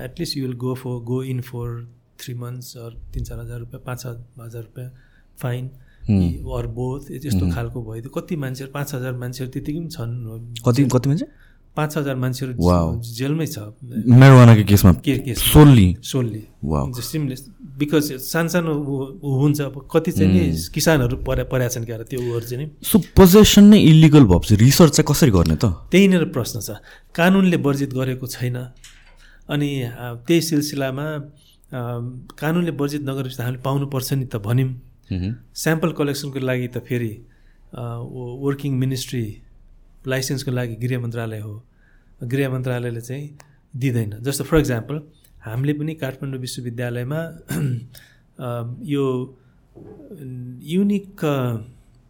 at least 0.00 0.36
you 0.36 0.46
will 0.46 0.56
go 0.56 0.74
for 0.74 1.00
go 1.04 1.22
in 1.22 1.40
for 1.40 1.82
three 2.20 2.34
months 2.34 2.76
or 2.76 2.96
तिन 3.14 3.24
चार 3.24 3.38
हजार 3.40 3.58
रुपियाँ 3.60 3.82
पाँच 3.86 4.06
हजार 4.06 4.62
रुपियाँ 4.62 4.90
फाइन 5.38 5.66
अर 6.06 6.66
बोथ 6.74 7.10
यस्तो 7.10 7.50
खालको 7.54 7.82
भइदियो 7.82 8.10
कति 8.10 8.36
मान्छेहरू 8.36 8.72
पाँच 8.72 8.94
हजार 8.94 9.12
मान्छेहरू 9.12 9.52
त्यतिकै 9.52 9.78
पनि 9.78 9.88
छन्। 9.90 10.54
कति 10.66 10.84
कति 10.94 11.08
मान्छे? 11.08 11.26
पाँच 11.76 11.96
हजार 11.96 12.16
मान्छेहरू. 12.16 12.52
जेलमै 13.16 13.46
छ। 13.46 13.58
मेरोवानाको 13.82 14.64
केसमा? 14.68 14.92
के 15.04 15.16
case 15.18 15.38
solely 15.52 15.88
solely 16.02 16.42
seamless 17.02 17.48
because 17.76 18.12
सानसानो 18.24 18.72
हुन्छ 19.20 19.60
अब 19.60 19.76
कति 19.92 20.12
चाहिँ 20.12 20.32
नि 20.32 20.42
किसानहरू 20.74 21.16
पर्या 21.28 21.44
परेका 21.52 21.68
छन् 21.74 21.84
क्या 21.84 21.96
त्यो 22.08 22.20
उहरू 22.20 22.46
चाहिँ 22.46 22.64
नि। 22.64 22.70
सो 22.82 22.98
पोजेसन 23.12 23.64
नै 23.68 23.78
इलिगल 23.80 24.24
भएपछि 24.24 24.54
रिसर्च 24.56 24.92
चाहिँ 24.96 25.06
कसरी 25.10 25.30
गर्ने 25.30 25.56
त? 25.60 25.64
त्यहीँनिर 25.92 26.24
प्रश्न 26.32 26.60
छ। 26.60 26.80
कानुनले 27.12 27.56
वर्जित 27.60 27.92
गरेको 27.92 28.26
छैन। 28.26 28.56
अनि 29.52 29.70
त्यही 30.26 30.40
सिलसिलामा 30.42 31.06
कानुनले 32.40 32.72
वर्जित 32.80 33.02
नगरेपछि 33.04 33.36
त 33.36 33.40
हामीले 33.44 33.62
पाउनुपर्छ 33.62 34.12
नि 34.12 34.26
त 34.26 34.36
भन्यौँ 34.40 34.70
स्याम्पल 35.54 35.90
कलेक्सनको 36.00 36.38
लागि 36.40 36.68
त 36.68 36.78
फेरि 36.88 37.12
वर्किङ 37.76 38.72
मिनिस्ट्री 38.72 39.24
लाइसेन्सको 40.06 40.50
लागि 40.50 40.74
गृह 40.80 40.98
मन्त्रालय 41.04 41.40
हो। 41.44 41.54
गृह 42.24 42.48
मन्त्रालयले 42.50 43.00
चाहिँ 43.00 43.26
दिँदैन। 43.74 44.10
जस्तो 44.24 44.44
फर 44.48 44.56
इक्जाम्पल 44.58 44.96
हामीले 45.46 45.72
पनि 45.78 45.94
काठमाडौँ 45.94 46.40
विश्वविद्यालयमा 46.40 47.20
यो 48.94 49.04
युनिक 50.66 51.20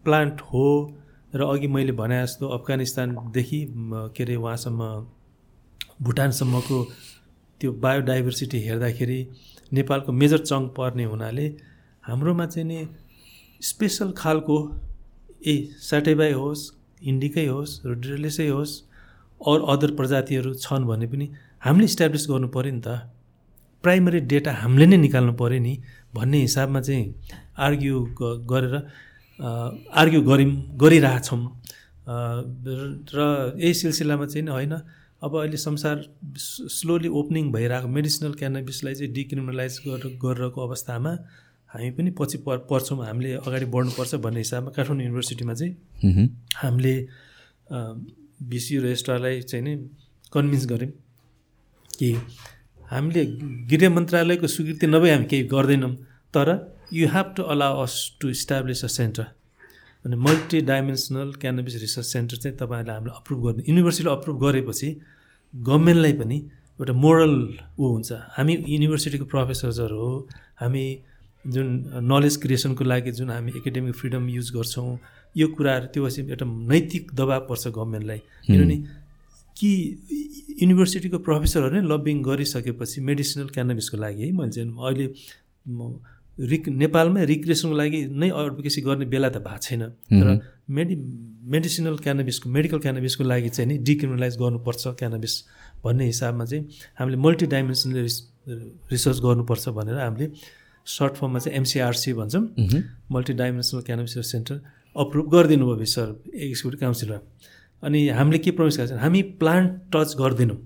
प्लान्ट 0.04 0.40
हो 0.42 0.66
र 1.34 1.42
अघि 1.44 1.66
मैले 1.68 1.92
भने 1.94 2.22
जस्तो 2.22 2.48
अफगानिस्तानदेखि 2.48 3.60
के 4.16 4.22
अरे 4.24 4.36
उहाँसम्म 4.36 4.80
भुटानसम्मको 6.02 6.78
त्यो 7.60 7.72
बायोडाइभर्सिटी 7.80 8.58
हेर्दाखेरि 8.60 9.20
नेपालको 9.72 10.12
मेजर 10.12 10.38
चङ्क 10.40 10.72
पर्ने 10.76 11.04
हुनाले 11.06 11.46
हाम्रोमा 12.04 12.46
चाहिँ 12.46 12.66
नि 12.68 12.78
स्पेसल 13.60 14.12
खालको 14.16 14.56
ए 15.46 15.54
साटेबाई 15.82 16.32
होस् 16.34 16.62
इन्डिकै 17.04 17.46
होस् 17.46 17.74
रोड्रेलेसै 17.86 18.48
होस् 18.48 18.74
अरू 19.40 19.62
अदर 19.72 19.90
प्रजातिहरू 19.96 20.54
छन् 20.60 20.86
भने 20.86 21.06
पनि 21.06 21.26
हामीले 21.62 21.86
इस्टाब्लिस 21.86 22.26
गर्नु 22.30 22.48
पऱ्यो 22.48 22.72
नि 22.72 22.80
त। 22.80 23.15
प्राइमरी 23.86 24.20
डेटा 24.32 24.52
हामीले 24.62 24.86
नै 24.86 24.96
निकाल्नु 24.98 25.32
पऱ्यो 25.40 25.60
नि 25.62 25.74
भन्ने 26.14 26.38
हिसाबमा 26.40 26.80
चाहिँ 26.82 27.04
आर्ग्यु 27.66 27.96
गरेर 28.52 28.74
आर्ग्यु 29.94 30.20
गऱ्यौँ 30.30 30.52
गरिरहेछौँ 30.82 31.40
र- 32.08 33.52
यही 33.56 33.74
सिलसिलामा 33.74 34.26
चाहिँ 34.26 34.46
होइन 34.48 34.72
अब 35.22 35.36
अहिले 35.36 35.56
संसार 35.58 35.96
स्लोली 36.72 37.08
ओपनिङ 37.20 37.50
भइरहेको 37.52 37.88
मेडिसिनल 37.88 38.32
क्यानाबिसलाई 38.34 38.94
चाहिँ 38.94 39.12
डिक्रिमिनलाइज 39.12 39.78
गरेर 39.86 40.16
गरिरहेको 40.22 40.60
अवस्थामा 40.62 41.12
हामी 41.70 41.90
पनि 41.96 42.10
पछि 42.18 42.38
पर 42.46 42.58
पर्छौँ 42.70 42.98
हामीले 43.06 43.32
अगाडि 43.40 43.66
बढ्नुपर्छ 43.74 44.14
भन्ने 44.24 44.40
हिसाबमा 44.40 44.70
काठमाडौँ 44.76 45.04
युनिभर्सिटीमा 45.04 45.54
चाहिँ 45.54 45.72
हामीले 46.56 46.94
बिसी 48.44 48.78
रजिस्ट्रारलाई 48.78 49.40
चाहिँ 49.42 49.64
नि 49.64 49.74
कन्भिन्स 50.32 50.66
गऱ्यौँ 50.66 50.90
कि 51.90 52.10
हामीले 52.90 53.24
गृह 53.70 53.90
मन्त्रालयको 53.90 54.46
स्वीकृति 54.46 54.86
नभए 54.86 55.10
हामी 55.10 55.26
केही 55.30 55.42
गर्दैनौँ। 55.54 55.94
तर 56.34 56.48
you 56.92 57.08
have 57.08 57.32
to 57.36 57.42
allow 57.52 57.82
us 57.82 57.94
to 58.20 58.28
establish 58.28 58.84
a 58.84 58.88
centre 58.98 59.26
अनि 60.04 60.16
multi 60.26 60.60
dimensional 60.70 61.32
cannabis 61.42 61.80
research 61.80 62.06
centre 62.06 62.36
चाहिँ 62.36 62.56
तपाईँहरूले 62.58 62.92
हामीलाई 62.92 63.16
अप्रुभ 63.20 63.40
गर्नु 63.46 63.62
युनिभर्सिटीले 63.68 64.10
अप्रुभ 64.12 64.36
गरेपछि 64.44 64.88
गभर्मेन्टलाई 65.54 66.12
पनि 66.20 66.36
एउटा 66.80 66.92
मोरल 66.92 67.34
ऊ 67.78 67.84
हुन्छ। 67.88 68.12
हामी 68.36 68.54
युनिभर्सिटीको 68.68 69.24
प्रोफेसर्सहरू 69.34 69.98
हो 69.98 70.10
हामी 70.60 70.84
जुन 71.44 71.66
नलेज 72.12 72.36
क्रिएसनको 72.42 72.84
लागि 72.84 73.10
जुन 73.18 73.30
हामी 73.30 73.52
एकाडेमिक 73.56 73.94
फ्रिडम 73.94 74.28
युज 74.28 74.50
गर्छौँ 74.56 74.98
यो 75.36 75.46
कुराहरू 75.56 75.86
त्यो 75.94 76.06
एउटा 76.06 76.46
नैतिक 76.70 77.10
दबाब 77.14 77.42
पर्छ 77.48 77.68
गभर्मेन्टलाई। 77.68 78.20
किनभने 78.46 78.76
कि 79.58 79.70
युनिभर्सिटीको 80.62 81.18
प्रोफेसरहरू 81.28 81.74
नै 81.76 81.82
लबिङ 81.92 82.16
गरिसकेपछि 82.22 83.00
मेडिसिनल 83.08 83.48
क्यानबिसको 83.56 83.96
लागि 84.04 84.22
है 84.22 84.32
मैले 84.38 84.50
चाहिँ 84.56 84.68
अहिले 84.86 85.06
रिक 86.52 86.68
नेपालमै 86.82 87.24
रिक्रिएसनको 87.24 87.76
लागि 87.76 88.00
नै 88.22 88.28
एडभोकेसी 88.28 88.80
गर्ने 88.86 89.06
बेला 89.12 89.28
त 89.28 89.40
भएको 89.46 89.60
छैन। 89.66 89.82
तर 90.12 90.28
मेडि 90.76 90.94
मेडिसिनल 91.54 91.96
क्यानबिसको 92.04 92.50
मेडिकल 92.56 92.78
क्यानबिसको 92.84 93.24
लागि 93.24 93.48
चाहिँ 93.56 93.68
नि 93.70 93.76
डिक्रिमिनलाइज 93.88 94.36
गर्नुपर्छ 94.42 94.84
क्यानबिस 95.00 95.34
भन्ने 95.84 96.04
हिसाबमा 96.06 96.44
चाहिँ 96.44 96.62
हामीले 97.00 97.18
मल्टी 97.24 97.46
डाइमेन्सनल 97.54 97.96
रिसर्च 98.92 99.18
गर्नुपर्छ 99.26 99.64
भनेर 99.78 99.96
हामीले 100.04 100.26
सर्ट 100.86 101.14
फर्ममा 101.16 101.38
चाहिँ 101.38 101.56
एमसिआरसी 101.58 102.12
भन्छौँ। 102.20 102.44
Multi 103.12 103.32
dimensional 103.40 103.80
cannabis 103.88 104.14
center 104.32 104.56
approve 104.96 105.26
गरिदिनु 105.34 105.64
भयो 105.66 105.88
सर। 105.96 106.08
एक्जिक्युटिभ 106.44 106.80
काउन्सिलमा 106.80 107.18
अनि 107.82 108.08
हामीले 108.08 108.38
के 108.38 108.50
प्रमिस 108.50 108.78
गरेको 108.78 108.96
छ 108.96 109.00
हामी 109.02 109.22
प्लान्ट 109.40 109.70
टच 109.92 110.14
गर्दैनौँ। 110.18 110.58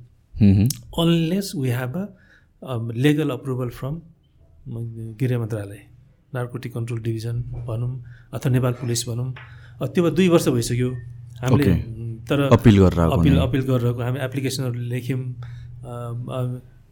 Unless 1.03 1.53
we 1.57 1.69
have 1.71 1.95
a 2.63 2.75
legal 2.97 3.31
approval 3.31 3.69
from 3.79 3.95
गृह 5.21 5.39
मन्त्रालय 5.39 5.81
नार्कोटिक 6.35 6.73
कन्ट्रोल 6.75 7.01
डिभिजन 7.03 7.37
भनौँ 7.67 7.93
अथवा 8.35 8.53
नेपाल 8.53 8.73
पुलिस 8.81 9.09
भनौँ। 9.09 9.29
त्यो 9.83 10.11
दुई 10.11 10.29
वर्ष 10.29 10.49
भइसक्यो। 10.49 10.91
हामीले 11.43 11.75
तर 12.29 12.41
अपिल 12.53 12.77
गरेर 12.79 13.01
अपिल 13.11 13.37
अपिल 13.39 13.63
गरेर 13.69 14.03
हामी 14.03 14.19
एप्लिकेसनहरू 14.21 14.81
लेख्यौँ। 14.93 15.23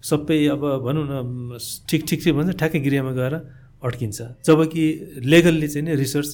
सबै 0.02 0.38
अब 0.54 0.62
भनौँ 0.84 1.04
न 1.08 1.58
ठिक 1.88 2.04
ठिक 2.08 2.18
चाहिँ 2.22 2.36
भन्छ 2.38 2.56
ठ्याक्कै 2.58 2.80
गृहमा 2.80 3.12
गएर 3.12 3.34
अड्किन्छ। 3.82 4.18
जबकि 4.46 4.84
लेगल्ली 5.24 5.68
चाहिँ 5.68 5.84
नि 5.86 5.94
रिसर्च 5.94 6.28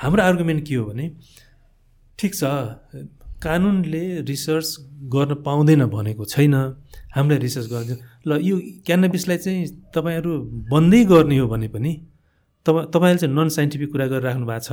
हाम्रो 0.00 0.22
आर्गुमेन्ट 0.22 0.60
के 0.68 0.74
हो 0.74 0.84
भने 0.86 1.06
ठिक 2.18 2.32
छ। 2.34 2.42
कानुनले 3.42 4.22
रिसर्च 4.22 4.68
गर्न 5.14 5.34
पाउँदैन 5.46 5.82
भनेको 5.90 6.24
छैन। 6.24 6.54
हामीलाई 7.14 7.38
रिसर्च 7.38 7.66
गरिदियो। 7.72 7.96
ल 8.26 8.30
यो 8.40 8.56
क्यानबिसलाई 8.86 9.38
चाहिँ 9.44 9.66
तपाईँहरू 9.94 10.32
बन्दै 10.72 11.04
गर्ने 11.04 11.36
हो 11.38 11.46
भने 11.48 11.68
पनि 11.68 11.92
तपाईँ 12.66 12.86
तपाईँले 12.94 13.18
चाहिँ 13.18 13.34
नन 13.34 13.48
साइन्टिफिक 13.48 13.88
कुरा 13.92 14.06
गरिराख्नु 14.06 14.46
भएको 14.46 14.62
छ। 14.62 14.70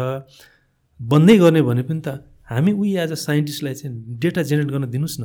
बन्दै 1.00 1.36
गर्ने 1.38 1.62
भने 1.62 1.84
पनि 1.90 2.02
त 2.06 2.08
हामी 2.46 2.72
उही 2.72 2.92
एज 2.98 3.12
अ 3.12 3.20
साइन्टिस्टलाई 3.28 3.74
चाहिँ 3.74 4.20
डेटा 4.22 4.42
जेनेरेट 4.46 4.70
गर्न 4.72 4.86
दिनुहोस् 4.90 5.20
न। 5.22 5.24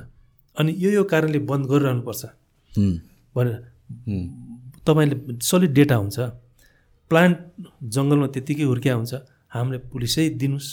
अनि 0.56 0.70
यो 0.78 0.90
यो 0.90 1.04
कारणले 1.04 1.38
बन्द 1.44 1.64
गरिरहनुपर्छ। 1.66 2.22
भनेर 3.34 3.56
तपाईँले 4.86 5.16
सलिड 5.40 5.72
डेटा 5.74 5.96
हुन्छ। 5.96 6.18
प्लान्ट 7.10 7.36
जङ्गलमा 7.84 8.26
त्यत्तिकै 8.34 8.64
हुर्किया 8.64 8.94
हुन्छ। 8.94 9.12
हामीले 9.54 9.78
पुलिसै 9.92 10.28
दिनुहोस्। 10.40 10.68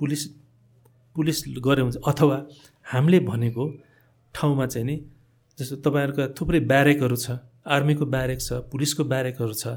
पुलिस 0.00 0.24
पुलिस 1.16 1.42
गरे 1.64 1.82
हुन्छ 1.82 1.96
अथवा 2.06 2.36
हामीले 2.86 3.20
भनेको 3.20 3.64
ठाउँमा 4.34 4.66
चाहिँ 4.66 4.86
नि 4.86 4.96
जस्तो 5.58 5.76
तपाईँहरूका 5.84 6.26
थुप्रै 6.40 6.60
ब्यारेकहरू 6.72 7.16
छ 7.16 7.38
आर्मीको 7.66 8.06
ब्यारेक 8.06 8.40
छ 8.40 8.52
पुलिसको 8.72 9.04
ब्यारेकहरू 9.04 9.54
छ 9.54 9.76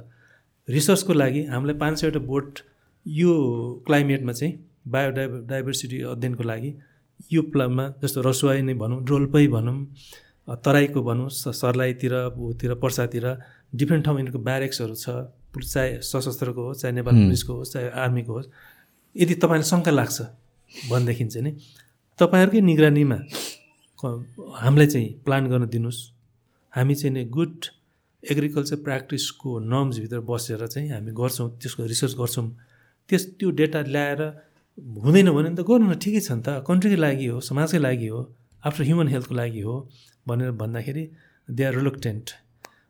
रिसर्चको 0.68 1.14
लागि 1.14 1.44
हामीलाई 1.46 1.76
पाँच 1.76 2.00
सयवटा 2.02 2.20
बोट 2.26 2.60
यो 3.06 3.34
क्लाइमेटमा 3.86 4.32
चाहिँ 4.32 4.54
बायोडाइभ 4.88 5.32
डाइभर्सिटी 5.50 6.02
अध्ययनको 6.14 6.44
लागि 6.44 6.74
यो 7.32 7.42
प्लामा 7.52 7.88
जस्तो 8.02 8.22
रसुवाई 8.22 8.62
नै 8.62 8.74
भनौँ 8.74 9.04
डोल्पै 9.06 9.48
भनौँ 9.48 9.78
तराईको 10.66 11.02
भनौँ 11.04 11.30
सर्लाईतिर 11.30 12.14
ऊतिर 12.38 12.74
पर्सातिर 12.76 13.26
डिफ्रेन्ट 13.76 14.06
ठाउँ 14.06 14.18
यिनीहरूको 14.18 14.44
ब्यारेक्सहरू 14.44 14.96
छ 14.96 15.10
चाहे 15.74 16.02
सशस्त्रको 16.02 16.62
होस् 16.64 16.82
चाहे 16.82 16.94
नेपाल 16.96 17.16
पुलिसको 17.16 17.54
होस् 17.54 17.74
चाहे 17.74 17.90
आर्मीको 18.04 18.34
होस्। 18.34 18.48
यदि 19.16 19.34
तपाईँलाई 19.42 19.70
शङ्का 19.72 19.92
लाग्छ 19.92 20.18
भनेदेखि 20.90 21.26
चाहिँ 21.26 21.44
नि 21.46 21.52
तपाईँहरूकै 22.20 22.62
निगरानीमा 22.62 23.18
हामीलाई 24.64 24.88
चाहिँ 24.88 25.10
प्लान 25.26 25.44
गर्न 25.52 25.66
दिनुहोस्। 25.74 26.00
हामी 26.74 26.96
चाहिँ 26.96 27.14
नि 27.16 27.24
गुड 27.36 27.58
एग्रिकल्चर 28.24 28.78
प्र्याक्टिसको 28.86 29.50
नर्म्सभित्र 29.74 30.20
बसेर 30.30 30.68
चाहिँ 30.68 30.90
हामी 30.92 31.12
गर्छौँ 31.20 31.48
त्यसको 31.60 31.84
रिसर्च 31.94 32.14
गर्छौँ। 32.22 32.48
त्यस 33.10 33.24
त्यो 33.40 33.50
डेटा 33.60 33.82
ल्याएर 33.94 34.22
हुँदैन 34.78 35.30
भने 35.36 35.50
त 35.56 35.62
गर्नु 35.68 35.86
न 35.92 35.96
ठिकै 36.04 36.22
छ 36.22 36.32
नि 36.38 36.44
त। 36.46 36.64
कन्ट्रीकै 36.68 37.00
लागि 37.06 37.28
हो 37.34 37.40
समाजकै 37.50 37.80
लागि 37.88 38.08
हो 38.14 38.20
आफ्टर 38.64 38.84
ह्युमन 38.84 39.08
हेल्थको 39.08 39.34
लागि 39.36 39.62
हो 39.68 39.76
भनेर 40.28 40.52
भन्दाखेरि 40.62 41.04
दे 41.48 41.64
आर 41.64 41.74
रिलुक्टेन्ट 41.80 42.26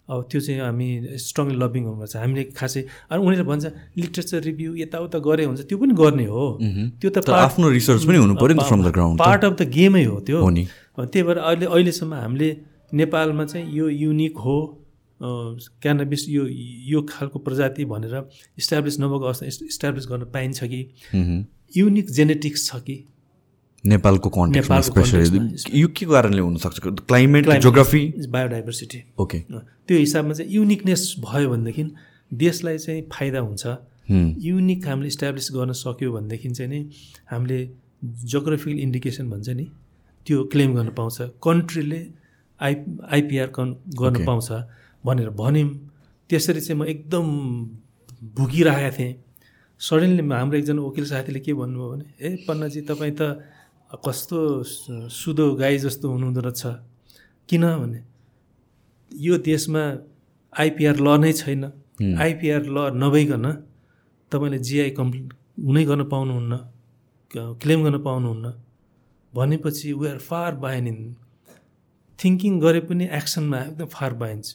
अब 0.10 0.20
त्यो 0.32 0.39
चाहिँ 0.41 0.60
हामी 0.62 0.88
स्ट्रङली 1.26 1.55
लभिङ 1.64 1.84
हुनुपर्छ 1.86 2.16
हामीले 2.18 2.43
खासै 2.57 2.82
अनि 3.10 3.20
उनीहरूले 3.26 3.47
भन्छ 3.49 3.66
लिटरेचर 4.01 4.41
रिभ्यू 4.49 4.70
यताउता 4.76 5.20
गरे 5.28 5.43
हुन्छ 5.49 5.62
त्यो 5.70 5.78
पनि 5.78 5.93
गर्ने 6.01 6.26
हो। 6.26 6.45
त्यो 7.01 7.10
त 7.10 7.30
आफ्नो 7.30 7.70
रिसर्च 7.70 8.01
पनि 8.10 8.18
हुनु 8.18 8.36
पऱ्यो 8.41 8.66
from 8.70 8.82
the 8.84 8.89
ground 8.97 9.20
part 9.22 9.45
of 9.45 9.53
the 9.62 9.70
गेमै 9.78 10.03
हो 10.05 10.20
त्यो। 10.28 10.39
त्यही 10.99 11.24
भएर 11.24 11.38
अहिले 11.38 11.66
अहिलेसम्म 11.66 12.14
हामीले 12.24 12.49
नेपालमा 12.99 13.45
चाहिँ 13.45 13.66
यो 13.78 13.89
युनिक 13.89 14.38
हो 14.45 14.57
क्यानबिस 15.22 16.22
यो 16.30 16.43
यो 16.89 16.99
खालको 17.10 17.39
प्रजाति 17.45 17.86
भनेर 17.86 18.16
इस्टाब्लिस 18.57 18.99
नभएको 18.99 19.26
अवस्था 19.26 19.45
इस्टाब्लिस 19.45 20.05
गर्न 20.10 20.24
पाइन्छ 20.34 20.64
कि? 20.64 20.82
युनिक 21.78 22.12
जेनेटिक्स 22.18 22.62
छ 22.68 22.82
कि? 22.88 22.97
नेपालको 23.86 24.30
कन्टेक्समा 24.30 24.80
स्पेसली 24.82 25.40
यो 25.80 25.88
के 25.96 26.06
कारणले 26.06 26.42
हुनसक्छ। 26.42 26.80
क्लाइमेट 26.80 27.50
जोग्राफी 27.64 28.02
बायोडाइभर्सिटी 28.30 29.00
ओके 29.20 29.40
त्यो 29.88 29.98
हिसाबमा 29.98 30.34
चाहिँ 30.34 30.52
युनिकनेस 30.52 31.04
भयो 31.24 31.50
भनेदेखि 31.50 31.84
देशलाई 32.32 32.78
चाहिँ 32.78 33.02
फाइदा 33.14 33.40
हुन्छ। 33.40 33.64
युनिक 34.10 34.88
हामीले 34.88 35.08
इस्टाब्लिस 35.08 35.48
गर्न 35.54 35.72
सक्यो 35.80 36.12
भनेदेखि 36.12 36.50
चाहिँ 36.50 36.70
नि 36.72 36.80
हामीले 37.32 37.60
जोग्राफिकल 38.26 38.80
इन्डिकेसन 38.80 39.30
भन्छ 39.30 39.50
नि 39.50 39.66
त्यो 40.28 40.44
क्लेम 40.52 40.74
गर्न 40.76 40.90
पाउँछ। 40.98 41.18
कन्ट्रीले 41.44 42.02
आइ 42.60 42.76
आइपिआर 43.16 43.48
कन् 43.56 43.74
गर्न 43.96 44.26
पाउँछ 44.26 44.50
भनेर 45.04 45.30
भन्यौँ। 45.40 45.70
त्यसरी 46.30 46.62
चाहिँ 46.62 46.80
म 46.82 46.86
एकदम 46.86 47.26
भुकिरहेको 48.36 48.92
थिएँ। 48.98 49.14
सडनली 49.82 50.24
हाम्रो 50.28 50.58
एकजना 50.58 50.82
वकिल 50.82 51.06
साथीले 51.06 51.40
के 51.40 51.54
भन्नुभयो 51.54 51.90
भने 51.92 52.06
ए 52.20 52.44
पन्नाजी 52.48 52.82
तपाईँ 52.84 53.16
त 53.16 53.40
कस्तो 53.90 54.40
सुदो 55.10 55.46
गाई 55.56 55.78
जस्तो 55.82 56.06
हुनुहुँदो 56.12 56.42
रहेछ? 56.42 56.64
किनभने 57.50 58.00
यो 59.12 59.38
देशमा 59.42 59.84
आइपिआर 60.54 60.96
ल 61.02 61.08
नै 61.22 61.32
छैन। 61.34 61.64
आइपिआर 62.22 62.62
ल 62.70 62.78
नभइकन 63.04 63.46
तपाईँले 64.32 64.60
जिआई 64.68 64.90
कम्प्लिट 65.00 65.34
हुनै 65.66 65.84
गर्न 65.90 66.04
पाउनुहुन्न 66.14 66.54
क्लेम 67.62 67.80
गर्न 67.84 67.98
पाउनुहुन्न। 68.06 68.46
भनेपछि 69.34 69.94
we 69.94 70.08
are 70.08 70.18
far 70.30 70.56
behind 70.64 70.88
in 70.88 71.00
thinking 72.20 72.60
गरे 72.62 72.80
पनि 72.88 73.06
एक्सनमा 73.20 73.58
एकदम 73.68 73.88
फार 73.98 74.14
बाइन्छ 74.22 74.46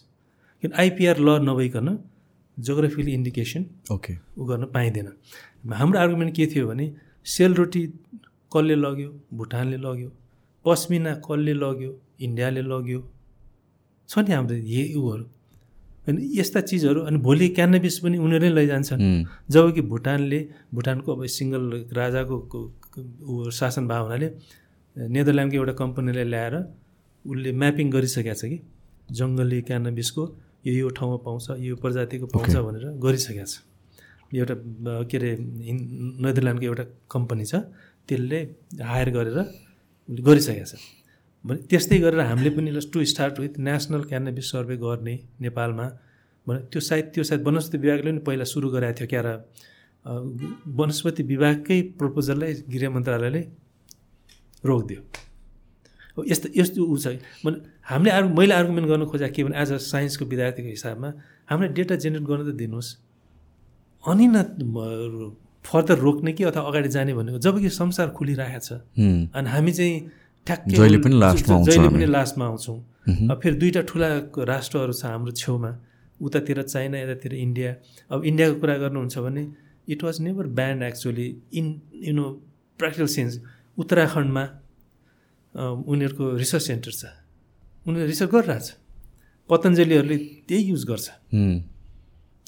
किन 0.62 0.70
आइपिआर 0.82 1.16
ल 1.18 1.28
नभइकन 1.48 1.88
जोग्राफिकल 2.56 3.08
इन्डिकेसन 3.08 3.62
ओके। 3.92 4.12
ऊ 4.38 4.44
गर्न 4.46 4.64
पाइँदैन। 4.74 5.08
हाम्रो 5.74 5.98
आर्गुमेन्ट 6.00 6.34
के 6.36 6.46
थियो 6.54 6.66
भने 6.68 6.86
सेलरोटी 7.26 7.82
कसले 8.54 8.74
लग्यो 8.84 9.10
भुटानले 9.38 9.76
लग्यो 9.86 10.10
पस्मिना 10.64 11.12
कसले 11.26 11.54
लग्यो 11.64 11.90
इन्डियाले 12.26 12.62
लग्यो। 12.72 13.00
छ 14.08 14.12
नि 14.18 14.32
हाम्रो 14.32 14.56
यही 14.56 14.94
उहरू। 14.94 15.24
होइन 16.06 16.16
यस्ता 16.38 16.60
चिजहरू 16.68 17.00
अनि 17.08 17.18
भोलि 17.26 17.48
क्यानबिस 17.56 17.96
पनि 18.04 18.16
उनीहरूले 18.24 18.50
लैजान्छन्। 18.54 19.00
जब 19.50 19.64
कि 19.74 19.82
भुटानले 19.92 20.40
भुटानको 20.74 21.08
अब 21.16 21.20
सिङ्गल 21.36 21.62
राजाको 21.96 22.36
ऊ 23.24 23.50
शासन 23.58 23.84
भएको 23.88 24.04
हुनाले 24.04 24.28
नेदरल्यान्डको 24.96 25.56
एउटा 25.60 25.74
कम्पनीलाई 25.82 26.26
ल्याएर 26.32 26.54
उसले 27.24 27.50
म्यापिङ 27.60 27.86
गरिसकेको 27.90 28.34
छ 28.40 28.44
कि? 28.52 28.58
जङ्गली 29.18 29.58
क्यानबिसको 29.68 30.22
यो 30.66 30.72
यो 30.80 30.88
ठाउँमा 30.96 31.16
पाउँछ 31.26 31.46
यो 31.60 31.74
प्रजातिको 31.82 32.26
पाउँछ 32.34 32.54
भनेर 32.66 32.84
गरिसकेको 33.04 33.46
छ। 33.52 33.54
एउटा 34.32 34.54
के 35.08 35.16
अरे 35.18 35.30
नेदरल्यान्डको 35.40 36.64
एउटा 36.70 36.84
कम्पनी 37.14 37.44
छ। 37.44 37.54
त्यसले 38.08 38.38
हायर 38.82 39.08
गरेर 39.16 39.38
गरिसकेको 40.08 40.66
छ। 40.70 40.74
भने 41.44 41.58
त्यस्तै 41.70 41.98
गरेर 42.04 42.20
हामीले 42.30 42.50
पनि 42.56 42.70
to 42.92 42.98
start 43.12 43.34
with 43.40 43.54
national 43.68 44.02
cannabis 44.10 44.46
survey 44.52 44.76
गर्ने 44.84 45.14
नेपालमा। 45.44 45.86
भने 46.46 46.60
त्यो 46.70 46.80
सायद 46.80 47.04
त्यो 47.14 47.24
सायद 47.24 47.40
वनस्पति 47.46 47.76
विभागले 47.84 48.10
पनि 48.12 48.20
पहिला 48.26 48.44
सुरु 48.44 48.68
गराएको 48.74 48.96
थियो 48.98 49.08
क्यारा। 49.12 49.32
वनस्पति 50.78 51.22
विभागकै 51.32 51.78
प्रपोजललाई 52.00 52.52
गृह 52.68 52.88
मन्त्रालयले 52.96 53.42
रोकिदियो 54.64 55.00
यस्तो 56.30 56.48
यस्तो 56.60 56.80
ऊ 56.84 56.96
छ। 56.96 57.06
मैले 57.44 57.58
हामीले 57.88 58.10
आर्गु 58.16 58.30
मैले 58.38 58.54
आर्गुमेन्ट 58.54 58.86
गर्नु 58.88 59.04
खोजेको 59.08 59.34
के 59.34 59.40
भने 59.44 59.56
एज 59.62 59.70
अ 59.72 59.78
साइन्सको 59.80 60.24
विद्यार्थीको 60.24 60.68
हिसाबमा 60.68 61.08
हामीलाई 61.48 61.72
डेटा 61.74 61.94
जेनेरेट 62.04 62.24
गर्न 62.28 62.42
त 62.44 62.50
दिनुहोस्। 62.60 62.88
अनि 64.04 64.26
न 64.28 64.36
फर्दर 65.64 65.98
रोक्ने 65.98 66.32
कि 66.32 66.44
अथवा 66.44 66.62
अगाडि 66.68 66.88
जाने 66.88 67.14
भनेको 67.14 67.38
जब 67.38 67.58
कि 67.60 67.68
संसार 67.70 68.08
खुलिरहेको 68.16 68.60
छ 68.60 68.72
अनि 69.34 69.48
हामी 69.50 69.72
चाहिँ 69.72 69.94
ठ्याक्कै 70.46 70.76
जहिले 70.76 70.98
पनि 71.04 71.16
लास्टमा 71.20 71.54
आउँछौँ 71.56 71.64
जहिले 71.64 71.86
हामी। 71.88 71.96
पनि 71.96 72.06
लास्टमा 72.12 72.44
आउँछौँ। 72.46 72.78
अब 73.32 73.40
फेरि 73.42 73.56
दुईवटा 73.56 73.82
ठुला 73.88 74.08
राष्ट्रहरू 74.52 74.92
छ 74.92 75.04
हाम्रो 75.04 75.32
छेउमा 75.32 75.70
उतातिर 76.20 76.62
चाइना 76.62 76.98
यतातिर 77.00 77.32
इन्डिया। 77.34 77.70
अब 78.12 78.24
इन्डियाको 78.24 78.54
कुरा 78.60 78.76
गर्नुहुन्छ 78.84 79.18
भने 79.24 79.42
it 79.88 80.00
was 80.04 80.20
never 80.20 80.46
banned 80.58 80.82
actually 80.82 81.28
in 81.58 81.66
you know 82.08 82.26
practical 82.78 83.08
sense 83.16 83.32
उत्तराखण्डमा 83.78 84.44
उनीहरूको 85.90 86.24
रिसर्च 86.36 86.62
सेन्टर 86.62 86.92
छ। 86.92 87.02
उनीहरूले 87.86 88.06
रिसर्च 88.06 88.30
गरिरहेछ। 88.30 88.66
पतञ्जलीहरूले 89.50 90.16
त्यही 90.48 90.62
युज 90.70 90.84
गर्छ. 90.90 91.06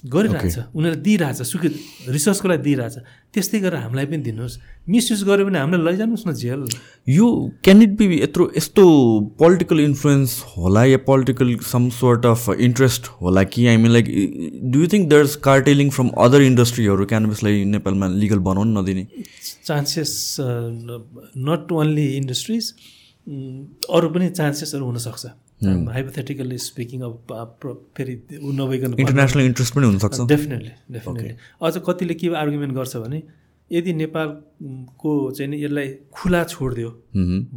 गरिरहेछ। 0.03 0.57
उनीहरूले 0.77 1.01
दिइरहेछ 1.01 1.41
सुखी 1.41 1.69
रिसर्चको 2.13 2.47
लागि 2.47 2.63
दिइरहेछ। 2.63 2.95
त्यस्तै 3.33 3.59
गरेर 3.59 3.81
हामीलाई 3.81 4.05
पनि 4.05 4.17
दिनुहोस्। 4.23 4.55
मिसयुज 4.87 5.23
गऱ्यो 5.25 5.45
भने 5.45 5.59
हामीलाई 5.59 5.83
लैजानुहोस् 5.85 6.27
न 6.27 6.33
जेल। 6.37 6.61
यो 7.09 7.27
क्यान 7.65 7.81
इट 7.81 7.93
बी 7.97 8.05
यत्रो 8.21 8.43
यस्तो 8.57 8.83
पोलिटिकल 9.39 9.79
इन्फ्लुएन्स 9.79 10.31
होला 10.53 10.83
या 10.85 10.97
political 11.01 11.55
some 11.65 11.89
sort 11.97 12.25
of 12.25 12.49
interest 12.49 13.07
होला 13.21 13.43
कि? 13.43 13.67
I 13.67 13.77
mean 13.77 13.91
like 13.91 14.05
do 14.71 14.79
you 14.79 14.87
think 14.93 15.09
there 15.09 15.21
is 15.25 15.35
cartelling 15.43 15.89
from 15.89 16.09
other 16.25 16.41
इन्डस्ट्रीहरू 16.41 17.05
क्यानभसलाई 17.05 17.63
नेपालमा 17.73 18.07
लिगल 18.21 18.39
बनाउनु 18.45 18.81
नदिने? 18.81 19.07
चान्सेस 19.65 20.13
नट 21.49 21.71
ओन्ली 21.71 22.07
इन्डस्ट्रिज 22.17 22.73
अरू 23.89 24.09
पनि 24.09 24.29
चान्सेसहरू 24.29 24.85
हुनसक्छ। 24.85 25.25
हाइपोथेटिकल्ली 25.63 26.57
स्पिकिङ 26.57 27.01
अब 27.01 27.13
प्र- 27.61 27.75
फेरि 27.97 28.13
ऊ 28.37 28.51
नभइकन 28.51 28.93
इन्टरनेसनल 28.99 29.41
इन्ट्रेस्ट 29.41 29.73
पनि 29.73 29.85
हुनसक्छ। 29.85 30.19
डेफिनेटली 30.29 30.71
डेफिनेटली 30.91 31.33
अझ 31.61 31.73
कतिले 31.87 32.13
के 32.13 32.27
आर्गुमेन्ट 32.35 32.73
गर्छ 32.73 32.95
भने 32.97 33.19
यदि 33.71 33.93
नेपालको 33.93 35.11
चाहिँ 35.31 35.49
नि 35.51 35.57
यसलाई 35.63 35.87
खुला 36.13 36.43
छोडिदियो. 36.43 36.89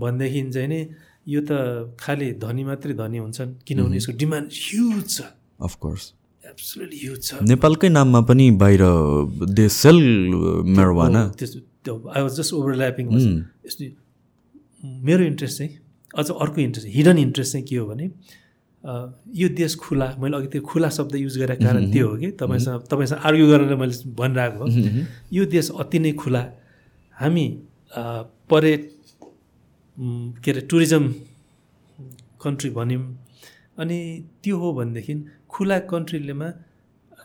भनेदेखि 0.00 0.40
चाहिँ 0.50 0.68
नि 0.68 0.80
यो 1.28 1.40
त 1.44 1.52
खालि 2.00 2.28
धनी 2.40 2.64
मात्रै 2.64 2.94
धनी 2.96 3.18
हुन्छन् 3.18 3.50
किनभने 3.66 3.96
यसको 3.96 4.12
डिमान्ड 4.16 4.48
ह्युज 4.48 5.04
छ। 5.08 5.20
अफकोर्स 5.60 6.02
एब्सोल्युटली 6.42 6.98
ह्युज 7.04 7.20
छ। 7.22 7.30
नेपालकै 7.42 7.88
नाममा 7.88 8.20
पनि 8.28 8.50
बाहिर 8.62 8.82
they 9.54 9.68
sell 9.68 9.98
marijuana 10.76 11.22
I 12.16 12.22
was 12.24 12.32
just 12.40 12.52
overlapping 12.54 13.06
यस्तो 13.66 13.84
मेरो 15.04 15.22
इन्ट्रेस्ट 15.24 15.58
चाहिँ 15.58 15.72
अझ 16.18 16.30
अर्को 16.30 16.60
इन्ट्रेस्ट 16.60 16.88
हिडन 16.96 17.18
इन्ट्रेस्ट 17.18 17.52
चाहिँ 17.52 17.66
के 17.66 17.76
हो 17.76 17.86
भने 17.86 18.10
यो 19.36 19.48
देश 19.54 19.74
खुला 19.76 20.06
मैले 20.18 20.36
अघि 20.36 20.46
त्यो 20.52 20.62
खुला 20.62 20.88
शब्द 20.88 21.14
युज 21.16 21.38
गरेको 21.38 21.64
कारण 21.64 21.92
त्यो 21.92 22.06
हो 22.08 22.16
कि 22.16 22.30
तपाईँसँग 22.40 22.82
तपाईँसँग 22.90 23.20
आर्ग्यु 23.28 23.46
गरेर 23.50 23.74
मैले 23.76 23.94
भनिरहेको 24.18 24.58
हो। 24.58 24.66
यो 25.32 25.44
देश 25.46 25.70
अति 25.80 25.98
नै 25.98 26.12
खुला। 26.12 26.42
हामी 27.20 27.46
अ, 27.92 28.02
परे 28.50 28.72
उम्, 29.98 30.32
के 30.42 30.50
अरे 30.50 30.60
टुरिज्म 30.70 31.04
कन्ट्री 32.42 32.70
भन्यौँ 32.70 33.04
अनि 33.78 33.98
त्यो 34.42 34.56
हो 34.58 34.72
भनेदेखि 34.72 35.14
खुला 35.48 35.78
कन्ट्रीलेमा 35.92 36.48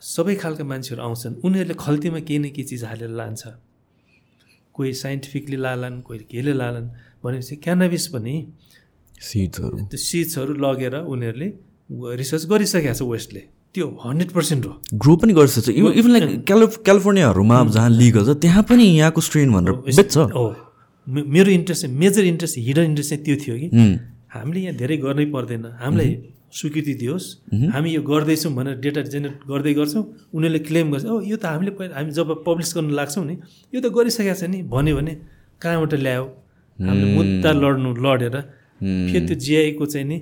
सबै 0.01 0.35
खालका 0.35 0.63
मान्छेहरू 0.63 1.01
आउँछन्। 1.03 1.33
उनीहरूले 1.45 1.75
खल्तीमा 1.79 2.19
केही 2.27 2.39
न 2.39 2.45
केही 2.51 2.63
चिज 2.69 2.83
हालेर 2.83 3.09
लान्छ। 3.09 3.41
कोही 4.75 4.93
साइन्टिफिकली 4.93 5.57
लालान् 5.57 6.01
कोही 6.01 6.19
केले 6.31 6.53
लालान्। 6.53 6.87
भनेपछि 7.25 7.55
क्यानाबिस 7.55 8.07
पनि 8.07 8.35
सिड्सहरू। 9.21 9.77
त्यो 9.91 9.97
सिड्सहरू 9.97 10.53
लगेर 10.53 10.95
उनीहरूले 10.95 11.49
रिसर्च 12.21 12.45
गरिसकेको 12.45 12.93
छ 12.93 13.01
वेस्टले 13.01 13.43
त्यो 13.73 13.85
हन्ड्रेड 14.05 14.31
पर्सेन्ट 14.31 14.65
हो। 14.65 14.73
ग्रो 14.93 15.15
पनि 15.15 15.33
गर्छ 15.33 15.69
इभन 15.69 15.91
इभन 15.91 16.09
लाइक 16.11 16.45
क्यालिफ 16.45 16.77
क्यालिफोर्नियाहरूमा 16.85 17.57
जहाँ 17.65 17.89
लिगल 17.89 18.23
छ 18.25 18.37
त्यहाँ 18.37 18.63
पनि 18.63 18.83
यहाँको 18.83 19.21
स्ट्रेन 19.21 19.51
भनेर 19.53 19.73
बेच्छ। 19.73 20.17
हो 20.17 20.45
मे- 21.07 21.25
मेरो 21.27 21.51
इन्ट्रेस्ट 21.51 21.81
चाहिँ 21.81 21.95
मेजर 21.95 22.23
इन्ट्रेस्ट 22.23 22.55
हिडन 22.57 22.81
इन्ट्रेस्ट 22.81 23.09
चाहिँ 23.09 23.23
त्यो 23.25 23.35
थियो 23.35 23.55
कि। 23.59 23.67
उम्, 23.73 23.95
हामीले 24.33 24.59
यहाँ 24.59 24.75
धेरै 24.75 24.97
गर्नै 24.97 25.25
पर्दैन। 25.25 25.65
हामीलाई 25.81 26.11
स्वीकृति 26.53 26.93
दियोस्। 26.93 27.25
हामी 27.73 27.89
यो 27.91 28.01
गर्दैछौँ 28.01 28.53
भनेर 28.53 28.75
डेटा 28.79 29.01
जेनेरेट 29.01 29.39
गर्दै 29.47 29.73
गर्छौँ। 29.73 30.03
उनीहरूले 30.33 30.59
क्लेम 30.59 30.91
गर्छ 30.91 31.05
ओ 31.05 31.21
यो 31.21 31.37
त 31.37 31.45
हामीले 31.45 31.71
पहिला 31.71 31.95
हामी 31.95 32.11
जब 32.11 32.27
पब्लिस 32.47 32.73
गर्न 32.75 32.89
लाग्छौँ 32.89 33.25
नि 33.25 33.35
यो 33.75 33.79
त 33.81 33.87
गरिसकेको 33.91 34.35
छ 34.39 34.43
नि। 34.43 34.63
भन्यो 34.63 34.95
भने 34.95 35.13
कहाँबाट 35.61 35.93
ल्यायो? 35.93 36.25
हामीले 36.79 37.07
मुद्दा 37.15 37.49
लड्नु 37.63 37.89
लडेर 38.05 38.35
फेरि 39.07 39.25
त्यो 39.27 39.35
जिआईको 39.45 39.85
चाहिँ 39.85 40.07
नि 40.07 40.17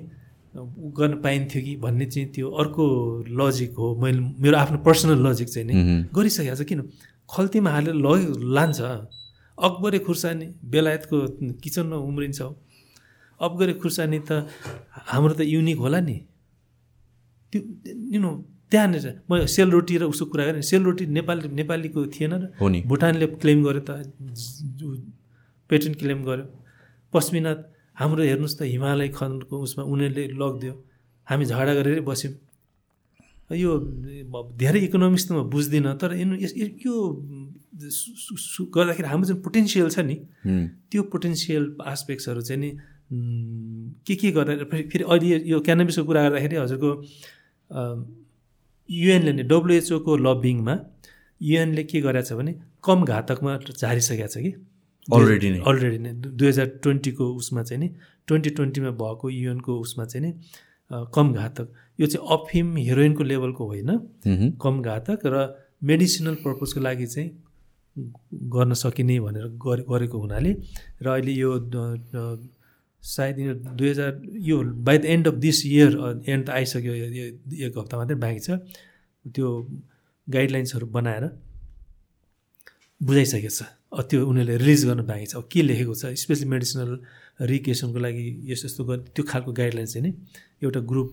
गर्न 0.54 1.14
पाइन्थ्यो 1.18 1.60
कि 1.66 1.72
भन्ने 1.82 2.06
चाहिँ 2.06 2.28
त्यो 2.30 2.46
अर्को 2.62 2.84
लजिक 3.26 3.74
हो। 3.74 3.86
मैले 3.98 4.20
मेरो 4.38 4.56
आफ्नो 4.62 4.78
पर्सनल 4.86 5.18
लजिक 5.26 5.48
चाहिँ 5.50 5.66
नि 5.66 5.74
गरिसकेको 6.14 6.54
छ। 6.54 6.62
किन? 6.62 6.80
खल्तीमा 7.26 7.70
हालेर 7.74 7.94
लग्यो 7.98 8.32
लान्छ। 8.54 8.80
अकबरे 9.58 9.98
खुर्सानी 10.06 10.46
बेलायतको 10.62 11.18
किचनमा 11.62 11.96
उम्रिन्छ। 11.96 12.40
अकबरे 13.40 13.72
खुर्सानी 13.82 14.18
त 14.28 14.46
हाम्रो 15.10 15.34
त 15.34 15.40
युनिक 15.42 15.78
होला 15.82 16.00
नि। 16.06 16.16
त्यो 17.50 17.60
यु 18.14 18.18
नो 18.22 18.30
त्यहाँनिर 18.70 19.06
म 19.30 19.32
सेलरोटी 19.46 19.94
र 19.98 20.02
उसको 20.06 20.26
कुरा 20.30 20.44
गरेँ। 20.46 20.62
सेलरोटी 20.62 21.04
नेपाली 21.18 21.48
नेपालीको 21.50 22.00
थिएन 22.14 22.32
र 22.38 22.44
भुटानले 22.86 23.26
क्लेम 23.42 23.58
गर्यो 23.66 23.82
त 23.82 23.90
पेटेन्ट 25.70 25.96
क्लेम 26.00 26.20
गर्यो। 26.28 26.46
पश्मिना 27.12 27.50
हाम्रो 28.00 28.22
हेर्नुहोस् 28.30 28.56
त 28.58 28.62
हिमालय 28.74 29.08
खण्डको 29.18 29.54
उसमा 29.66 29.82
उनीहरूले 29.92 30.24
लगिदियो 30.40 30.74
हामी 31.26 31.44
झगडा 31.50 31.72
गरेर 31.78 32.00
बस्यौँ। 32.10 32.34
यो 33.64 33.70
धेरै 34.60 34.80
इकोनोमिक्स 34.88 35.24
त 35.28 35.30
म 35.36 35.38
बुझ्दिनँ 35.54 35.92
तर 36.00 36.10
यो 36.16 36.94
गर्दाखेरि 38.74 39.08
हाम्रो 39.12 39.26
जुन 39.28 39.38
पोटेन्सियल 39.46 39.88
छ 39.94 39.98
नि 40.08 40.16
त्यो 40.90 41.02
पोटेन्सियल 41.12 41.64
आस्पेक्ट्सहरू 41.92 42.40
चाहिँ 42.48 42.60
नि 42.62 42.70
के 44.06 44.14
के 44.20 44.30
गरेर 44.36 44.64
फेरि 44.90 45.04
अहिले 45.04 45.26
यो- 45.32 45.44
यो 45.52 45.58
क्यानाबिसको 45.66 46.04
कुरा 46.08 46.20
गर्दाखेरि 46.24 46.56
हजुरको 46.56 46.90
युएनले 48.88 49.32
नै 49.38 49.42
डब्लुएचओको 49.52 50.12
लबिङमा 50.26 50.74
युएनले 51.40 51.82
के 51.90 52.00
गरेको 52.06 52.26
छ 52.28 52.32
भने 52.38 52.52
कम 52.84 52.98
घातकमा 53.04 53.52
झारिसकेको 53.80 54.28
छ 54.34 54.36
कि? 54.44 54.50
Already 55.08 55.50
नै। 55.52 55.60
अलरेडी 55.66 55.98
नै। 55.98 56.12
दुई 56.32 56.48
हजार 56.48 56.66
ट्वेन्टीको 56.82 57.24
उसमा 57.36 57.62
चाहिँ 57.62 57.80
नि 57.80 57.88
ट्वेन्टी 58.28 58.50
ट्वेन्टीमा 58.50 58.90
भएको 58.96 59.30
युएनको 59.30 59.72
उसमा 59.80 60.04
चाहिँ 60.04 60.22
नि 60.26 60.32
कम 61.14 61.32
घातक 61.34 61.66
यो 61.98 62.06
चाहिँ 62.06 62.26
अफिम 62.28 62.76
हेरोइनको 62.78 63.22
लेभलको 63.24 63.64
होइन 63.66 63.90
कम 64.56 64.82
घातक 64.82 65.20
र 65.26 65.36
मेडिसिनल 65.82 66.34
पर्पजको 66.44 66.80
लागि 66.80 67.06
चाहिँ 67.06 67.28
गर्न 68.52 68.72
सकिने 68.74 69.20
भनेर 69.20 69.46
गरे- 69.60 69.86
गरेको 69.86 70.16
हुनाले 70.18 70.52
र 71.02 71.06
अहिले 71.08 71.32
यो 71.32 71.50
सायद 73.02 73.38
यो 73.38 73.54
दुई 73.54 73.88
हजार 73.88 74.12
यो 74.40 74.56
by 74.82 74.98
the 74.98 75.04
end 75.04 75.28
of 75.28 75.34
this 75.36 75.58
year 75.66 75.90
end 76.26 76.46
त 76.46 76.50
आइसक्यो 76.50 76.92
एक 77.60 77.78
हप्ता 77.78 77.96
मात्रै 77.96 78.16
बाँकी 78.16 78.40
छ। 78.40 78.48
त्यो 79.24 79.48
गाइडलाइन्सहरू 80.28 80.86
बनाएर 80.88 81.24
बुझाइसकेको 83.00 83.50
छ। 83.50 83.68
त्यो 84.02 84.26
उनीहरूले 84.26 84.56
रिलिज 84.58 84.84
गर्न 84.86 85.02
बाँकी 85.06 85.26
छ। 85.26 85.34
अब 85.36 85.48
के 85.52 85.62
लेखेको 85.62 85.94
छ? 85.94 86.04
स्पेसली 86.22 86.46
मेडिसिनल 86.50 86.90
रिकेसनको 87.50 87.98
लागि 87.98 88.24
यस्तो 88.50 88.66
यस्तो 88.66 88.84
गर्ने 88.84 89.04
त्यो 89.14 89.24
खालको 89.30 89.52
गाइडलाइन्स 89.52 89.92
चाहिँ 89.94 90.04
नि 90.06 90.12
एउटा 90.62 90.80
ग्रुप 90.90 91.08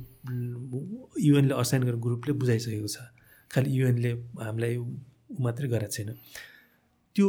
युएनले 1.19 1.53
असाइन 1.53 1.81
गरेको 1.83 2.01
ग्रुपले 2.01 2.33
बुझाइसकेको 2.41 2.87
छ। 2.87 2.97
खालि 3.51 3.69
युएनले 3.79 4.11
हामीलाई 4.41 4.73
मात्रै 5.41 5.67
गरेको 5.73 5.91
छैन। 5.91 6.09
त्यो 7.15 7.25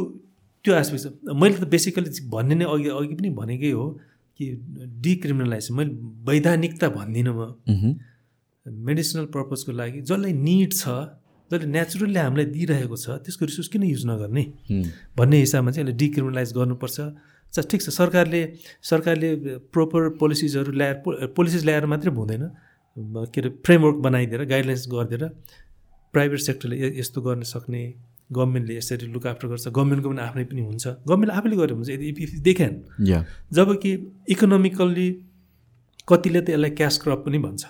त्यो 0.65 0.73
एस्पेक्ट 0.75 1.03
छ 1.03 1.35
मैले 1.35 1.55
त 1.57 1.63
बेसिकली 1.69 2.09
भन्ने 2.33 2.55
नै 2.55 2.65
अघि 2.65 2.89
अघि 2.89 3.15
पनि 3.19 3.29
भनेकै 3.41 3.71
हो 3.77 3.85
कि 4.39 4.45
डिक्रिमिनलाइज 5.05 5.67
मैले 5.77 5.91
वैधानिकता 6.27 6.87
भन्दिनँ 6.89 7.33
म। 7.33 7.41
मेडिसिनल 8.65 9.25
पर्पजको 9.35 9.71
लागि 9.71 10.01
जसलाई 10.07 10.33
निड 10.33 10.71
छ 10.73 10.83
जसले 11.53 11.69
नेचुरल्ली 11.71 12.19
हामीलाई 12.19 12.45
दिइरहेको 12.57 12.97
छ 12.97 13.21
त्यसको 13.23 13.45
रिसोर्स 13.45 13.69
किन 13.69 13.83
युज 13.93 14.03
नगर्ने? 14.09 14.43
भन्ने 15.17 15.37
हिसाबमा 15.45 15.71
चाहिँ 15.71 15.85
यसले 15.85 15.97
डिक्रिमिनलाइज 16.03 16.49
गर्नुपर्छ। 16.57 16.97
ठिक 17.53 17.81
छ 17.81 17.89
सरकारले 17.93 18.41
सरकारले 18.81 19.29
प्रोपर 19.73 20.01
पोलिसिजहरू 20.17 20.71
ल्याएर 20.73 20.95
पोलिसिज 21.37 21.61
ल्याएर 21.65 21.85
मात्रै 21.85 22.11
हुँदैन। 22.11 22.43
के 23.29 23.41
अरे 23.41 23.49
फ्रेमवर्क 23.65 23.97
बनाइदिएर 24.05 24.41
गाइडलाइन्स 24.45 24.85
गरिदिएर 24.89 25.23
प्राइभेट 26.13 26.39
सेक्टरले 26.39 26.75
यस्तो 26.99 27.21
गर्न 27.21 27.41
सक्ने 27.45 27.81
गभर्मेन्टले 28.31 28.73
यसरी 28.77 29.07
लुक 29.13 29.25
आफ्टर 29.27 29.47
गर्छ। 29.47 29.67
गभर्मेन्टको 29.67 30.09
पनि 30.09 30.21
आफ्नै 30.21 30.43
पनि 30.49 30.61
हुन्छ। 30.61 30.85
गभर्मेन्टले 31.05 31.33
आफैले 31.37 31.55
गरेर 31.57 31.73
हुन्छ। 31.73 31.89
यदि 31.89 32.41
देख्यान् 32.41 32.75
या 33.09 33.19
जब 33.53 33.67
कि 33.81 33.91
इकोनोमिकल्ली 34.29 35.07
कतिले 36.09 36.41
त 36.41 36.49
यसलाई 36.49 36.71
क्यास 36.77 36.97
क्रप 37.03 37.19
पनि 37.25 37.37
भन्छ। 37.45 37.63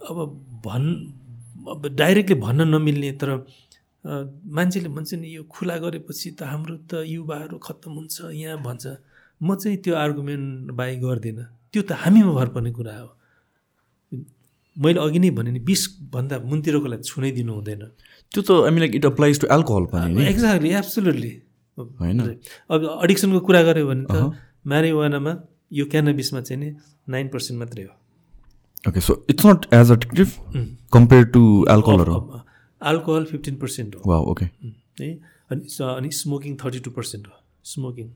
अब 0.00 0.16
भन् 0.64 0.88
अब 1.70 1.86
डाइरेक्टली 1.94 2.36
भन्न 2.40 2.68
नमिल्ने 2.74 3.12
तर 3.22 3.30
मान्छेले 4.04 4.88
भन्छ 4.88 5.14
नि 5.14 5.28
यो 5.36 5.42
खुला 5.46 5.76
गरेपछि 5.78 6.30
त 6.38 6.42
हाम्रो 6.42 6.76
त 6.90 7.06
युवाहरू 7.06 7.58
खत्तम 7.58 7.92
हुन्छ 7.92 8.34
यहाँ 8.34 8.58
भन्छ। 8.62 8.84
म 9.42 9.54
चाहिँ 9.54 9.76
त्यो 9.78 9.94
आर्गुमेन्ट 9.94 10.70
बाई 10.74 10.96
गर्दिनँ। 10.98 11.46
त्यो 11.72 11.82
त 11.82 11.92
हामीमा 12.02 12.32
भर 12.34 12.48
पर्ने 12.54 12.70
कुरा 12.74 12.94
हो। 12.98 13.08
मैले 14.76 14.98
अघि 15.00 15.18
नै 15.18 15.30
भने 15.30 15.50
नि 15.54 15.60
बिसभन्दा 15.62 16.36
मुनतिरकोलाई 16.50 16.98
छुनै 17.06 17.30
दिनु 17.38 17.52
हुँदैन। 17.54 17.82
त्यो 18.32 18.40
त 18.42 18.50
I 18.66 18.78
like 18.82 18.94
it 18.98 19.06
applies 19.06 19.40
to 19.40 19.46
alcohol 19.52 19.84
पनि 19.94 20.26
एक्ज्याक्टली 20.26 20.70
एब्सोल्युटली 20.82 21.32
होइन। 21.78 22.20
अब 22.72 22.80
एडिक्सनको 23.04 23.40
कुरा 23.46 23.62
गऱ्यो 23.62 23.86
भने 23.86 24.04
त 24.10 24.34
म्यारिवानामा 24.66 25.32
यो 25.78 25.84
क्यानाबिसमा 25.92 26.40
चाहिँ 26.40 26.60
नि 26.62 26.68
नाइन 27.06 27.26
पर्सेन्ट 27.28 27.58
मात्रै 27.62 27.84
हो। 27.86 27.94
Okay 28.88 29.00
so 29.00 29.24
it's 29.30 29.46
not 29.46 29.66
as 29.74 29.90
addictive 29.90 30.28
compare 30.92 31.24
to 31.36 31.42
एल्कोहलहरू 31.70 32.14
alcohol 32.80 33.24
fifteen 33.24 33.54
percent 33.56 33.94
हो 33.96 34.20
ओके 34.32 34.44
है 34.44 35.12
अनि 35.50 35.62
अनि 35.86 36.10
स्मोकिङ 36.20 36.56
थर्टी 36.64 36.80
टू 36.80 36.90
पर्सेन्ट 36.90 37.26
हो 37.26 37.34
स्मोकिङ 37.72 38.06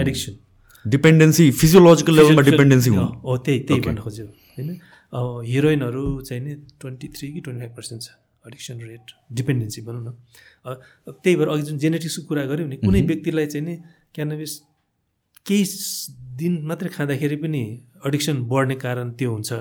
एडिक्सन 0.00 0.38
डिपेन्डेन्सी 0.84 1.50
फिजियोलोजिकल 1.60 2.16
लेभलमा 2.16 2.42
डिपेन्डेन्सी 2.42 2.90
हुनु 2.90 3.06
हो 3.22 3.36
त्यही 3.38 3.60
त्यही 3.68 3.80
भन्न 3.80 3.98
खोज्यो। 4.00 4.26
होइन? 4.26 4.70
हिरोइनहरू 5.46 6.04
चाहिँ 6.20 6.42
नि 6.44 6.54
ट्वेन्टी 6.80 7.08
थ्री 7.16 7.32
कि 7.32 7.40
ट्वेन्टी 7.40 7.64
फाइभ 7.64 7.76
पर्सेन्ट 7.76 8.02
छ। 8.02 8.08
एडिक्सन 8.46 8.80
रेट 8.80 9.12
डिपेन्डेन्सी 9.38 9.80
भनौँ 9.82 10.02
न। 10.04 10.12
त्यही 11.08 11.36
भएर 11.36 11.48
अघि 11.48 11.62
जुन 11.62 11.78
जेनेटिक्सको 11.84 12.22
कुरा 12.28 12.44
गऱ्यौँ 12.46 12.68
नि 12.68 12.76
कुनै 12.76 13.00
व्यक्तिलाई 13.02 13.46
चाहिँ 13.46 13.66
नि 13.66 13.76
क्यानाबिस 14.14 14.52
केही 15.46 15.64
दिन 16.40 16.52
मात्रै 16.68 16.90
खाँदाखेरि 16.96 17.36
पनि 17.42 17.62
एडिक्सन 18.06 18.36
बढ्ने 18.50 18.74
कारण 18.84 19.10
त्यो 19.18 19.30
हुन्छ। 19.32 19.52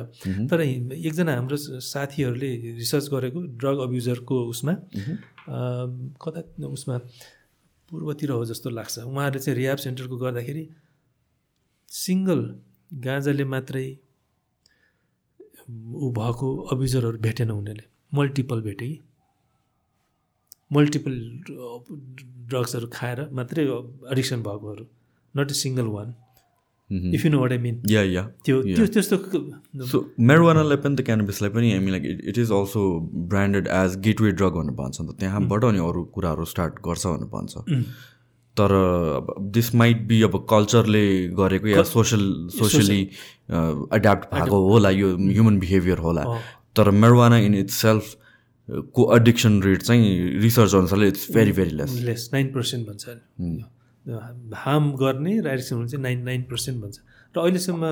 तर 0.50 0.60
एकजना 0.62 1.32
हाम्रो 1.36 1.58
साथीहरूले 1.92 2.52
रिसर्च 2.82 3.06
गरेको 3.14 3.40
ड्रग 3.62 3.78
अब्युजरको 3.88 4.36
उसमा 4.54 4.74
कता 6.24 6.42
उसमा 6.68 6.96
पूर्वतिर 7.90 8.30
हो 8.32 8.44
जस्तो 8.52 8.70
लाग्छ। 8.70 8.96
उहाँहरूले 9.00 9.40
चाहिँ 9.44 9.58
रिहाब 9.60 9.78
सेन्टरको 9.86 10.16
गर्दाखेरि 10.18 10.64
सिङ्गल 11.92 12.42
गाँजाले 13.06 13.46
मात्रै 13.56 13.88
ऊ 15.70 16.12
भएको 16.20 16.48
अब्युजरहरू 16.74 17.18
भेटेन 17.26 17.50
उनीहरूले। 17.52 17.86
मल्टिपल 18.14 18.62
भेटे 18.68 18.86
कि। 18.88 18.98
मल्टिपल 20.74 21.14
ड्रग्सहरू 22.52 22.88
खाएर 22.94 23.20
मात्रै 23.38 23.64
एडिक्सन 24.12 24.40
भएकोहरू। 24.44 24.86
Not 25.38 25.52
a 25.52 25.54
single 25.64 25.88
one 25.96 26.14
if 26.90 27.26
you 27.26 27.32
know 27.32 27.40
what 27.42 27.52
I 27.52 27.58
mean 27.58 27.82
yeah 27.90 28.02
yeah 28.04 28.24
त्यो. 28.46 28.62
त्यो 28.64 28.86
त्यस्तो 28.96 29.18
सो 29.92 30.04
मेरोवानालाई 30.32 30.78
पनि 30.84 30.96
त 30.96 31.06
क्यानबिसलाई 31.06 31.52
पनि 31.60 31.72
हामी 31.74 31.92
like 31.92 32.04
it 32.34 32.38
is 32.38 32.52
also 32.58 32.82
branded 33.32 33.68
as 33.78 33.96
gateway 34.10 34.32
drug 34.42 34.54
भनेर 34.60 34.76
भन्छ 34.82 35.02
नि 35.02 35.08
त. 35.08 35.20
त्यहाँबाट 35.20 35.64
अनि 35.72 35.80
अरू 35.88 36.04
कुराहरू 36.18 36.46
स्टार्ट 36.54 36.74
गर्छ 36.90 37.06
भनेर 37.08 37.30
भन्छ। 37.34 37.54
तर 38.58 38.72
दिस 39.56 39.74
माइट 39.76 40.06
बी 40.08 40.22
अब 40.24 40.36
कल्चरले 40.50 41.06
गरेको 41.38 41.68
या 41.68 41.84
सोसल 41.84 42.22
सोसियली 42.58 43.02
एड्याप्ट 43.98 44.34
भएको 44.34 44.58
होला 44.70 44.90
यो 44.90 45.16
ह्युमन 45.18 45.60
बिहेभियर 45.60 45.98
होला। 46.06 46.24
तर 46.78 46.90
मेरोवाना 47.04 47.38
इन 47.48 47.56
इट्स 47.56 47.82
सेल्फ 47.82 48.16
को 48.96 49.16
एडिक्सन 49.16 49.62
रेट 49.64 49.82
चाहिँ 49.82 50.40
रिसर्च 50.42 50.76
अनुसारले 50.76 51.08
it's 51.08 51.32
very 51.34 51.52
very 51.58 51.74
less 51.82 51.92
less 52.04 52.30
nine 52.34 52.48
percent 52.54 52.88
भन्छ। 52.88 53.04
हार्म 54.08 54.92
गर्ने 54.96 55.40
र 55.42 55.48
एडिक्सन 55.48 55.88
चाहिँ 55.88 56.04
नाइन 56.04 56.20
नाइन 56.24 56.42
पर्सेन्ट 56.44 56.78
भन्छ। 56.84 56.98
र 57.38 57.40
अहिलेसम्म 57.42 57.84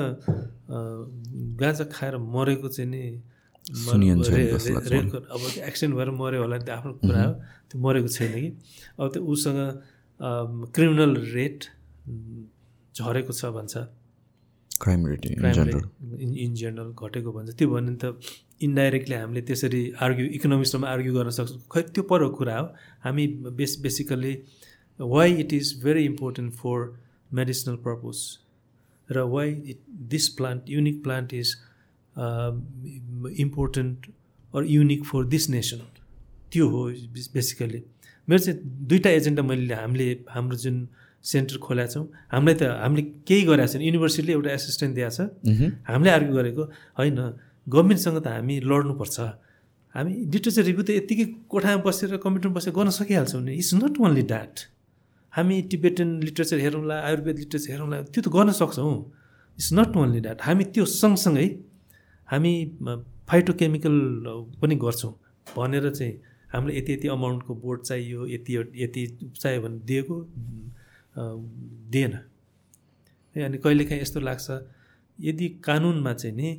गाँजा 1.60 1.86
खाएर 1.94 2.18
मरेको 2.18 2.68
चाहिँ 2.70 2.90
नि 2.92 3.02
म- 3.18 3.76
सुनिन्छ 3.76 4.30
रे- 4.30 4.54
जस्तो 4.54 4.70
रे- 4.70 4.76
लाग्छ 4.76 4.92
रेड- 4.92 5.26
अब 5.34 5.42
एक्सिडेन्ट 5.68 5.98
भएर 5.98 6.10
मऱ्यो 6.12 6.42
होला 6.42 6.58
नि 6.58 6.64
त्यो 6.66 6.76
आफ्नो 6.76 6.92
कुरा 6.94 7.24
हो 7.24 7.34
त्यो 7.70 7.82
मरेको 7.82 8.08
छैन 8.08 8.32
कि। 8.42 8.50
अब 9.00 9.06
त्यो 9.14 9.22
उसँग 9.24 9.60
क्रिमिनल 10.76 11.12
रेट 11.34 11.60
झरेको 12.98 13.34
छ 13.34 13.46
भन्छ। 13.58 13.74
Crime 14.82 15.02
rate 15.08 15.26
in 15.26 15.46
in 16.20 16.36
in 16.46 16.54
general 16.56 16.92
घटेको 16.94 17.32
भन्छ। 17.32 17.50
त्यो 17.58 17.68
भन्यो 17.70 17.96
भने 17.96 17.98
त 18.04 18.20
इन्डाइरेक्टली 18.64 19.16
हामीले 19.16 19.42
त्यसरी 19.42 19.82
आर्ग्यु 20.02 20.26
इकोनोमिक्समा 20.38 20.88
आर्ग्यु 20.88 21.14
गर्न 21.14 21.30
सक्छौँ। 21.30 21.60
खै 21.72 21.82
त्यो 21.94 22.04
पर 22.04 22.28
कुरा 22.38 22.56
हो। 22.60 22.66
हामी 23.04 23.28
base 23.60 23.80
basically 23.84 24.34
why 25.00 25.34
it 25.42 25.54
is 25.54 25.74
very 25.84 26.04
important 26.06 26.54
for 26.54 26.78
medicinal 27.34 27.76
purpose 27.86 28.18
र 29.10 29.22
why 29.36 29.52
it 29.52 29.80
this 30.10 30.28
plant 30.40 30.70
unique 30.70 31.04
plant 31.04 31.34
is 31.34 31.56
important 33.40 34.08
or 34.54 34.66
unique 34.70 35.06
for 35.06 35.26
this 35.26 35.50
nation 35.50 35.82
त्यो 36.52 36.68
हो 36.70 36.84
बेसिकली 37.34 37.84
मेरो 38.28 38.40
चाहिँ 38.40 38.60
दुईवटा 38.88 39.10
एजेन्डा 39.10 39.44
मैले 39.44 39.74
हामीले 39.74 40.12
हाम्रो 40.30 40.58
जुन 40.58 40.88
सेन्टर 41.24 41.58
खोलेका 41.64 41.92
छौँ 41.92 42.06
हामीलाई 42.32 42.56
त 42.60 42.64
हामीले 42.84 43.02
केही 43.28 43.44
गरेको 43.48 43.72
छैन। 43.74 43.82
युनिभर्सिटीले 43.82 44.34
एउटा 44.34 44.52
एसिस्टेन्ट 44.54 44.96
दिएको 44.96 45.10
छ। 45.10 45.20
हामीले 45.88 46.12
आर्ग्यु 46.12 46.34
गरेको 46.36 46.64
होइन 47.00 47.20
गभर्मेन्टसँग 47.68 48.20
त 48.20 48.28
हामी 48.28 48.60
लड्नुपर्छ। 48.60 49.18
हामी 49.96 50.12
लिटरेचर 50.34 50.64
रिभ्यू 50.70 50.84
त 50.84 50.90
यत्तिकै 51.00 51.26
कोठामा 51.48 51.82
बसेर 51.84 52.18
कम्प्युटरमा 52.24 52.56
बसेर 52.60 52.74
गर्न 52.76 52.90
सकिहाल्छौँ 53.00 53.42
नि। 53.44 53.54
इट्स 53.56 53.74
नट 53.80 53.96
ओन्ली 54.04 54.24
द्याट 54.32 54.56
हामी 55.34 55.62
टिबेटन 55.72 56.10
लिटरेचर 56.24 56.58
हेरौँला 56.66 56.96
आयुर्वेद 57.08 57.38
लिटरेचर 57.44 57.72
हेरौँला 57.74 58.02
त्यो 58.14 58.22
त 58.26 58.28
गर्न 58.36 58.52
सक्छौँ। 58.62 58.98
इट्स 59.58 59.70
नट 59.74 59.98
ओन्ली 59.98 60.20
द्याट 60.26 60.40
हामी 60.48 60.64
त्यो 60.74 60.86
सँगसँगै 60.86 61.48
हामी 62.28 62.54
फाइटोकेमिकल 63.30 63.96
पनि 64.62 64.76
गर्छौँ। 64.84 65.14
भनेर 65.58 65.90
चाहिँ 65.90 66.14
हामीलाई 66.54 66.78
यति 66.78 66.94
यति 66.94 67.08
अमाउन्टको 67.08 67.54
बोर्ड 67.64 67.82
चाहियो 67.82 68.28
यति 68.28 68.54
यति 68.84 69.02
चाहियो 69.42 69.62
भने 69.62 69.78
दिएको 69.90 70.16
दिएन। 71.94 72.14
अनि 73.36 73.58
कहिलेकाहीँ 73.58 74.02
यस्तो 74.02 74.20
लाग्छ 74.20 74.48
यदि 75.20 75.48
कानुनमा 75.66 76.14
चाहिँ 76.14 76.36
नि 76.36 76.50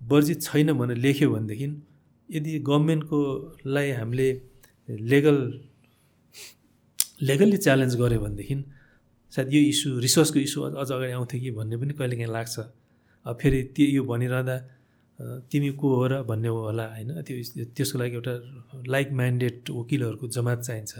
वर्जित 0.00 0.42
छैन 0.42 0.72
भनेर 0.78 0.96
लेख्यो 0.96 1.30
भनेदेखि 1.30 1.66
यदि 2.28 2.58
गभर्मेन्टकोलाई 2.68 3.90
हामीले 3.98 4.28
लेगल 4.88 5.38
लेगल्ली 7.22 7.56
च्यालेन्ज 7.56 7.96
गऱ्यो 8.00 8.20
भनेदेखि 8.20 8.56
सायद 9.32 9.48
यो 9.54 9.60
इस्यु 9.72 9.98
रिसर्चको 10.00 10.38
इस्यु 10.40 10.62
अझ 10.62 10.90
अगाडि 10.90 11.12
आउँथ्यो 11.12 11.40
कि 11.40 11.50
भन्ने 11.58 11.76
पनि 11.76 11.92
कहिलेकाहीँ 11.98 12.32
लाग्छ। 12.32 12.56
अब 13.26 13.34
फेरि 13.40 13.60
त्यो 13.76 13.86
यो 13.96 14.02
भनिरहँदा 14.04 14.56
तिमी 15.52 15.70
को 15.76 15.86
हो 15.96 16.06
र 16.08 16.22
भन्ने 16.24 16.48
हो 16.48 16.58
होला 16.66 16.86
होइन? 16.96 17.10
त्यो 17.22 17.64
त्यसको 17.76 17.98
लागि 17.98 18.14
एउटा 18.16 18.34
लाइक 18.88 19.08
माइन्डेड 19.12 19.54
वकिलहरूको 19.70 20.26
जमात 20.36 20.58
चाहिन्छ। 20.64 20.94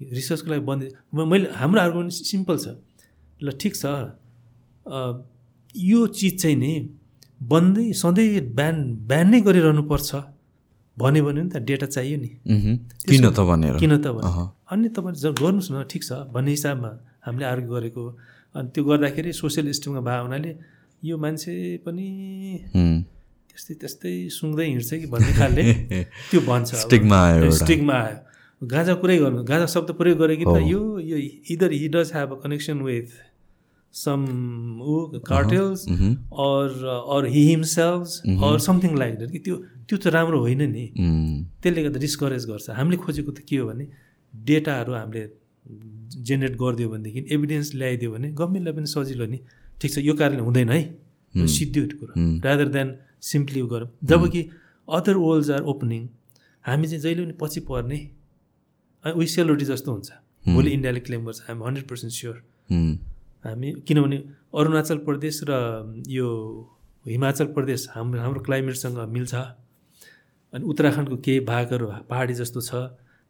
रिसर्चको 0.00 0.48
लागि 0.50 0.64
बन्द 0.70 0.82
मैले 1.12 1.46
हाम्रो 1.60 1.80
आर्गुमेन्ट 1.80 2.12
सिम्पल 2.12 2.56
छ। 2.58 2.66
ल 3.42 3.50
ठिक 3.60 3.74
छ। 3.76 3.84
यो 5.74 6.00
चिज 6.06 6.42
चाहिँ 6.42 6.56
नि 6.56 6.72
बन्दै 7.42 7.92
सधैँ 7.98 8.54
बिहान 8.54 9.40
गरिरहनु 9.42 9.82
पर्छ 9.90 10.10
भन्यो 10.98 11.22
भने 11.24 11.40
नि 11.42 11.50
त 11.50 11.56
डेटा 11.68 11.86
चाहियो 11.94 12.16
नि 12.20 12.30
किन 13.08 13.24
त 13.32 13.40
भनेर 13.48 13.76
किन 13.80 13.92
त 14.04 14.06
भने। 14.16 14.28
अनि 14.72 14.88
तपाईँ 14.96 15.14
ज- 15.22 15.34
गर्नुहोस् 15.40 15.70
न 15.72 15.76
ठिक 15.90 16.02
छ 16.04 16.10
भन्ने 16.34 16.50
हिसाबमा 16.56 16.90
हामीले 17.24 17.44
आर्ग्यु 17.52 17.70
गरेको 17.74 18.02
अनि 18.54 18.68
त्यो 18.74 18.82
गर्दाखेरि 18.84 19.30
सोसियल 19.32 19.66
स्टिममा 19.72 20.00
भयो 20.04 20.22
हुनाले 20.26 20.50
यो 21.02 21.14
मान्छे 21.18 21.52
पनि। 21.84 22.06
त्यस्तै 23.48 23.74
त्यस्तै 23.80 24.12
सुँग्दै 24.36 24.66
हिँड्छ 24.72 24.90
कि 25.00 25.06
भन्ने 25.12 25.32
खालले 25.38 25.62
त्यो 26.30 26.40
भन्छ। 26.48 26.68
Stigma 26.84 27.18
आयो। 27.28 27.50
स्टिगमा 27.60 27.96
आयो 28.04 28.18
गाँजा 28.62 28.94
कुरै 29.00 29.16
गर्नु 29.22 29.40
गाँजा 29.44 29.66
शब्द 29.74 29.90
प्रयोग 29.98 30.18
गरे 30.22 30.34
कि 30.40 30.44
त। 30.44 30.56
यो 30.72 30.80
यो 31.10 31.16
either 31.52 31.70
he 31.80 31.88
does 31.94 32.08
have 32.14 32.30
a 32.32 32.36
connection 32.44 32.78
with 32.86 33.08
some 33.94 34.20
ऊ 34.82 35.20
cartels. 35.28 35.86
Or 35.88 36.68
or 37.14 37.26
he 37.28 37.42
himself 37.48 38.42
or 38.44 38.58
something 38.66 38.96
like 38.98 39.18
that 39.18 39.30
कि 39.30 39.38
त्यो 39.38 39.56
त्यो 39.88 39.96
त 39.98 40.06
राम्रो 40.16 40.38
होइन 40.40 40.62
नि। 40.72 40.84
हुँ। 40.98 41.60
त्यसले 41.62 41.82
गर्दा 41.82 42.00
डिस्करेज 42.00 42.44
गर्छ। 42.50 42.70
हामीले 42.78 42.96
खोजेको 43.04 43.32
त 43.32 43.44
के 43.48 43.56
हो 43.56 43.68
भने 43.68 43.84
डेटाहरू 44.34 44.92
हामीले 44.94 45.22
जेनेरेट 46.24 46.56
गरिदियो 46.56 46.88
भनेदेखि 46.88 47.20
एभिडेन्स 47.34 47.74
ल्याइदियो 47.74 48.10
भने 48.12 48.28
गभर्मेन्टलाई 48.32 48.74
पनि 48.76 48.88
सजिलो 48.88 49.26
नि। 49.26 49.38
ठिक 49.80 49.90
छ 49.92 49.98
यो 49.98 50.14
कारणले 50.14 50.42
हुँदैन 50.42 50.68
है। 50.70 50.80
सिद्धि 51.34 51.80
कुरो। 52.00 52.12
रादर 52.44 52.68
देन 52.68 52.88
सिम्पली 53.20 53.60
गरौँ। 53.68 53.88
जब 54.04 54.28
कि 54.32 54.40
अदर 54.88 55.16
वर्ल्ड्स 55.16 55.50
आर 55.50 55.62
ओपनिङ 55.72 56.02
हामी 56.64 56.86
चाहिँ 56.88 57.02
जहिले 57.02 57.22
पनि 57.24 57.34
पछि 57.40 57.60
पर्ने। 57.68 57.98
वी 59.04 59.26
सेलरोटी 59.26 59.64
जस्तो 59.64 59.92
हुन्छ। 59.92 60.08
भोलि 60.48 60.70
इन्डियाले 60.70 61.00
क्लेम 61.00 61.24
गर्छ। 61.26 61.40
हामी 61.48 61.64
हन्ड्रेड 61.66 61.86
पर्सेन्ट 61.88 62.12
स्योर। 62.12 62.36
हामी 63.44 63.72
किनभने 63.86 64.16
अरुणाचल 64.54 64.98
प्रदेश 65.06 65.40
र 65.48 65.52
यो 66.08 66.28
हिमाचल 67.04 67.46
प्रदेश 67.54 67.88
हाम्रो 67.94 68.20
हाम्रो 68.20 68.40
क्लाइमेटसँग 68.46 68.98
मिल्छ। 69.14 69.34
अनि 70.52 70.64
उत्तराखण्डको 70.64 71.16
केही 71.24 71.40
भागहरू 71.50 71.86
पहाडी 72.10 72.34
जस्तो 72.34 72.60
छ। 72.60 72.70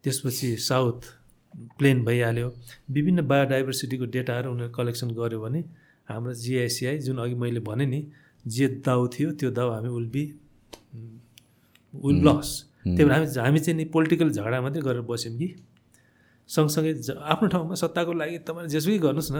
त्यसपछि 0.03 0.55
साउथ 0.59 0.99
प्लेन 1.79 2.03
भइहाल्यो। 2.05 2.47
विभिन्न 2.91 3.21
बायोडाइभर्सिटीको 3.27 4.05
डेटाहरू 4.13 4.51
उनीहरू 4.51 4.71
कलेक्सन 4.73 5.09
गर्यो 5.17 5.39
भने 5.41 5.61
हाम्रो 6.07 6.33
जिआइसिआई 6.35 6.97
जुन 7.05 7.17
अघि 7.23 7.35
मैले 7.39 7.59
भने 7.63 7.85
नि 7.85 7.99
जे 8.45 8.67
दाउ 8.85 9.07
थियो 9.13 9.31
त्यो 9.39 9.49
दाउ 9.51 9.69
हामी 9.71 9.89
विल 9.89 10.07
बी 10.13 10.23
विल 11.93 12.17
लस 12.27 12.49
त्यही 12.83 13.05
भएर 13.05 13.11
हामी 13.11 13.27
हामी 13.39 13.59
चाहिँ 13.59 13.77
नि 13.77 13.85
पोलिटिकल 13.95 14.29
झगडा 14.29 14.61
मात्रै 14.61 14.81
गरेर 14.81 15.01
बस्यौँ 15.07 15.37
कि। 15.37 15.47
सँगसँगै 16.49 16.91
आफ्नो 17.15 17.47
ठाउँमा 17.49 17.75
सत्ताको 17.81 18.13
लागि 18.13 18.37
तपाईँले 18.43 18.69
जेसुकै 18.69 18.97
गर्नुहोस् 18.99 19.31
न। 19.31 19.39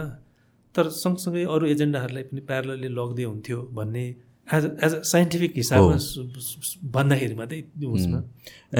तर 0.74 0.88
सँगसँगै 1.00 1.44
अरू 1.54 1.66
एजेन्डाहरूलाई 1.74 2.22
पनि 2.30 2.40
प्यारलले 2.50 2.88
लग्दै 3.00 3.24
हुन्थ्यो 3.24 3.58
भन्ने 3.74 4.04
एज 4.46 4.64
एज 4.84 4.94
अ 4.94 5.00
साइन्टिफिक 5.08 5.52
हिसाबमा 5.56 5.96
सु- 6.04 6.90
भन्दाखेरि 6.96 7.34
मात्रै 7.34 7.60
उसमा। 7.90 8.18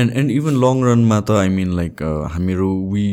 एन्ड 0.01 0.11
एन्ड 0.21 0.31
इभन 0.31 0.55
लङ 0.65 0.83
रनमा 0.89 1.21
त 1.21 1.31
आई 1.43 1.49
मिन 1.59 1.71
लाइक 1.77 2.03
हामीहरू 2.35 2.69
we 2.93 3.05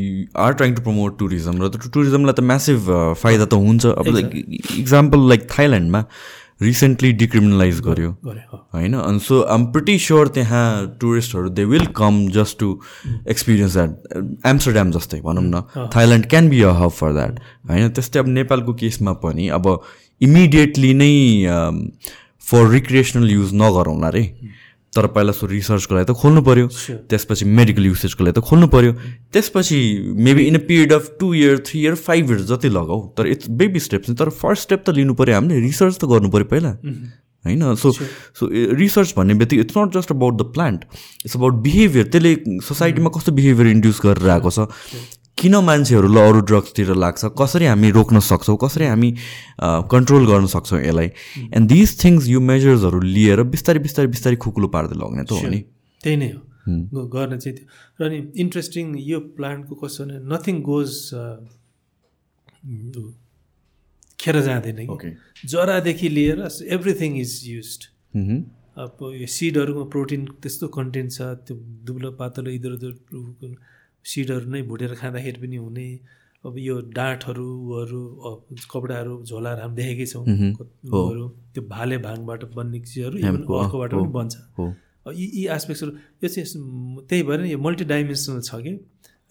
are 0.46 0.54
trying 0.60 0.76
to 0.76 0.82
promote 0.88 1.18
tourism 1.20 1.56
र 1.64 1.70
त 1.70 1.94
टुरिज्मलाई 1.94 2.34
त 2.34 2.48
म्यासिभ 2.52 2.92
फाइदा 3.24 3.46
त 3.46 3.54
हुन्छ। 3.66 3.86
अब 3.86 4.08
लाइक 4.18 4.36
इक्जाम्पल 4.80 5.28
लाइक 5.30 5.48
थाइल्यान्डमा 5.58 6.04
रिसेन्टली 6.62 7.12
डिक्रिमिनलाइज 7.20 7.80
गर्यो। 7.82 8.10
होइन? 8.74 8.94
अनि 8.94 9.20
सो 9.20 9.42
आम 9.54 9.66
प्रिटी 9.72 9.98
स्योर 10.00 10.28
त्यहाँ 10.36 10.98
टुरिस्टहरू 11.02 11.50
they 11.50 11.66
will 11.66 11.86
come 11.98 12.28
just 12.32 12.60
to 12.60 12.70
experience 13.30 13.74
that 13.74 14.46
Amsterdam 14.46 14.92
जस्तै 14.92 15.22
भनौँ 15.22 15.44
न। 15.46 15.90
Thailand 15.96 16.30
can 16.30 16.50
be 16.50 16.62
a 16.62 16.72
hub 16.82 16.92
for 16.92 17.14
that 17.14 17.40
होइन? 17.70 17.90
त्यस्तै 17.90 18.20
अब 18.20 18.28
नेपालको 18.30 18.74
केसमा 18.82 19.14
पनि 19.26 19.48
अब 19.58 19.78
इमिडिएटली 20.22 20.94
नै 20.94 21.14
फर 22.42 22.68
रिक्रिएसनल 22.70 23.32
युज 23.32 23.54
नगरौँला 23.56 24.10
रे। 24.10 24.24
तर 24.94 25.08
पहिला 25.08 25.32
सो 25.32 25.48
रिसर्चको 25.48 25.96
लागि 25.96 26.06
त 26.06 26.16
खोल्नु 26.22 26.42
पऱ्यो 26.44 26.68
त्यसपछि 27.10 27.46
मेडिकल 27.60 27.86
युसेजको 27.86 28.24
लागि 28.24 28.40
त 28.40 28.44
खोल्नु 28.44 28.68
पऱ्यो 28.68 28.92
त्यसपछि 29.32 29.80
maybe 30.28 30.48
in 30.48 30.56
a 30.56 30.64
period 30.68 30.94
of 30.94 31.10
two 31.20 31.34
year 31.34 31.64
three 31.68 31.82
year 31.82 31.96
five 32.08 32.32
years 32.32 32.46
जति 32.52 32.70
लगाऊ 32.70 33.08
तर 33.18 33.28
इट्स 33.28 33.50
बेबी 33.62 33.80
स्टेप्स 33.88 34.12
तर 34.20 34.30
फर्स्ट 34.42 34.64
स्टेप 34.64 34.84
त 34.86 34.96
लिनु 35.00 35.14
पऱ्यो 35.16 35.36
हामीले 35.36 35.60
रिसर्च 35.62 35.98
त 35.98 36.12
गर्नु 36.12 36.30
पऱ्यो 36.30 36.46
पहिला। 36.52 36.76
होइन? 37.46 37.64
सो 37.76 37.92
सो 37.92 38.50
रिसर्च 38.78 39.14
भन्ने 39.18 39.34
बित्तिकै 39.34 39.62
it's 39.62 39.78
not 39.78 39.98
just 39.98 40.12
about 40.12 40.38
the 40.42 40.46
plant 40.54 40.84
it's 41.26 41.36
about 41.36 41.54
behaviour 41.64 42.06
त्यसले 42.12 42.36
सोसाइटीमा 42.68 43.10
कस्तो 43.16 43.32
बिहेभियर 43.40 43.68
इन्ड्युस 43.68 44.02
गरेर 44.06 44.30
आएको 44.30 44.52
छ 44.52 44.68
किन 45.38 45.56
मान्छेहरू 45.66 46.08
ल 46.08 46.18
अरू 46.22 46.42
ड्रग्सतिर 46.50 46.94
लाग्छ? 46.94 47.22
कसरी 47.40 47.66
हामी 47.66 47.90
रोक्न 47.92 48.20
सक्छौँ? 48.20 48.58
कसरी 48.62 48.86
हामी 48.86 49.10
कन्ट्रोल 49.90 50.24
गर्न 50.28 50.46
सक्छौँ 50.54 50.82
यसलाई? 50.82 51.10
एन्ड 51.56 51.66
दिज 51.70 51.90
थिङ्स 52.04 52.28
यो 52.30 52.40
मेजर्सहरू 52.40 53.00
लिएर 53.02 53.44
बिस्तारै 53.50 53.80
बिस्तारै 53.82 54.08
बिस्तारै 54.14 54.38
खुकुलो 54.38 54.68
पार्दै 54.70 54.96
लग्ने 55.02 55.24
त 55.26 55.32
हो 55.34 55.48
नि। 55.50 55.60
त्यही 56.04 56.18
नै 56.18 56.30
हो। 56.36 57.06
गर्न 57.10 57.38
चाहिँ 57.42 57.58
त्यो। 57.58 57.66
र 57.98 58.02
अनि 58.06 58.18
इन्ट्रेस्टिङ 58.38 58.86
यो 59.02 59.20
प्लान्टको 59.34 59.74
कस्तो 59.82 60.06
भने 60.06 60.18
नथिङ 60.30 60.56
गोज 60.62 60.92
खेर 64.22 64.36
जाँदैन 64.46 64.80
कि। 64.86 65.10
जरादेखि 65.50 66.08
लिएर 66.10 66.40
एभ्रिथिङ 66.78 67.12
इज 67.18 67.32
युज. 67.50 67.70
अब 68.78 68.98
यो 69.18 69.28
सिडहरूमा 69.28 69.86
प्रोटिन 69.90 70.22
त्यस्तो 70.42 70.68
कन्टेन्ट 70.78 71.10
छ 71.12 71.22
त्यो 71.50 71.56
दुब्लो 71.86 72.12
पातलो 72.22 72.50
इधर 72.52 72.72
उधर 72.78 72.94
सिडहरू 74.06 74.48
नै 74.50 74.62
भुटेर 74.70 74.94
खाँदाखेरि 75.02 75.40
पनि 75.42 75.58
हुने। 75.58 75.88
अब 76.46 76.58
यो 76.58 76.76
डाँठहरू 76.98 77.48
ऊहरू 77.70 78.02
कपडाहरू 78.74 79.14
झोलाहरू 79.30 79.62
हामी 79.62 79.76
देखेकै 79.78 80.06
छौँ। 80.12 80.24
ऊहरू 80.26 81.24
त्यो 81.54 81.62
भाले 81.70 81.98
भाङबाट 82.06 82.42
बन्ने 82.56 82.80
चिजहरू 82.82 83.16
इभन 83.18 83.42
अर्कोबाट। 83.46 83.92
पनि 83.94 84.10
बन्छ। 84.18 84.36
यी 85.18 85.26
यी 85.38 85.44
एस्पेक्ट्सहरू 85.54 85.92
यो 86.24 86.28
चाहिँ 86.30 87.06
त्यही 87.10 87.22
भएर 87.30 87.40
यो 87.46 87.58
मल्टिडाइमेन्सनल 87.58 88.42
छ 88.42 88.52
कि? 88.66 88.74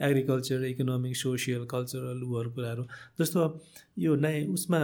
एग्रिकल्चर 0.00 0.64
इकोनोमिक 0.64 1.14
सोसियल 1.16 1.64
कल्चरल 1.66 2.22
उहरू 2.24 2.50
कुराहरू। 2.54 2.82
जस्तो 3.20 3.38
अब 3.40 3.52
यो 3.98 4.14
नाइ 4.16 4.46
उसमा 4.54 4.80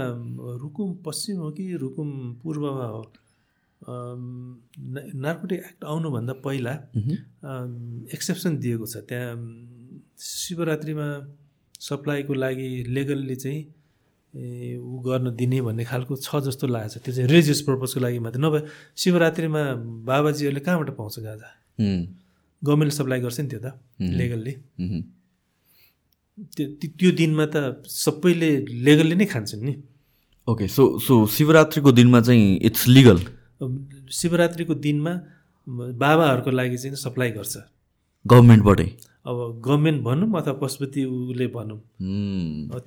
रुकुम 0.62 0.88
पश्चिम 1.06 1.36
हो 1.40 1.50
कि 1.56 1.64
रुकुम 1.78 2.10
पूर्वमा 2.42 2.86
हो? 2.86 3.02
नार्कोटिक 5.24 5.60
एक्ट 5.60 5.84
आउनुभन्दा 5.84 6.32
पहिला 6.44 6.74
एक्सेप्सन 8.12 8.52
दिएको 8.58 8.86
छ। 8.86 8.96
त्यहाँ 9.08 9.32
शिवरात्रिमा 10.18 11.06
सप्लाईको 11.80 12.34
लागि 12.34 12.84
लेगल्ली 12.88 13.36
चाहिँ 13.36 13.62
ऊ 14.78 14.98
गर्न 15.00 15.36
दिने 15.36 15.60
भन्ने 15.62 15.84
खालको 15.84 16.16
छ 16.16 16.36
जस्तो 16.46 16.66
लागेको 16.66 17.00
छ। 17.00 17.04
त्यो 17.04 17.14
चाहिँ 17.14 17.28
रिलिजियस 17.28 17.60
पर्पजको 17.68 18.00
लागि 18.00 18.18
मात्रै। 18.18 18.40
नभए 18.42 18.60
शिवरात्रिमा 18.96 19.62
बाबाजीहरूले 20.08 20.60
कहाँबाट 20.60 20.90
पाउँछ 20.96 21.18
गाजा. 21.20 21.48
गभर्मेन्टले 22.64 22.96
सप्लाई 22.96 23.20
गर्छ 23.20 23.40
नि 23.40 23.48
त्यो 23.48 23.60
त 23.64 23.66
लेगल्ली. 24.00 24.52
त्यो 26.56 26.66
त्यो- 26.80 27.16
दिनमा 27.16 27.46
त 27.54 27.82
सबैले 27.88 28.50
लेगल्ली 28.86 29.14
नै 29.16 29.24
खान्छन् 29.24 29.62
नि। 29.64 29.74
ओके 30.48 30.68
सो 30.68 30.98
सो 30.98 31.26
शिवरात्रिको 31.26 31.92
दिनमा 31.92 32.20
चाहिँ 32.20 32.58
इट्स 32.68 32.86
लिगल 32.88 33.18
शिवरात्रिको 34.12 34.74
दिनमा 34.74 35.12
बाबाहरूको 36.02 36.50
लागि 36.50 36.76
चाहिँ 36.76 36.96
सप्लाई 36.96 37.30
गर्छ। 37.30 37.56
गभर्मेन्टबाटै? 38.26 38.88
अब 39.26 39.38
गभर्मेन्ट 39.66 40.02
भनौँ 40.02 40.28
अथवा 40.40 40.52
पशुपति 40.62 41.04
उसले 41.04 41.46
भनौँ। 41.56 41.80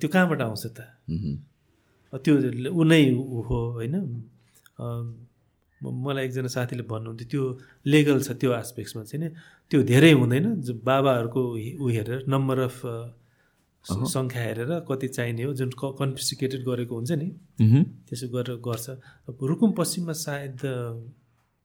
त्यो 0.00 0.08
कहाँबाट 0.08 0.40
आउँछ 0.42 0.66
त? 0.66 0.78
त्यो 2.12 2.34
ऊ 2.72 2.82
नै 2.84 3.02
हो 3.48 3.58
होइन? 3.76 3.94
मलाई 5.80 6.24
एकजना 6.24 6.48
साथीले 6.48 6.82
भन्नुहुन्थ्यो 6.88 7.28
त्यो 7.30 7.42
लेगल 7.86 8.18
छ 8.20 8.36
त्यो 8.40 8.50
आस्पेक्ट्समा 8.52 9.02
चाहिँ 9.04 9.20
नि 9.24 9.28
त्यो 9.70 9.78
धेरै 9.90 10.12
हुँदैन 10.12 10.46
बाबाहरूको 10.84 11.40
ऊ 11.80 11.86
हेरेर 11.88 12.24
नम्बर 12.28 12.58
अफ 12.68 12.76
सङ्ख्या 13.84 14.42
हेरेर 14.42 14.70
कति 14.88 15.08
चाहिने 15.08 15.42
हो 15.44 15.52
जुन 15.56 15.70
कन्फिसिकेटेड 15.80 16.60
गरेको 16.68 16.94
हुन्छ 16.94 17.12
नि. 17.12 17.28
त्यसो 18.08 18.26
गरेर 18.28 18.56
गर्छ। 18.60 18.86
रुकुम 19.40 19.70
पश्चिममा 19.72 20.12
सायद 20.12 20.60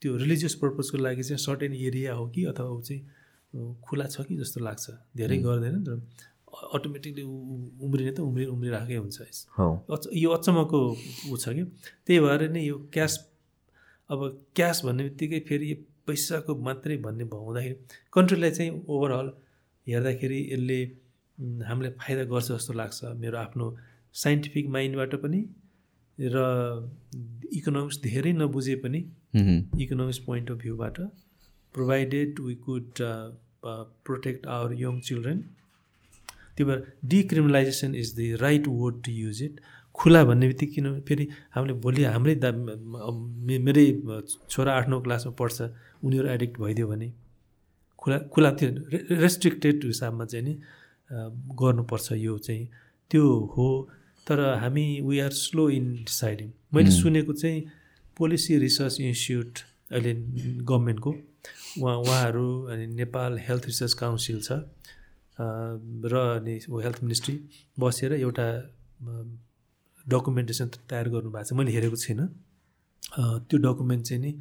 त्यो 0.02 0.12
रिलिजियस 0.24 0.56
पर्पजको 0.64 0.98
लागि 0.98 1.24
चाहिँ 1.24 1.40
सर्टेन 1.40 1.74
एरिया 1.76 2.14
हो 2.16 2.24
कि 2.32 2.44
अथवा 2.52 2.70
ऊ 2.72 2.82
चाहिँ 2.82 3.02
खुला 3.84 4.06
छ 4.14 4.16
कि 4.28 4.36
जस्तो 4.38 4.60
लाग्छ। 4.62 4.86
धेरै 5.18 5.38
गर्दैन 5.38 5.76
तर 5.84 5.96
अटोमेटिकली 6.76 7.24
उम्रिने 7.86 8.12
त 8.12 8.20
उम्रि 8.20 8.46
उम्रिरहेकै 8.56 8.98
हुन्छ 9.04 9.18
अच- 9.96 10.12
यो 10.14 10.30
अचम्मको 10.32 10.80
ऊ 11.32 11.36
छ 11.38 11.46
कि। 11.56 11.64
त्यही 12.06 12.20
भएर 12.20 12.42
नै 12.52 12.62
यो 12.66 12.76
क्यास 12.94 13.14
अब 14.10 14.20
क्यास 14.56 14.82
भन्ने 14.86 15.04
बित्तिकै 15.04 15.40
फेरि 15.50 15.66
यो 15.72 15.78
पैसाको 16.08 16.52
मात्रै 16.62 16.98
भन्ने 16.98 17.24
हुँदाखेरि 17.24 17.76
कन्ट्रीलाई 18.14 18.52
चाहिँ 18.52 18.72
ओभरअल 18.88 19.28
हेर्दाखेरि 19.88 20.40
यसले 20.54 20.80
हामीलाई 21.66 21.92
फाइदा 22.02 22.24
गर्छ 22.32 22.48
जस्तो 22.52 22.74
लाग्छ 22.74 23.00
मेरो 23.22 23.38
आफ्नो 23.38 23.66
साइन्टिफिक 24.16 24.66
माइन्डबाट 24.70 25.14
पनि 25.24 25.40
र 26.20 26.36
इकोनोमिक्स 27.58 27.98
धेरै 28.02 28.32
नबुझे 28.34 28.76
पनि. 28.84 29.00
Economics 29.84 30.20
point 30.20 30.52
of 30.52 30.58
भ्यूबाट 30.58 30.98
provided 31.76 32.40
we 32.40 32.56
could 32.56 32.92
protect 34.06 34.48
our 34.56 34.74
young 34.82 35.00
children 35.08 35.40
त्यो 36.58 36.66
भएर 36.68 36.80
decriminalisation 37.14 37.96
is 37.96 38.16
the 38.20 38.38
right 38.42 38.68
word 38.68 39.04
to 39.06 39.12
use 39.12 39.42
it 39.44 39.60
खुला 39.96 40.24
भन्ने 40.30 40.48
बित्तिकै 40.48 40.74
किन 40.76 41.00
फेरि 41.08 41.28
हामीले 41.56 41.74
भोलि 41.84 42.04
हाम्रै 42.04 42.36
दा 42.46 42.52
मेरै 43.68 43.86
छोरा 44.50 44.74
आठ 44.78 44.90
नौ 44.90 45.02
क्लासमा 45.02 45.32
पढ्छ 45.40 45.58
उनीहरू 46.04 46.28
एडिक्ट 46.30 46.60
भइदियो 46.62 46.88
भने 46.88 47.12
खुला 48.00 48.18
खुला 48.34 48.52
त्यो 48.60 48.70
रेस्ट्रिक्टेड 49.26 49.86
हिसाबमा 49.86 50.26
चाहिँ 50.26 50.46
नि 50.46 50.54
गर्नुपर्छ 51.62 52.12
यो 52.12 52.38
चाहिँ। 52.38 52.68
त्यो 53.12 53.24
हो 53.56 53.68
तर 54.28 54.40
हामी 54.62 54.86
we 55.08 55.20
are 55.20 55.32
slow 55.44 55.70
in 55.70 55.94
deciding 56.10 56.52
मैले 56.74 56.92
सुनेको 56.92 57.34
चाहिँ 57.34 57.64
पोलिसी 58.18 58.58
रिसर्च 58.58 59.00
इन्स्टिच्युट 59.02 59.60
अहिले 59.92 60.14
गभर्मेन्टको 60.70 61.12
उहाँ 61.82 61.98
उहाँहरू 61.98 62.48
अनि 62.72 62.86
नेपाल 62.96 63.38
हेल्थ 63.48 63.66
रिसर्च 63.66 63.94
काउन्सिल 64.02 64.42
छ 64.42 64.52
र 66.08 66.14
अनि 66.40 66.56
हेल्थ 66.84 67.00
मिनिस्ट्री 67.04 67.36
बसेर 67.80 68.14
एउटा 68.16 68.48
डकुमेन्टेसन 70.06 70.68
तयार 70.90 71.10
गर्नुभएको 71.10 71.44
छ। 71.44 71.54
मैले 71.54 71.72
हेरेको 71.72 71.98
छुइनँ 71.98 72.28
त्यो 73.48 73.58
डकुमेन्ट 73.66 74.04
चाहिँ 74.06 74.22
नि 74.22 74.32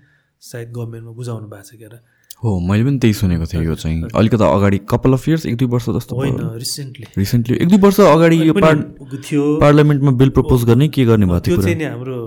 सायद 0.42 0.68
गभर्मेन्टमा 0.72 1.12
बुझाउनु 1.12 1.48
भएको 1.48 1.66
छ 1.70 1.80
क्या 1.80 1.98
हो 2.44 2.50
मैले 2.60 2.84
पनि 2.84 2.98
त्यही 2.98 3.14
सुनेको 3.14 3.46
थिएँ 3.46 3.64
यो 3.64 3.74
चाहिँ। 3.74 4.08
अलिकति 4.14 4.44
अगाडि 4.44 4.78
कपाल 4.90 5.12
अफ 5.12 5.28
इयर्स 5.28 5.46
एक 5.46 5.56
दुई 5.56 5.68
वर्ष 5.74 5.86
जस्तो 5.96 6.16
होइन 6.16 6.36
रिसेन्टली 6.62 7.06
रिसेन्टली 7.18 7.56
एक 7.56 7.68
दुई 7.68 7.78
वर्ष 7.78 8.00
अगाडि 8.00 8.36
यो 8.48 8.54
पार्ट 8.54 8.80
थियो। 9.26 9.42
पार्लियामेन्टमा 9.60 10.10
बिल 10.20 10.30
प्रपोज 10.36 10.64
गर्ने 10.70 10.88
के 10.88 11.04
गर्ने 11.04 11.26
भएको 11.26 11.40
थियो 11.40 11.56
त्यो 11.56 11.64
चाहिँ 11.64 11.78
नि 11.78 11.84
हाम्रो 11.84 12.18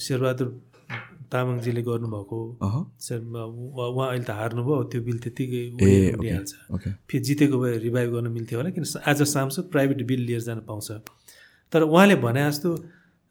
शेरबहादुर 0.00 0.48
तामाङजीले 1.32 1.82
गर्नुभएको 1.82 2.38
उहाँ 2.62 4.08
अहिले 4.08 4.24
त 4.24 4.30
हार्नुभयो 4.40 4.82
त्यो 4.92 5.00
बिल 5.02 5.18
ओके 5.18 5.92
उडिहाल्छ 6.12 6.52
फेरि 7.08 7.22
जितेको 7.28 7.56
भए 7.60 7.76
रिभाइभ 7.86 8.08
गर्न 8.14 8.28
मिल्थ्यो 8.32 8.58
होला 8.58 8.70
किन 8.76 8.84
आज 9.10 9.22
सांसद 9.34 9.64
प्राइभेट 9.72 10.00
बिल 10.06 10.20
लिएर 10.28 10.42
जान 10.48 10.60
पाउँछ। 10.68 10.90
तर 11.72 11.82
उहाँले 11.82 12.16
भने 12.24 12.42
जस्तो 12.50 12.70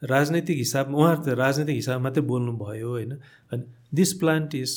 राजनैतिक 0.02 0.58
हिसाबमा 0.58 0.98
उहाँहरू 0.98 1.22
त 1.24 1.38
राजनैतिक 1.38 1.76
हिसाबमा 1.76 2.04
मात्रै 2.04 2.24
बोल्नु 2.26 2.52
भयो 2.58 2.90
होइन? 2.90 3.12
अनि 3.54 3.64
this 3.94 4.14
plant 4.20 4.56
is 4.56 4.72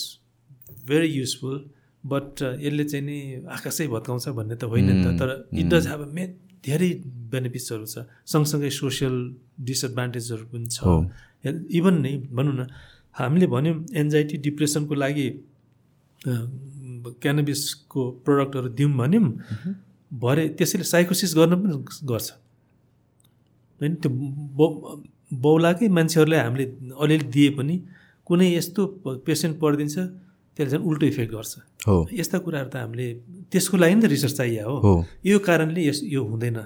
very 0.88 1.08
useful 1.08 1.56
but 2.04 2.42
यसले 2.60 2.84
चाहिँ 2.84 3.04
नि 3.06 3.18
आकाशै 3.48 3.86
भत्काउँछ 3.88 4.28
भन्ने 4.38 4.56
त 4.60 4.64
होइन 4.68 4.84
नि 4.84 5.04
त 5.04 5.06
तर 5.20 5.30
इट 5.56 5.66
डज 5.72 5.86
हेभ 5.88 6.02
मे 6.12 6.24
धेरै 6.64 6.90
बेनिफिट्सहरू 7.32 7.86
छ। 7.86 8.04
सँगसँगै 8.28 8.70
सोसियल 8.70 9.14
डिसएडभान्टेजहरू 9.64 10.44
पनि 10.52 10.68
छ। 10.68 10.76
इभन 11.78 11.94
नै 12.04 12.12
भनौँ 12.36 12.54
न 12.54 12.62
हामीले 13.14 13.46
भन्यौँ 13.46 13.76
एन्जाइटी 13.94 14.36
डिप्रेसनको 14.46 14.94
लागि 14.94 15.28
क्यानबिसको 17.22 18.00
प्रडक्टहरू 18.24 18.68
दिउँ 18.78 18.92
भन्यौँ। 18.98 19.28
भरे 20.12 20.42
त्यसैले 20.58 20.84
साइकोसिस 20.84 21.34
गर्न 21.36 21.54
पनि 21.62 21.74
गर्छ। 22.10 22.28
होइन 23.80 23.94
त्यो 24.02 24.10
बौ 24.58 24.66
बौलाकै 25.44 25.88
मान्छेहरूलाई 25.88 26.40
हामीले 26.40 26.64
अलिअलि 26.94 27.26
दिए 27.34 27.50
पनि 27.58 27.74
कुनै 28.26 28.46
यस्तो 28.54 28.82
पेसेन्ट 29.26 29.54
परिदिन्छ 29.62 29.96
त्यसले 30.56 30.70
झन् 30.70 30.86
उल्टो 30.88 31.04
इफेक्ट 31.06 31.30
गर्छ। 31.34 31.52
हो। 31.86 31.96
यस्ता 32.14 32.38
कुराहरू 32.44 32.70
त 32.70 32.76
हामीले 32.82 33.06
त्यसको 33.50 33.76
लागि 33.76 33.94
नि 33.94 34.00
त 34.02 34.06
रिसर्च 34.14 34.34
चाहियो 34.38 34.70
हो। 34.84 34.92
यो 35.26 35.38
कारणले 35.38 35.80
यस 35.88 35.98
यो 36.14 36.20
हुँदैन 36.24 36.58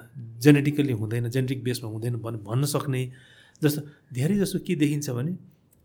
जेनेटिकली 0.44 0.92
हुँदैन 1.00 1.28
जेनेटिक 1.34 1.64
बेसमा 1.64 1.88
हुँदैन 1.90 2.14
भन् 2.24 2.36
भन्न 2.44 2.64
सक्ने 2.68 3.02
जस्तो 3.62 3.80
धेरै 4.12 4.36
जसो 4.38 4.58
के 4.66 4.74
देखिन्छ 4.76 5.10
भने 5.16 5.32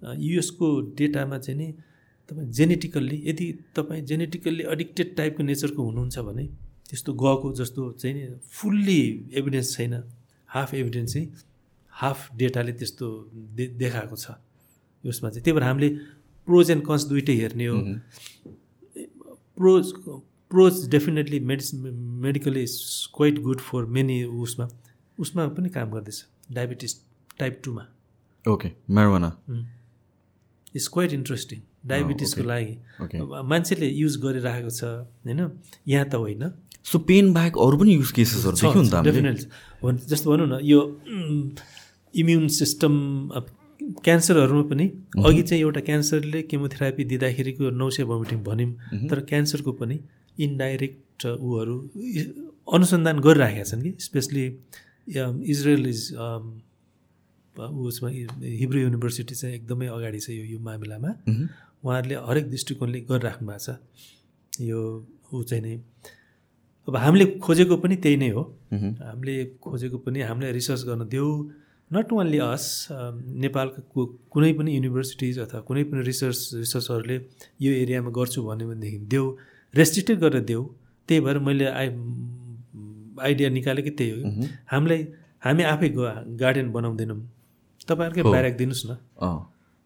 युएसको 0.03 0.67
डेटामा 0.97 1.37
चाहिँ 1.37 1.59
नि 1.59 1.71
तपाईँ 2.29 2.47
जेनेटिकल्ली 2.49 3.21
यदि 3.25 3.47
तपाईँ 3.75 4.01
जेनेटिकल्ली 4.05 4.63
एडिक्टेड 4.71 5.15
टाइपको 5.15 5.43
नेचरको 5.43 5.83
हुनुहुन्छ 5.83 6.19
भने 6.19 6.45
त्यस्तो 6.89 7.13
गएको 7.13 7.53
जस्तो 7.53 7.91
चाहिँ 7.91 8.15
नि 8.15 8.23
फुल्ली 8.51 9.01
एभिडेन्स 9.33 9.75
छैन। 9.75 9.93
हाफ 10.49 10.73
एभिडेन्स 10.73 11.13
चाहिँ 11.13 11.27
हाफ 11.93 12.29
डेटाले 12.35 12.73
त्यस्तो 12.73 13.07
दे 13.55 13.65
देखाएको 13.79 14.15
छ। 14.15 14.31
यसमा 15.03 15.29
चाहिँ 15.29 15.43
त्यही 15.43 15.55
भएर 15.55 15.63
हामीले 15.63 15.89
प्रोज 16.47 16.71
एन्ड 16.71 16.85
कन्स 16.85 17.03
दुइटै 17.05 17.35
हेर्ने 17.35 17.65
हो। 17.65 17.77
Pros 19.57 19.93
pros 20.51 20.87
definitely 20.89 21.39
medicine 21.41 21.93
medically 22.23 22.63
is 22.63 22.75
quite 23.15 23.39
good 23.41 23.59
for 23.61 23.85
many 23.95 24.23
उसमा। 24.23 24.67
उसमा 25.17 25.47
पनि 25.47 25.69
काम 25.69 25.91
गर्दैछ। 25.91 26.25
Diabetes 26.51 26.95
type 27.39 27.61
टूमा 27.63 27.85
okay 28.45 28.69
marijuana 28.89 29.29
is 30.75 30.87
quite 30.93 31.13
interesting 31.13 31.59
डायबिटिसको. 31.87 32.43
लागि 32.43 32.73
मान्छेले 33.49 33.87
युज 33.87 34.13
गरिरहेको 34.23 34.69
छ 34.69 34.83
होइन? 34.83 35.41
यहाँ 35.87 36.05
त 36.05 36.15
होइन। 36.15 36.43
सो 36.83 36.99
पेन 37.09 37.33
बाहेक 37.33 37.57
अरू 37.57 37.77
पनि 37.77 37.93
युज 37.93 38.11
केसेसहरू 38.11 38.55
देख्यो 38.57 38.81
नि 38.81 38.89
डेफिनेटली 39.03 40.07
जस्तो 40.07 40.31
भनौँ 40.31 40.47
न 40.47 40.59
यो 40.63 40.79
इम्युन 42.13 42.47
सिस्टम 42.55 42.93
क्यान्सरहरूमा 44.03 44.63
पनि 44.69 44.85
अघि 45.27 45.41
चाहिँ 45.43 45.61
एउटा 45.63 45.81
क्यान्सरले 45.87 46.41
केमोथेरापी 46.51 47.03
दिँदाखेरिको 47.05 47.69
नौसे 47.79 48.03
भमिटिङ 48.11 48.39
भन्यौँ। 48.43 49.07
तर 49.09 49.19
क्यान्सरको 49.31 49.71
पनि 49.79 49.99
इन्डाइरेक्ट 50.37 51.25
ऊहरू 51.27 51.75
अनुसन्धान 52.67 53.19
गरिराखेका 53.19 53.63
छन् 53.63 53.81
कि? 53.83 53.91
स्पेसली 53.99 54.45
इजरायल 55.51 55.87
इज 55.87 56.01
उसमा 57.57 58.09
हिब्रू 58.61 58.79
युनिभर्सिटी 58.79 59.35
चाहिँ 59.35 59.55
एकदमै 59.55 59.87
अगाडि 59.87 60.19
छ 60.19 60.29
यो 60.29 60.43
यो 60.53 60.59
मामिलामा। 60.59 61.11
उहाँहरूले 61.83 62.15
हरेक 62.29 62.45
दृष्टिकोणले 62.49 62.99
गरिराख्नु 63.09 63.47
भएको 63.47 63.59
छ। 63.59 63.77
यो 64.61 64.79
ऊ 65.33 65.43
चाहिँ 65.43 65.63
नै 65.63 65.75
अब 66.87 66.95
हामीले 66.97 67.25
खोजेको 67.39 67.75
पनि 67.83 67.95
त्यही 68.03 68.17
नै 68.17 68.29
हो। 68.35 68.43
हामीले 68.73 69.35
खोजेको 69.63 69.97
पनि 70.03 70.19
हामीलाई 70.29 70.51
रिसर्च 70.51 70.81
गर्न 70.83 71.07
देऊ। 71.07 71.29
नट 71.91 72.11
ओन्ली 72.11 72.39
अस 72.41 72.65
नेपालको 73.43 74.01
कुनै 74.33 74.51
पनि 74.57 74.69
युनिभर्सिटिज 74.75 75.39
अथवा 75.45 75.59
कुनै 75.67 75.83
पनि 75.89 76.01
रिसर्च 76.01 76.39
रिसर्चहरूले 76.63 77.17
यो 77.61 77.71
एरियामा 77.83 78.09
गर्छु 78.17 78.39
भन्यो 78.43 78.65
भनेदेखि 78.69 78.99
देऊ। 79.13 79.25
रेस्ट्रिक्टेड 79.73 80.17
गरेर 80.19 80.43
देऊ। 80.49 80.63
त्यही 81.09 81.19
भएर 81.21 81.37
मैले 81.39 81.65
आइ 81.69 81.87
आइडिया 83.21 83.49
निकालेकै 83.49 83.91
त्यही 83.99 84.11
हो। 84.11 84.19
हामीलाई 84.71 85.01
हामी 85.45 85.63
आफै 85.63 85.89
गार्डन 86.41 86.67
बनाउँदैनौँ। 86.71 87.19
तपाईँहरूकै। 87.87 88.23
ब्यारेक 88.23 88.55
दिनुहोस् 88.57 88.85
न। 88.87 88.91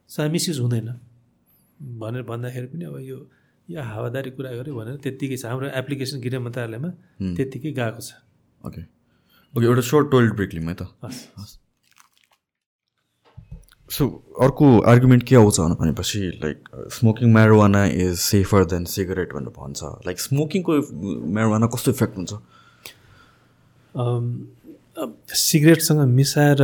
सा 0.10 0.28
मिसयुज 0.30 0.60
हुँदैन। 0.60 0.90
भनेर 2.00 2.24
भन्दाखेरि 2.24 2.68
पनि 2.72 2.86
अब 2.86 2.98
यो 3.02 3.18
यो 3.68 3.82
हावादारी 3.84 4.32
कुरा 4.32 4.52
गऱ्यो 4.58 4.74
भनेर 4.76 4.96
त्यत्तिकै 5.04 5.38
छ। 5.38 5.46
हाम्रो 5.46 5.68
एप्लिकेसन 5.76 6.18
गृह 6.24 6.40
मन्त्रालयमा। 6.40 6.90
त्यत्तिकै 7.36 7.72
गएको 7.76 8.02
छ। 8.02 8.10
ओके। 8.62 8.82
ओके 9.54 9.66
एउटा 9.66 9.84
सर्ट 9.84 10.06
टोइलेट 10.12 10.34
ब्रेक 10.36 10.52
लिउँ 10.54 10.68
है 10.68 10.76
त। 10.76 10.82
हस्। 11.04 11.60
सो 13.92 14.04
अर्को 14.44 14.66
आर्गुमेन्ट 14.84 15.24
के 15.24 15.36
आउँछ 15.36 15.60
भनेपछि 15.80 16.20
like 16.44 16.58
smoking 16.92 17.28
marijuana 17.34 17.86
is 17.88 18.16
safer 18.20 18.66
than 18.72 18.84
cigarette 18.86 19.34
भनेर 19.34 19.52
भन्छ। 19.56 19.80
लाइक 20.08 20.18
स्मोकिङको 20.20 20.74
म्यारोवाना 21.36 21.68
कस्तो 21.72 21.92
इफेक्ट 21.92 22.16
हुन्छ? 22.18 22.34
सिगरेटसँग 25.32 26.02
मिसाएर 26.10 26.62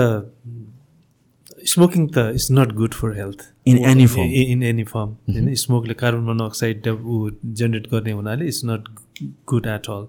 स्मोकिङ 1.72 2.08
त 2.08 2.18
is 2.36 2.48
not 2.52 2.72
good 2.82 2.94
for 2.94 3.18
health 3.18 3.40
In 3.72 3.78
any 3.90 4.06
form. 4.14 4.32
In 4.54 4.64
any 4.64 4.84
form 4.84 5.10
होइन 5.28 5.54
स्मोकले 5.56 5.94
कार्बन 6.00 6.24
मोनोअक्साइड 6.24 6.88
ऊ 6.88 7.30
जेनेरेट 7.60 7.86
गर्ने 7.92 8.12
हुनाले 8.12 8.48
it's 8.48 8.62
not 8.66 8.90
good 9.48 9.66
at 9.74 9.90
all 9.90 10.08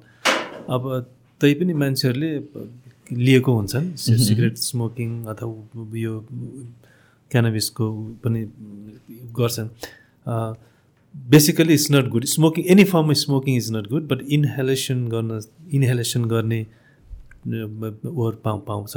अब 0.74 0.88
तै 1.40 1.52
पनि 1.61 1.74
मान्छेहरूले 1.82 2.32
लिएको 3.24 3.55
हुन्छन् 3.57 3.86
सिगरेट 3.96 4.57
स्मोकिङ 4.59 5.11
अथवा 5.34 5.86
यो 5.98 6.14
क्यानाबिसको 7.30 7.90
पनि 8.24 8.40
गर्छन्। 9.38 9.68
Basically 11.14 11.74
it's 11.74 11.90
not 11.92 12.09
good 12.16 12.24
smoking 12.34 12.64
any 12.74 12.84
form 12.94 13.12
smoking 13.22 13.57
is 13.57 13.70
not 13.72 13.86
good 13.90 14.09
but 14.09 14.26
inhalation 14.38 15.07
गर्न 15.14 15.40
इनहेलेसन 15.70 16.24
गर्ने 16.34 16.61
ओर 18.24 18.40
पाउ 18.44 18.59
पाउँछ। 18.68 18.92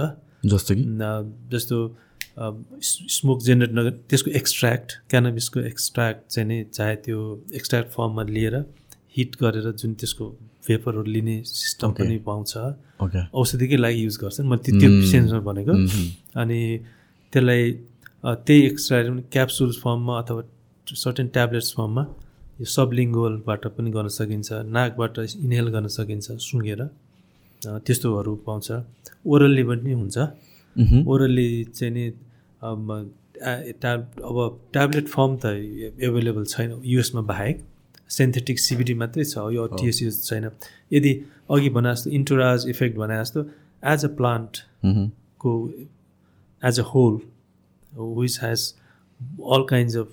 जस्तो 0.46 0.76
कि? 0.76 0.84
जस्तो 1.54 1.78
स्मोक 2.38 3.42
जेनेरेट 3.44 3.72
नगर 3.74 3.92
त्यसको 4.10 4.32
एक्सट्र्याक्ट 4.40 4.92
क्यानाबिसको 5.10 5.60
एक्सट्र्याक्ट 5.60 6.20
चाहिँ 6.32 6.48
नि 6.48 6.58
चाहे 6.74 6.96
त्यो 7.06 7.20
एक्सट्र्याक्ट 7.56 7.90
फर्ममा 7.92 8.24
लिएर 8.30 8.56
हिट 9.18 9.36
गरेर 9.42 9.72
जुन 9.74 9.94
त्यसको 9.94 10.26
भेपरहरू 10.68 11.04
लिने 11.04 11.36
सिस्टम. 11.46 11.92
पनि 11.98 12.18
पाउँछ 12.28 12.52
औषधिकै 13.34 13.78
लागि 13.78 14.04
युज 14.04 14.18
गर्छन् 14.22 14.48
म 14.48 14.56
त्यो 14.58 14.80
त्यो. 14.80 14.90
सेन्समा 15.12 15.40
भनेको 15.50 15.74
मह्म। 15.74 16.06
अनि 16.42 16.60
त्यसलाई 17.34 17.72
त्यही 18.46 18.62
एक्सट्रा 18.66 18.98
क्याप्सुल 19.34 19.72
फर्ममा 19.84 20.14
अथवा 20.22 20.42
सर्टेन 20.88 21.28
ट्याब्लेट्स 21.36 21.74
फर्ममा 21.78 22.04
यो 22.60 22.66
सबलिङ्गोलबाट 22.76 23.64
पनि 23.76 23.90
गर्न 23.92 24.08
सकिन्छ 24.20 24.50
नाकबाट 24.78 25.20
इनहेल 25.20 25.68
गर्न 25.76 25.88
सकिन्छ 25.98 26.26
सुँगेर 26.48 26.82
त्यस्तोहरू 27.62 28.34
पाउँछ 28.46 28.68
ओरल्ली 29.26 29.64
पनि 29.70 29.92
हुन्छ। 29.94 30.18
ओरल्ली 31.08 31.50
चाहिँ 31.74 31.94
नि 31.94 32.04
ट्याब 32.62 34.00
अब 34.26 34.60
ट्याब्लेट 34.74 35.08
फर्म 35.08 35.36
त 35.38 35.46
एभाइलेबल 35.46 36.46
छैन 36.46 36.82
युएसमा 36.86 37.22
बाहेक। 37.32 37.66
सिन्थेटिक 38.10 38.60
सिबिडी 38.60 38.94
मात्रै 38.94 39.24
छ 39.26 39.38
यो 39.54 39.68
टिएस 39.70 40.02
युज 40.04 40.24
छैन। 40.26 40.50
यदि 40.94 41.14
अघि 41.52 41.70
भने 41.70 41.92
जस्तो 41.94 42.10
इन्टोराज 42.20 42.66
इफेक्ट 42.70 42.98
भने 42.98 43.20
जस्तो 43.22 43.42
एज 43.84 44.06
अ 44.06 44.08
प्लान्ट 44.18 44.58
मह्म। 44.86 45.08
को 45.40 45.54
as 46.64 46.80
a 46.80 46.84
whole 46.94 47.20
which 47.92 48.40
has 48.44 48.74
all 49.54 49.64
kinds 49.70 49.96
of 49.98 50.10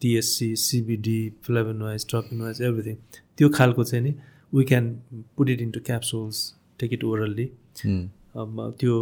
THC 0.00 0.54
CBD 0.56 1.20
flavonoids 1.44 2.06
terpenoids 2.10 2.62
everything 2.62 2.96
त्यो 3.38 3.48
खालको 3.58 3.84
चाहिँ 3.84 4.04
नि 4.04 4.14
we 4.52 4.64
can 4.70 4.94
put 5.36 5.50
it 5.50 5.60
into 5.62 5.80
capsules 5.86 6.36
take 6.80 6.92
it 6.92 7.04
orally 7.04 7.46
त्यो 8.36 8.94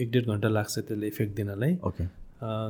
एक 0.00 0.10
डेढ 0.12 0.24
घन्टा 0.26 0.48
लाग्छ 0.48 0.74
त्यसले 0.78 1.06
इफेक्ट 1.06 1.36
दिनलाई। 1.36 1.72
ओके 1.88 2.04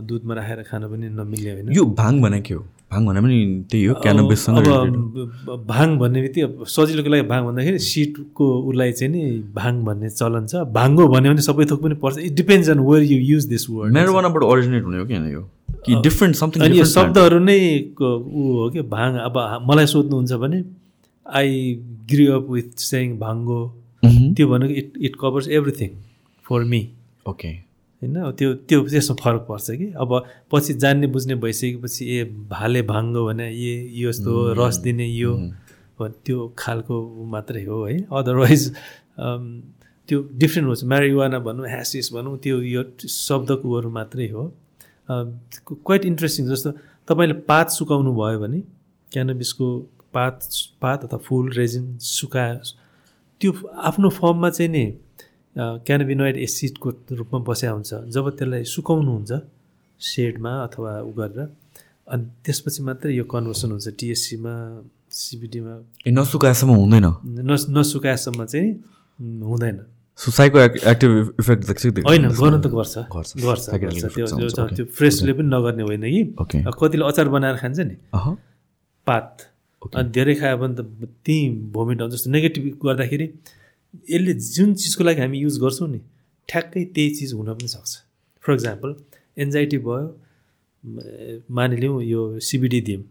दुधमा 0.07 0.35
राखेर 0.35 0.63
खान 0.71 0.83
पनि 0.89 1.09
नमिल्ने 1.19 1.51
होइन। 1.53 1.73
यो 1.73 1.85
भाङ 2.01 2.21
भने 2.23 2.41
के 2.41 2.55
हो? 2.55 2.63
भाङ 2.93 3.07
भने 3.07 3.21
पनि 3.21 3.39
त्यही 3.71 3.85
हो 3.85 3.95
क्यानबिससँग 4.03 4.57
अब 4.57 5.65
भाङ 5.69 5.97
भन्ने 5.99 6.21
बित्तिकै 6.23 6.65
सजिलोको 6.71 7.11
लागि 7.11 7.23
भाङ 7.29 7.41
भन्दाखेरि 7.47 7.79
सिटको 7.83 8.47
उसलाई 8.71 8.93
चाहिँ 8.93 9.13
नि 9.13 9.23
भाङ 9.55 9.75
भन्ने 9.85 10.09
चलन 10.11 10.47
छ। 10.47 10.63
भाङ्गो 10.79 11.09
भन्यो 11.15 11.33
भने 11.33 11.43
सबै 11.49 11.65
थोक 11.71 11.81
पनि 11.83 11.95
पर्छ। 12.05 12.19
It 12.19 12.33
depends 12.41 12.71
on 12.71 12.81
where 12.89 13.03
you 13.03 13.19
use 13.35 13.45
this 13.53 13.69
word 13.71 13.93
म्यारोवानाबाट 13.93 14.43
originate 14.43 14.85
हुने 14.85 14.99
हो 14.99 15.07
कि 15.07 15.15
यो? 15.35 15.43
कि 15.85 15.95
डिफ्रेन्ट 16.03 16.37
समथिङ 16.37 16.63
अनि 16.65 16.79
यो 16.79 16.85
शब्दहरू 16.89 17.39
नै 17.45 17.59
ऊ 18.01 18.43
हो 18.59 18.71
कि? 18.71 18.81
भाङ। 18.95 19.11
अब 19.29 19.37
मलाई 19.71 19.87
सोध्नुहुन्छ 19.87 20.33
भने 20.45 20.65
आई 21.27 21.51
ग्री 22.11 22.27
अप 22.37 22.47
विथ 22.51 22.71
सेङ 22.91 23.19
भाङ्गो। 23.19 23.63
त्यो 24.37 24.49
भनेको 24.49 24.75
it 24.75 24.93
it 25.01 25.17
covers 25.21 25.49
everything 25.49 25.91
for 26.45 26.65
me 26.65 26.81
okay 27.29 27.49
होइन? 27.49 28.31
त्यो 28.39 28.55
त्यो 28.69 28.81
त्यसमा 28.89 29.17
फरक 29.23 29.47
पर्छ 29.49 29.71
कि? 29.71 29.87
अब 29.97 30.11
पछि 30.53 30.75
जान्ने 30.83 31.07
बुझ्ने 31.07 31.35
भइसकेपछि 31.45 32.03
ए 32.17 32.25
भाले 32.51 32.83
भाङ्गो 32.83 33.25
भने 33.27 33.47
ए 33.49 33.75
यो 34.01 34.09
यस्तो 34.11 34.31
हो, 34.31 34.53
रस 34.59 34.77
दिने 34.85 35.07
यो 35.07 35.33
भ- 36.01 36.13
त्यो 36.27 36.55
खालको 36.59 36.97
मात्रै 37.25 37.65
हो 37.65 37.85
है? 37.87 37.97
अदरवाइज 38.13 38.63
त्यो 40.09 40.19
डिफ्रेन्ट 40.35 40.67
हुन्छ। 40.69 40.85
म्यारिवाना 40.85 41.39
भनौँ 41.39 41.67
ह्यासिस 41.69 42.13
भनौँ 42.13 42.37
त्यो 42.39 42.61
यो 42.61 42.83
शब्दको 43.09 43.65
ऊहरू 43.69 43.91
मात्रै 43.91 44.29
हो। 44.29 44.43
क्वाइट 45.11 46.05
इन्ट्रेस्टिङ 46.05 46.47
जस्तो 46.49 46.71
तपाईँले 47.09 47.35
पात 47.49 47.71
सुकाउनु 47.71 48.13
भयो 48.13 48.39
भने 48.41 48.61
क्यानबिसको 49.13 49.67
पात 50.15 50.37
पात 50.83 51.05
अथवा 51.05 51.19
फुल 51.19 51.53
रेजिन 51.53 51.97
सुका 51.99 52.45
त्यो 53.41 53.51
आफ्नो 53.89 54.09
फर्ममा 54.11 54.49
चाहिँ 54.51 54.71
नि 54.71 54.85
क्यानबिनोइड 55.87 56.37
एसिडको 56.37 56.89
रूपमा 57.19 57.39
बस्या 57.49 57.71
हुन्छ। 57.71 57.91
जब 58.15 58.25
त्यसलाई 58.39 58.65
सुकाउनुहुन्छ 58.65 59.33
सेडमा 60.01 60.53
अथवा 60.67 60.93
उ 61.01 61.11
गरेर 61.19 61.49
अनि 62.13 62.25
त्यसपछि 62.45 62.81
मात्रै 62.83 63.15
यो 63.15 63.25
कन्भर्सन 63.25 63.71
हुन्छ। 63.71 63.89
टिएससीमा 63.99 64.55
सिबिडीमा। 65.11 65.75
ए 66.07 66.11
नसुकाएसम्म 66.11 66.75
हुँदैन? 66.75 67.07
नस 67.49 67.63
नसुकाएसम्म 67.71 68.45
चाहिँ 68.45 68.71
हुँदैन। 69.43 69.79
सो 70.19 70.31
साइको 70.31 70.59
एक्टिभ 70.91 71.13
इफेक्ट 71.41 71.63
होइन 72.07 72.29
गर्नु 72.35 72.59
त 72.61 72.67
गर्छ। 72.75 72.95
गर्छ। 73.39 73.65
त्यो 74.75 74.85
फ्रेसले 74.91 75.33
पनि 75.39 75.49
नगर्ने 75.55 75.83
होइन 75.83 76.05
कि? 76.11 76.23
कतिले 76.67 77.05
अचार 77.07 77.29
बनाएर 77.31 77.57
खान्छ 77.63 77.79
नि? 77.81 77.97
पात। 79.07 79.54
अनि 79.93 80.09
धेरै 80.11 80.35
खायो 80.35 80.57
भने 80.59 80.75
त 80.75 80.81
त्यहीँ 81.25 81.49
भोमिट 81.73 81.99
आउँछ 82.03 82.13
जस्तो 82.15 82.29
नेगेटिभ 82.31 82.65
गर्दाखेरि 82.83 83.27
यसले 84.09 84.33
जुन 84.49 84.69
चिजको 84.75 85.03
लागि 85.05 85.21
हामी 85.21 85.39
युज 85.39 85.57
गर्छौँ 85.61 85.89
नि 85.89 86.01
ठ्याक्कै 86.49 86.85
त्यही 86.95 87.11
चिज 87.17 87.31
हुन 87.33 87.49
पनि 87.55 87.69
सक्छ। 87.69 87.93
फर 88.45 88.53
इक्जाम्पल 88.53 88.91
एन्जाइटी 89.37 89.79
भयो 89.79 90.03
मानिलिउँ 91.51 92.03
यो 92.05 92.21
सिबिडी 92.41 92.81
दियौँ 92.81 93.03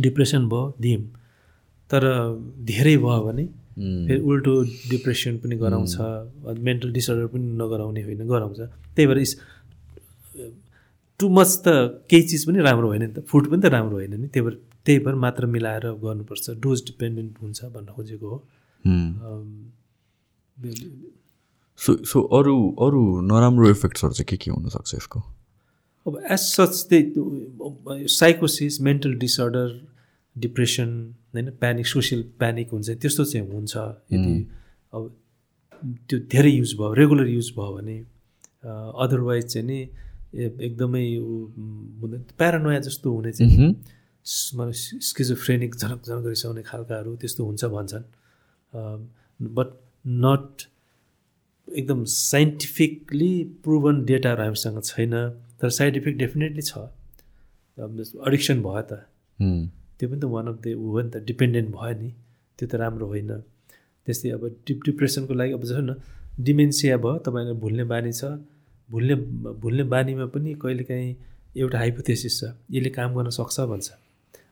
डिप्रेसन 0.00 0.42
भयो 0.48 0.62
दियौँ 0.80 1.02
तर 1.90 2.02
धेरै 2.64 2.96
भयो 2.96 3.20
भने 3.24 3.44
फेरि 4.06 4.20
उल्टो 4.22 4.52
डिप्रेसन 4.90 5.32
पनि 5.38 5.56
गराउँछ 5.56 5.94
मेन्टल 6.60 6.92
डिसअर्डर 6.92 7.26
पनि 7.26 7.44
नगराउने 7.60 8.02
होइन 8.02 8.20
गराउँछ। 8.26 8.58
त्यही 8.94 9.06
भएर 9.06 9.18
इस- 9.18 9.38
टु 11.20 11.28
मच 11.28 11.50
त 11.64 11.68
केही 12.10 12.22
चिज 12.22 12.42
पनि 12.46 12.58
राम्रो 12.60 12.88
होइन 12.88 13.02
नि 13.02 13.12
त 13.12 13.24
फुड 13.28 13.44
पनि 13.50 13.60
त 13.62 13.66
राम्रो 13.66 13.96
होइन 13.96 14.14
नि 14.20 14.28
त्यही 14.28 14.44
भएर 14.46 14.56
त्यही 14.86 14.98
भएर 15.04 15.14
मात्र 15.24 15.46
मिलाएर 15.46 15.86
गर्नुपर्छ। 16.02 16.50
डोज 16.62 16.82
डिपेन्डेन्ट 16.86 17.32
हुन्छ 17.42 17.64
भन्न 17.64 17.86
खोजेको 17.96 18.28
हो। 18.28 18.38
सो 21.78 21.96
सो 22.04 22.20
अरू 22.38 22.56
अरू 22.80 23.00
नराम्रो 23.22 23.70
इफेक्ट्सहरू 23.70 24.12
चाहिँ 24.14 24.26
के 24.28 24.36
के 24.36 24.50
हुनसक्छ 24.50 24.94
यसको? 24.94 25.20
अब 26.06 26.22
एज 26.30 26.38
सच 26.38 26.86
त्यही 26.88 28.06
साइकोसिस 28.08 28.80
मेन्टल 28.80 29.14
डिसअर्डर 29.18 29.68
डिप्रेसन 30.36 30.88
होइन 31.34 31.50
प्यानिक 31.60 31.86
सोसियल 31.86 32.22
प्यानिक 32.38 32.70
हुन्छ 32.72 32.90
त्यस्तो 33.02 33.24
चाहिँ 33.24 33.46
हुन्छ। 33.50 33.76
यदि 34.12 34.34
अब 34.94 35.02
त्यो 36.08 36.18
धेरै 36.32 36.50
युज 36.50 36.74
भयो 36.74 36.92
रेगुलर 36.94 37.26
युज 37.28 37.50
भयो 37.58 37.72
भने 37.76 37.98
अदरवाइज 39.04 39.44
चाहिँ 39.46 39.66
नि 39.66 39.78
एकदमै 40.36 41.04
प्यारानोया 42.38 42.80
जस्तो 42.80 43.12
हुने 43.14 43.32
चाहिँ 43.32 43.74
मलाई 44.56 45.00
स्किजोफ्रेनिक 45.08 45.74
झनक 45.76 46.00
झनक 46.06 46.26
रिसाउने 46.26 46.62
खालकाहरू 46.62 47.14
त्यस्तो 47.16 47.44
हुन्छ 47.44 47.64
भन्छन्। 47.74 48.04
बट 49.40 49.68
नट 50.24 50.62
एकदम 51.68 52.04
साइन्टिफिकली 52.10 53.32
प्रुभन 53.64 54.04
डेटाहरू 54.04 54.42
हामीसँग 54.42 54.80
छैन 54.84 55.14
तर 55.60 55.68
साइड 55.78 55.96
इफेक्ट 55.96 56.18
डेफिनेटली 56.18 56.62
छ 56.62 56.78
एडिक्सन 57.78 58.62
भयो 58.62 58.82
त। 58.82 58.92
त्यो 59.98 60.08
पनि 60.08 60.20
त 60.20 60.24
वान 60.34 60.46
अफ 60.46 60.56
द 60.64 60.74
ऊ 60.74 60.86
हो 60.92 61.00
नि 61.00 61.10
त 61.10 61.16
डिपेन्डेन्ट 61.26 61.68
भयो 61.76 61.94
नि। 62.00 62.10
त्यो 62.58 62.66
त 62.68 62.74
राम्रो 62.82 63.06
होइन। 63.06 63.30
त्यस्तै 64.06 64.30
अब 64.30 64.42
डिप 64.66 64.78
डिप्रेसनको 64.86 65.34
लागि 65.34 65.52
अब 65.52 65.62
जस्तो 65.64 65.82
न 65.82 65.94
डिमेन्सिया 66.46 66.96
भयो 67.04 67.18
तपाईँलाई 67.26 67.56
भुल्ने 67.62 67.84
बानी 67.92 68.12
छ। 68.12 68.24
भुल्ने 68.88 69.14
भुल्ने 69.62 69.84
बानीमा 69.92 70.26
पनि 70.34 70.54
कहिलेकाहीँ 70.62 71.14
एउटा 71.56 71.78
हाइपोथेसिस 71.78 72.34
छ। 72.40 72.42
यसले 72.74 72.90
काम 72.98 73.14
गर्न 73.16 73.30
सक्छ 73.38 73.56
भन्छ। 73.72 73.88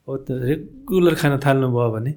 अब 0.09 0.24
त 0.26 0.28
रेगुलर 0.48 1.14
खान 1.20 1.32
थाल्नु 1.44 1.68
भयो 1.76 1.90
भने 1.96 2.12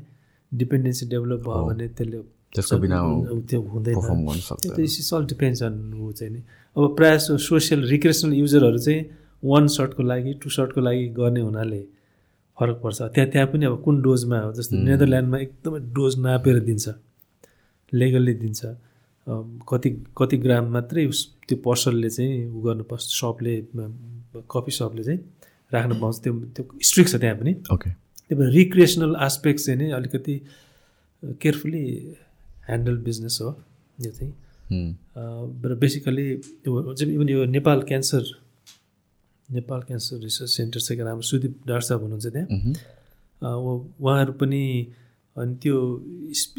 डिपेन्डेन्सी 0.51 1.05
डेभलप 1.13 1.39
भयो 1.47 1.63
भने 1.67 1.85
त्यसले 1.97 2.19
त्यसको 2.53 2.77
बिना 2.83 2.97
त्यो 3.49 3.59
हुँदैन। 3.73 3.95
त्यो 3.95 4.71
त 4.75 4.79
इट्स 4.79 5.13
अल 5.13 5.23
डिपेन्ड्स 5.31 5.63
अन 5.63 5.75
ऊ 5.95 6.11
चाहिँ 6.11 6.31
नि। 6.33 6.41
अब 6.75 6.83
प्रायः 6.97 7.17
जस्तो 7.17 7.37
सोसियल 7.51 7.79
रिक्रेसनल 7.93 8.33
युजरहरू 8.33 8.79
चाहिँ 8.85 9.01
वान 9.43 9.67
सर्टको 9.77 10.03
लागि 10.03 10.33
टु 10.41 10.49
सर्टको 10.49 10.81
लागि 10.81 11.07
गर्ने 11.19 11.41
हुनाले 11.47 11.81
फरक 12.57 12.77
पर्छ। 12.83 12.99
त्यहाँ 13.15 13.29
त्यहाँ 13.31 13.47
पनि 13.51 13.65
अब 13.65 13.75
कुन 13.85 13.95
डोजमा 14.01 14.37
हो? 14.39 14.51
जस्तो 14.57 14.75
नेदरल्यान्डमा 14.75 15.37
एकदमै 15.37 15.79
डोज 15.95 16.13
नापेर 16.25 16.59
दिन्छ। 16.67 16.87
लिगल्ली 17.93 18.33
दिन्छ। 18.43 18.61
कति 19.69 19.89
कति 20.17 20.37
ग्राम 20.43 20.65
मात्रै 20.73 21.05
उस 21.07 21.19
त्यो 21.47 21.57
पसलले 21.65 22.09
चाहिँ 22.09 22.51
उ 22.51 22.59
गर्नुपर्छ। 22.65 23.03
सपले 23.21 23.53
कफी 24.51 24.71
सपले 24.71 25.03
चाहिँ। 25.03 25.19
राख्न 25.71 25.99
पाउँछ। 26.01 26.15
त्यो 26.23 26.33
त्यो 26.55 26.63
स्ट्रिक्ट 26.89 27.11
छ 27.11 27.15
त्यहाँ 27.21 27.35
पनि। 27.39 27.53
ओके 27.73 27.89
त्यही 27.89 28.35
भएर 28.39 28.49
रिक्रिएसनल 28.59 29.15
आस्पेक्ट 29.27 29.59
चाहिँ 29.65 29.77
नि 29.79 29.91
अलिकति 29.99 30.35
केयरफुली 31.41 31.83
ह्यान्डल 32.67 32.97
बिजनेस 33.07 33.37
हो 33.41 33.49
यो 34.05 34.11
चाहिँ। 34.11 34.33
र 35.65 35.75
बेसिकली 35.81 36.27
इभन 36.67 37.29
यो 37.29 37.45
Nepal 37.55 37.81
cancer 37.89 38.23
Nepal 39.49 39.81
cancer 39.87 40.15
research 40.23 40.49
centre 40.57 40.79
छ 40.79 40.91
राम्रो 41.07 41.21
सुदीप 41.31 41.53
डाक्टर 41.67 41.85
साहब 41.87 42.01
हुनुहुन्छ 42.03 42.27
त्यहाँ। 42.35 42.47
उ- 43.41 43.85
उहाँहरू 44.01 44.33
पनि 44.41 44.61
अनि 45.35 45.55
त्यो 45.63 45.75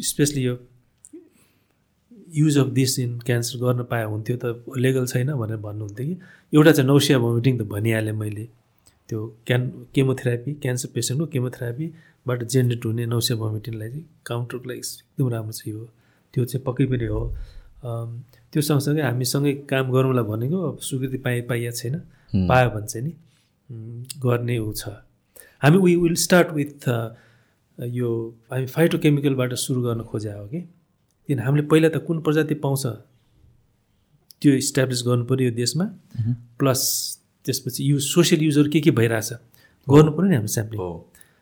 स्पेसली 0.09 0.41
यो 0.43 0.55
use 2.39 2.57
of 2.57 2.67
this 2.77 2.97
in 2.99 3.19
cancer 3.25 3.57
गर्न 3.59 3.83
पाए 3.91 4.03
हुन्थ्यो 4.05 4.35
त 4.43 4.45
लिगल 4.77 5.05
छैन 5.11 5.33
भनेर 5.41 5.57
भन्नुहुन्थ्यो 5.65 6.05
कि। 6.07 6.15
एउटा 6.53 6.71
चाहिँ 6.71 6.87
नौसिया 6.87 7.17
भोमिटिङ 7.19 7.53
त 7.59 7.61
भनिहालेँ 7.73 8.13
मैले। 8.21 8.45
त्यो 9.09 9.19
क्यान 9.47 9.61
केमोथेरापी 9.95 10.51
क्यान्सर 10.63 10.89
पेसेन्टको 10.95 11.25
केमोथेरापीबाट 11.33 12.43
जेनेरेट 12.43 12.85
हुने 12.85 13.05
नौसिया 13.05 13.37
भोमिटिङलाई 13.37 13.89
चाहिँ 13.89 14.05
काउन्टरको 14.25 14.69
लागि 14.69 14.81
एकदम 14.81 15.27
राम्रो 15.33 15.53
छ 15.53 15.67
यो। 15.67 15.89
त्यो 16.33 16.45
चाहिँ 16.45 16.63
पक्कै 16.65 16.85
पनि 16.85 17.05
हो। 17.05 17.21
त्यो 18.51 18.61
सँगसँगै 18.61 19.01
हामीसँगै 19.01 19.53
काम 19.69 19.91
गरौँला 19.91 20.23
भनेको 20.29 20.57
अब 20.69 20.77
स्वीकृति 20.87 21.17
पाइ 21.25 21.41
पाइया 21.49 21.71
छैन। 21.71 21.95
पायो 22.47 22.69
भने 22.69 22.87
चाहिँ 22.87 23.05
नि 23.07 23.13
गर्ने 24.21 24.57
ऊ 24.59 24.73
छ। 24.73 24.89
हामी 25.61 25.77
वी 25.77 25.95
विल 25.95 26.15
स्टार्ट 26.15 26.51
विथ 26.53 26.87
यो 27.77 28.09
हामी 28.51 28.65
फाइटोकेमिकलबाट 28.65 29.53
सुरु 29.53 29.81
गर्न 29.81 30.01
खोजे 30.05 30.31
हो 30.31 30.47
कि? 30.47 30.61
किन 31.29 31.39
हामीले 31.39 31.65
पहिला 31.67 31.89
त 31.89 31.97
कुन 32.05 32.21
प्रजाति 32.21 32.55
पाउँछ? 32.61 32.85
त्यो 34.41 34.53
इस्टाब्लिस 34.53 35.01
पऱ्यो 35.29 35.49
यो 35.49 35.55
देशमा। 35.55 35.85
प्लस 36.59 36.81
त्यसपछि 37.45 37.83
युज 37.91 38.01
सोसियल 38.03 38.41
युजहरू 38.43 38.69
के 38.69 38.79
के 38.81 38.91
भइरहेछ? 38.99 39.29
गर्नु 39.87 40.11
पऱ्यो 40.11 40.27
नि 40.29 40.35
हाम्रो 40.35 40.51
स्याम्पलिङ 40.55 40.81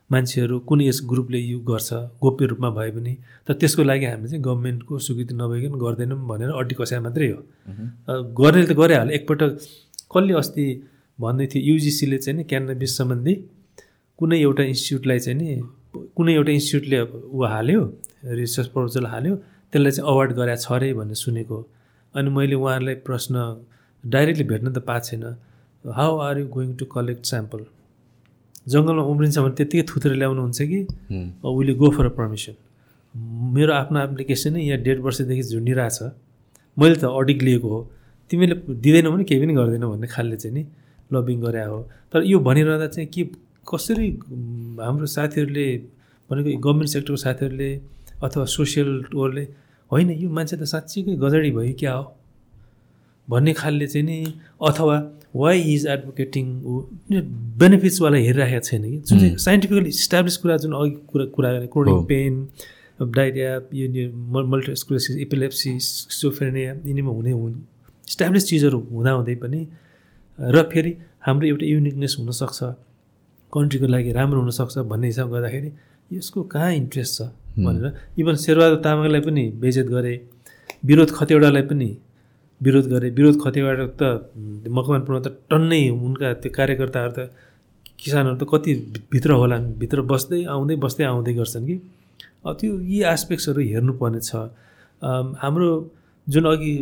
मान्छेहरू 0.09 0.59
कुन 0.67 0.81
यस 0.81 0.99
ग्रुपले 1.09 1.39
यु 1.39 1.59
गर्छ 1.69 1.93
गोप्य 2.23 2.45
रूपमा 2.47 2.69
भए 2.77 2.91
पनि। 2.95 3.13
तर 3.47 3.53
त्यसको 3.59 3.83
लागि 3.83 4.05
हामीले 4.05 4.29
चाहिँ 4.29 4.43
गभर्मेन्टको 4.43 4.97
स्वीकृति 5.05 5.33
नभइकन 5.35 5.73
गर्दैनौँ 5.83 6.19
भनेर 6.27 6.51
अड्डी 6.59 6.75
कसाइ 6.79 6.99
मात्रै 7.05 7.27
हो। 7.31 7.41
गर्नेले 8.39 8.67
त 8.67 8.73
गरिहाल्यो। 8.79 9.13
एकपल्ट 9.17 9.41
कसले 10.13 10.33
अस्ति 10.41 10.65
भन्दै 11.19 11.45
थियो 11.51 11.61
युजिसीले 11.67 12.17
चाहिँ 12.23 12.37
नि 12.37 12.43
क्यानाबिस 12.51 12.91
सम्बन्धी 12.97 13.33
कुनै 14.19 14.37
एउटा 14.41 14.63
इन्स्टिच्युटलाई 14.71 15.19
चाहिँ 15.19 15.37
नि 15.39 15.47
कुनै 16.15 16.33
एउटा 16.39 16.51
इन्स्टिच्युटले 16.59 16.99
ऊ 17.35 17.43
हाल्यो 17.53 17.81
रिसर्च 18.39 18.67
प्रपोजल 18.73 19.05
हाल्यो 19.13 19.35
त्यसलाई 19.73 19.91
चाहिँ 19.91 20.09
अवार्ड 20.11 20.31
गराएको 20.39 20.61
छ 20.63 20.71
अरे 20.77 20.93
भन्ने 20.99 21.15
सुनेको। 21.23 21.57
अनि 22.15 22.29
मैले 22.37 22.55
उहाँहरूलाई 22.55 22.95
प्रश्न 23.07 23.35
डाइरेक्टली 24.03 24.45
भेट्न 24.51 24.67
त 24.71 24.79
पाएको 24.87 25.05
छैन। 25.09 25.23
How 25.85 26.17
are 26.27 26.37
you 26.39 26.47
going 26.55 26.75
to 26.75 26.85
collect 26.85 27.25
sample 27.25 27.65
जङ्गलमा 28.73 29.03
उम्रिन्छ 29.11 29.37
भने 29.39 29.55
त्यत्तिकै 29.57 29.83
थुतेर 29.89 30.13
ल्याउनु 30.21 30.41
हुन्छ 30.41 30.61
कि? 30.61 30.79
Will 31.57 31.73
go 31.81 31.89
for 31.97 32.05
a 32.05 32.13
permission 32.17 32.55
मेरो 33.55 33.73
आफ्नो 33.73 33.99
एप्लिकेसनै 33.99 34.61
यहाँ 34.63 34.79
डेढ 34.83 34.99
वर्षदेखि 35.05 35.43
झुन्डिरहेछ 35.43 35.99
मैले 36.77 36.95
त 36.95 37.03
अडिक 37.19 37.41
लिएको 37.47 37.69
हो। 37.69 37.79
तिमीले 38.31 38.55
दिँदैनौ 38.83 39.11
भने 39.11 39.23
केही 39.23 39.39
पनि 39.41 39.53
गर्दैनौ 39.59 39.87
भन्ने 39.91 40.07
खालले 40.07 40.37
चाहिँ 40.37 40.53
नि 40.55 40.63
लबिङ 41.13 41.37
गरे 41.41 41.63
हो। 41.71 41.79
तर 42.11 42.23
यो 42.31 42.39
भनिरहँदा 42.47 42.87
चाहिँ 42.95 43.07
के 43.13 43.23
कसरी 43.71 44.09
हाम्रो 44.83 45.05
साथीहरूले 45.15 45.67
भनेको 46.29 46.57
गभर्मेन्ट 46.65 46.89
सेक्टरको 46.93 47.17
साथीहरूले 47.25 47.71
अथवा 48.25 48.45
सोसियल 48.57 48.89
टोरले 49.11 49.43
होइन 49.91 50.09
यो 50.23 50.29
मान्छे 50.29 50.55
त 50.57 50.63
साँच्चीकै 50.73 51.15
गजडी 51.23 51.51
भयो 51.57 51.73
क्या 51.79 51.93
हो? 51.93 52.03
भन्ने 53.27 53.53
खालले 53.53 53.87
चाहिँ 53.87 54.05
नि 54.05 54.17
अथवा 54.67 54.95
वाइ 55.33 55.59
इज 55.73 55.85
एडभोकेटिङ 55.87 56.45
बेनिफिट्सवाला 57.59 58.17
हेरिराखेको 58.17 58.65
छैन 58.65 58.83
कि 58.83 58.97
जुन 58.99 59.19
चाहिँ 59.19 59.37
साइन्टिफिकली 59.45 59.89
इस्टाब्लिस 59.89 60.37
कुरा 60.37 60.57
जुन 60.57 60.73
अघि 60.75 60.91
कुरा 61.07 61.25
कुरा 61.35 61.51
गरेँ 61.53 61.67
क्रोनिक 61.73 62.07
पेन 62.09 62.33
डाइरिया 62.99 63.51
यो 63.73 64.07
मल्टिस्क्रोसिस 64.53 65.17
इपिलेप्सी 65.17 65.79
सिसोफ्रेनिया 65.79 66.73
यिनीमा 66.85 67.11
हुने 67.11 67.31
हुन् 67.31 67.53
इस्टाब्लिस 68.07 68.47
चिजहरू 68.49 68.79
हुँदाहुँदै 68.91 69.35
पनि 69.43 69.61
र 70.39 70.63
फेरि 70.71 70.95
हाम्रो 71.21 71.47
एउटा 71.47 71.65
युनिकनेस 71.65 72.15
हुनसक्छ 72.19 72.59
कन्ट्रीको 73.53 73.87
लागि 73.87 74.11
राम्रो 74.11 74.41
हुनसक्छ 74.41 74.77
भन्ने 74.87 75.07
हिसाब 75.07 75.31
गर्दाखेरि 75.33 75.71
यसको 76.11 76.43
कहाँ 76.53 76.71
इन्ट्रेस्ट 76.73 77.13
छ 77.17 77.29
भनेर 77.59 77.85
इभन 78.19 78.35
शेरबहादुर 78.43 78.81
तामाङलाई 78.83 79.21
पनि 79.21 79.43
बेजेत 79.61 79.87
गरे 79.87 80.13
विरोध 80.85 81.11
खतिवडालाई 81.11 81.61
पनि 81.71 81.89
विरोध 82.61 82.85
गरे 82.93 83.09
विरोध 83.17 83.35
खतिवडा 83.43 83.85
त 83.99 84.03
मकवानपुरमा 84.77 85.21
त 85.25 85.27
टन्नै 85.49 85.81
उनका 86.05 86.27
त्यो 86.41 86.49
कार्यकर्ताहरू 86.57 87.11
त 87.17 87.19
किसानहरू 88.01 88.37
त 88.41 88.43
कति 88.51 88.71
भित्र 89.13 89.31
होलान् 89.41 89.65
भित्र 89.81 90.01
बस्दै 90.11 90.39
आउँदै 90.53 90.75
बस्दै 90.85 91.03
आउँदै 91.11 91.33
गर्छन् 91.39 91.65
कि? 91.69 91.75
त्यो 92.59 92.71
यी 92.91 92.99
आस्पेक्ट्सहरू 93.13 93.61
हेर्नुपर्ने 93.73 94.19
छ। 94.29 94.31
हाम्रो 95.43 95.69
जुन 96.27 96.45
अघि 96.51 96.73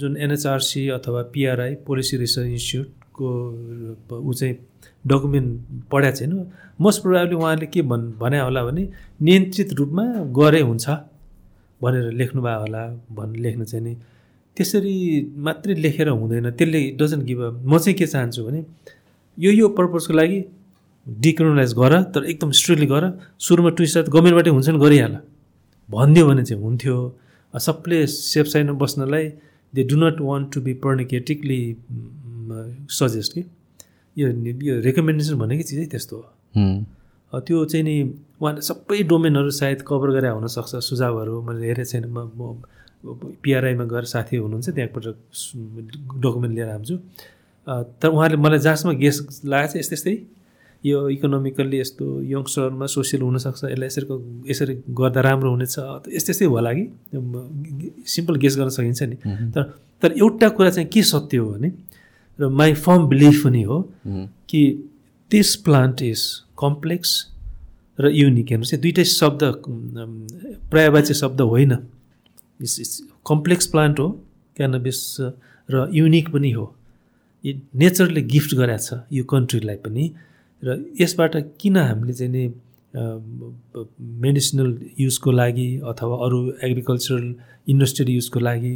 जुन 0.00 0.12
एनएचआरसी 0.24 0.82
अथवा 0.98 1.20
पिआरआई 1.32 1.74
पोलिसी 1.86 2.16
रिसर्च 2.24 2.46
इन्स्टिच्युटको 2.56 3.28
ऊ 4.28 4.32
चाहिँ 4.32 4.54
डकुमेन्ट 5.10 5.50
पढाएको 5.92 6.16
छैन। 6.18 6.32
मोस्ट 6.80 6.98
प्रोभाबली 7.02 7.34
उहाँले 7.36 7.66
के 7.74 7.82
भन् 7.90 8.04
भने 8.20 8.38
होला 8.40 8.60
भने 8.64 8.82
नियन्त्रित 9.26 9.72
रूपमा 9.78 10.04
गरे 10.38 10.60
हुन्छ 10.68 10.86
भनेर 11.82 12.04
लेख्नुभयो 12.20 12.58
होला 12.64 12.82
भन्नु 13.16 13.42
लेख्नु 13.44 13.64
चाहिँ 13.64 13.84
नि। 13.84 13.94
त्यसरी 14.56 14.96
मात्रै 15.46 15.74
लेखेर 15.74 16.08
हुँदैन। 16.08 16.50
त्यसले 16.58 16.80
डजन्ट 17.00 17.24
गिभ 17.24 17.40
म 17.64 17.78
चाहिँ 17.78 17.96
के 17.98 18.06
चाहन्छु 18.06 18.40
भने 18.46 18.60
यो 19.38 19.50
यो 19.50 19.68
पर्पजको 19.78 20.12
लागि 20.14 20.38
डिक्रिमिनलाइज 21.06 21.72
गर 21.74 21.92
तर 22.14 22.24
एकदम 22.32 22.50
स्ट्रिक्टली 22.60 22.86
गर। 22.86 23.04
सुरुमा 23.38 23.70
टुइस्ट 23.78 24.08
गभर्मेन्टबाटै 24.08 24.50
हुन्छ 24.50 24.68
नि 24.68 24.78
गरिहाल। 24.78 25.14
भनिदियो 25.88 26.24
भने 26.28 26.42
चाहिँ 26.44 26.62
हुन्थ्यो। 26.62 26.96
सबले 27.54 27.98
सेफ 28.06 28.46
साइडमा 28.46 28.74
बस्नलाई 28.78 29.24
they 29.74 29.82
do 29.84 29.96
not 29.96 30.20
want 30.20 30.52
to 30.52 30.60
be 30.60 30.72
पर्निकेटिकली 30.84 31.60
suggest 32.92 33.32
कि। 33.34 33.42
यो 34.16 34.26
यो 34.68 34.74
रेकमेन्डेसन 34.86 35.34
भनेकै 35.42 35.64
चिजै 35.70 35.86
त्यस्तो 35.92 36.16
हो। 36.16 37.40
त्यो 37.40 37.64
चाहिँ 37.64 37.84
नि 37.84 37.96
उहाँले 38.40 38.60
सबै 38.60 39.02
डोमेनहरू 39.10 39.50
सायद 39.50 39.82
कभर 39.88 40.08
गरे 40.16 40.28
हुनसक्छ 40.28 40.72
सुझावहरू 40.88 41.34
मैले 41.42 41.66
हेरेको 41.66 41.90
छैन 41.90 42.04
म 42.12 42.60
पिआरआईमा 43.04 43.84
गएर 43.84 44.04
साथी 44.04 44.36
हुनुहुन्छ 44.36 44.68
त्यहाँबाट 44.70 45.06
डकुमेन्ट 46.22 46.54
लिएर 46.54 46.68
आउँछु। 46.68 46.96
तर 48.02 48.08
उहाँले 48.08 48.36
मलाई 48.36 48.58
जहाँसम्म 48.58 48.96
गेस 48.98 49.16
लागेको 49.44 49.72
छ 49.72 49.76
यस्तै 49.76 49.94
यस्तै। 49.94 50.14
यो 50.84 50.98
इकोनोमिकल्ली 51.08 51.78
यस्तो 51.80 52.06
यङ्स्टरमा 52.26 52.86
सोसियल 52.86 53.22
हुनसक्छ 53.22 53.64
यसलाई 53.64 53.86
यसरी 53.86 54.06
यसरी 54.50 54.74
गर्दा 54.90 55.20
राम्रो 55.20 55.50
हुनेछ 55.50 55.74
यस्तै 56.10 56.32
यस्तै 56.32 56.46
होला 56.46 56.72
कि 56.74 56.84
सिम्पल 58.06 58.34
गेस 58.42 58.56
गर्न 58.58 58.68
सकिन्छ 58.78 59.02
नि। 59.02 59.16
तर 59.54 59.62
तर 60.02 60.10
एउटा 60.18 60.48
कुरा 60.58 60.70
चाहिँ 60.70 60.88
के 60.90 61.02
सत्य 61.02 61.36
हो 61.36 61.50
भने 61.54 61.70
र 62.38 62.48
माई 62.50 62.74
फर्म 62.74 63.06
बिलिफ 63.08 63.44
पनि 63.44 63.62
हो 63.62 63.78
कि 64.50 64.62
दिस 65.30 65.54
प्लान्ट 65.66 66.02
इज 66.02 66.20
कम्प्लेक्स 66.58 67.10
र 68.00 68.10
युनिक 68.10 68.46
हेर्नुहोस् 68.50 68.80
दुइटै 68.82 69.04
शब्द 69.04 69.42
प्रायवाची 70.70 71.14
शब्द 71.14 71.40
होइन। 71.40 71.72
कम्प्लेक्स 72.60 73.66
प्लान्ट 73.66 74.00
हो 74.00 74.08
क्यानबिस 74.56 75.00
र 75.68 75.88
युनिक 75.92 76.28
पनि 76.32 76.50
हो। 76.50 76.64
नेचरले 77.44 78.22
गिफ्ट 78.22 78.54
गरेको 78.54 78.78
छ 78.78 78.88
यो 79.12 79.24
कन्ट्रीलाई 79.24 79.76
पनि। 79.84 80.04
र 80.62 80.68
यसबाट 81.00 81.36
किन 81.60 81.76
हामीले 81.76 82.12
चाहिँ 82.12 82.32
नि 82.32 82.44
मेडिसिनल 84.22 84.68
युजको 85.00 85.30
लागि 85.32 85.68
अथवा 85.90 86.16
अरू 86.24 86.38
एग्रिकल्चरल 86.62 87.26
इन्डस्ट्रियल 87.68 88.10
युजको 88.14 88.40
लागि 88.40 88.74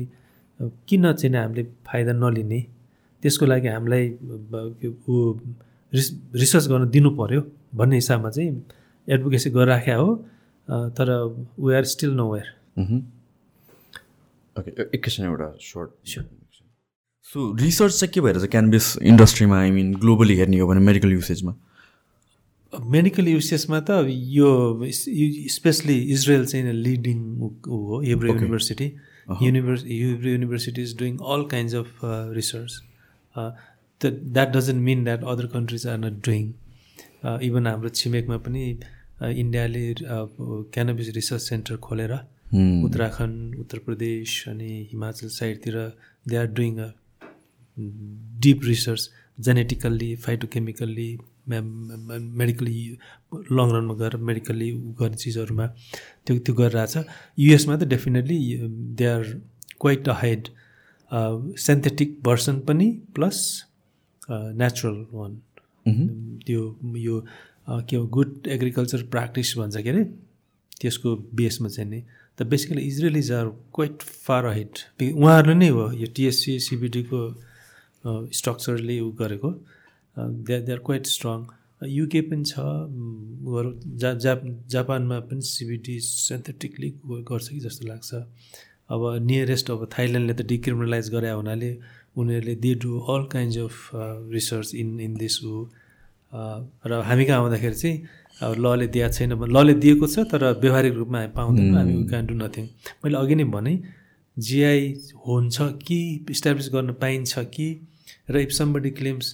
किन 0.88 1.12
चाहिँ 1.12 1.36
हामीले 1.36 1.62
फाइदा 1.86 2.12
नलिने? 2.12 2.60
त्यसको 3.22 3.46
लागि 3.46 3.68
हामीलाई 3.68 4.04
ऊ 5.08 5.14
रिस 5.92 6.08
रिसर्च 6.34 6.66
गर्न 6.68 6.88
दिनु 6.90 7.10
पऱ्यो 7.18 7.40
भन्ने 7.74 7.96
हिसाबमा 7.96 8.30
चाहिँ 8.30 8.50
एडभोकेसी 9.08 9.50
गरिराख्या 9.50 9.96
हो। 9.96 10.08
तर 10.96 11.08
we 11.60 11.74
are 11.74 11.84
still 11.84 12.10
nowhere 12.32 12.48
okay 14.58 14.70
एकैछिन 14.96 15.26
एउटा 15.26 15.48
सर्ट 15.60 15.90
सो 17.26 17.52
रिसर्च 17.60 17.98
चाहिँ 18.00 18.12
के 18.12 18.20
भएर 18.20 18.36
चाहिँ 18.36 18.48
क्यानबिस 18.50 18.96
इन्डस्ट्रीमा 19.12 19.60
आई 19.60 19.70
मिन 19.70 19.94
ग्लोबली 20.02 20.36
हेर्ने 20.36 20.58
हो 20.58 20.66
भने 20.68 20.80
मेडिकल 20.88 21.12
युसेजमा 21.12 21.54
मेडिकल 22.72 23.28
युसेसमा 23.28 23.80
त 23.88 23.90
यो 24.08 24.50
स्पेसली 25.54 25.96
इजरायल 26.14 26.44
चाहिँ 26.46 26.72
लिडिङ 26.72 27.22
हो 27.68 28.00
Hebrew 28.00 28.34
university 28.34 28.92
universe 29.42 29.84
Hebrew 29.84 30.30
university 30.30 30.82
is 30.82 30.96
doing 30.98 31.16
all 31.34 31.44
kinds 31.50 31.74
of 31.74 32.00
research 32.38 32.80
that 34.00 34.56
doesn't 34.56 34.82
mean 34.84 35.04
that 35.04 35.24
other 35.34 35.46
countries 35.54 35.86
are 35.86 35.98
not 35.98 36.24
doing 36.26 36.52
even 37.48 37.66
हाम्रो 37.66 37.88
छिमेकमा 38.00 38.36
पनि 38.46 38.64
इन्डियाले 39.42 39.84
क्यानबिस 40.00 41.14
रिसर्च 41.14 41.42
सेन्टर 41.42 41.76
खोलेर 41.88 42.18
उत्तराखण्ड 42.54 43.56
उत्तर 43.60 43.78
प्रदेश 43.86 44.48
अनि 44.48 44.70
हिमाचल 44.90 45.28
साइडतिर 45.36 45.76
they 46.28 46.36
are 46.36 46.46
doing 46.58 46.78
a 46.78 46.90
deep 48.42 48.60
research 48.64 49.10
genetically 49.46 50.14
phytochemically 50.26 51.10
medically 51.48 52.76
long 53.58 53.72
रनमा 53.72 53.94
गएर 53.94 54.16
medically 54.28 54.70
गर्ने 55.00 55.16
चिजहरूमा 55.16 55.66
त्यो 56.26 56.38
त्यो 56.38 56.54
गरिरहेछ। 56.54 56.94
युएसमा 57.38 57.76
त 57.76 57.88
definitely 57.94 58.38
they 58.98 59.06
are 59.06 59.22
quite 59.80 60.08
a 60.08 60.12
hide 60.22 60.48
synthetic 61.66 62.18
version 62.24 62.58
पनि 62.68 62.90
प्लस 63.14 63.38
नेचुरल 64.30 65.04
वान 65.12 65.32
त्यो 66.46 66.62
यो 66.98 67.20
के 67.68 67.96
हो 67.96 68.06
गुड 68.16 68.46
एग्रिकल्चर 68.48 69.02
प्र्याक्टिस 69.10 69.56
भन्छ 69.58 69.76
के 69.76 69.90
अरे? 69.90 70.04
त्यसको 70.80 71.16
बेसमा 71.34 71.68
चाहिँ 71.68 71.90
नि 71.90 72.02
त 72.38 72.42
basically 72.52 72.82
Israelis 72.82 73.32
are 73.32 73.46
quite 73.74 74.02
far 74.26 74.44
ahead 74.44 74.72
उहाँहरू 75.12 75.54
नै 75.54 75.68
हो 75.76 75.84
यो 76.02 76.06
टिएससी 76.16 76.58
सिबिडीको 76.68 77.20
स्ट्रक्चरले 78.38 78.98
उ 79.00 79.10
गरेको। 79.20 79.50
They 80.16 80.60
they 80.66 80.72
are 80.72 80.78
quite 80.88 81.06
strong 81.06 81.38
UK 81.82 82.20
पनि 82.28 82.44
छ 82.50 82.52
जा 84.02 84.12
जा 84.24 84.34
जापानमा 84.74 85.18
पनि 85.30 85.42
सिबिडी 85.48 85.98
सेन्थेटिकली 86.00 86.90
गर्छ 87.30 87.48
कि 87.48 87.60
जस्तो 87.60 87.86
लाग्छ। 87.88 88.10
अब 88.94 89.02
नियरेस्ट 89.22 89.70
अब 89.70 89.88
थाइल्यान्डले 89.92 90.34
त 90.34 90.46
डिक्रिमिनलाइज 90.52 91.10
गरे 91.14 91.30
हुनाले 91.30 91.70
उनीहरूले 92.16 92.54
they 92.64 92.74
do 92.84 92.98
all 93.12 93.24
kinds 93.32 93.58
of 93.58 93.74
research 94.36 94.74
in 94.82 95.00
in 95.00 95.14
this 95.24 95.42
ऊ 95.44 95.64
र 96.32 97.00
हामी 97.08 97.24
कहाँ 97.24 97.38
आउँदाखेरि 97.40 97.74
चाहिँ 97.74 97.96
अब 98.42 98.54
लले 98.58 98.86
दिएको 98.86 99.12
छैन 99.12 99.32
लले 99.56 99.74
दिएको 99.74 100.06
छ 100.06 100.24
तर 100.32 100.44
व्यवहारिक 100.60 100.94
रूपमा 100.94 101.18
हामी 101.18 101.32
पाउँदैनौँ 101.32 101.78
हामी 101.78 101.94
क्यान 102.08 102.26
डु 102.26 102.34
नथिङ 102.34 102.64
मैले 103.04 103.16
अघि 103.18 103.34
नै 103.34 103.44
भने 103.44 103.72
जिआई 104.36 104.82
हुन्छ 105.26 105.56
कि 105.86 105.98
इस्टाब्लिस 106.30 106.68
गर्न 106.72 106.92
पाइन्छ 107.02 107.38
कि 107.54 107.68
र 108.30 108.38
if 108.38 108.50
somebody 108.50 108.90
claims 108.90 109.26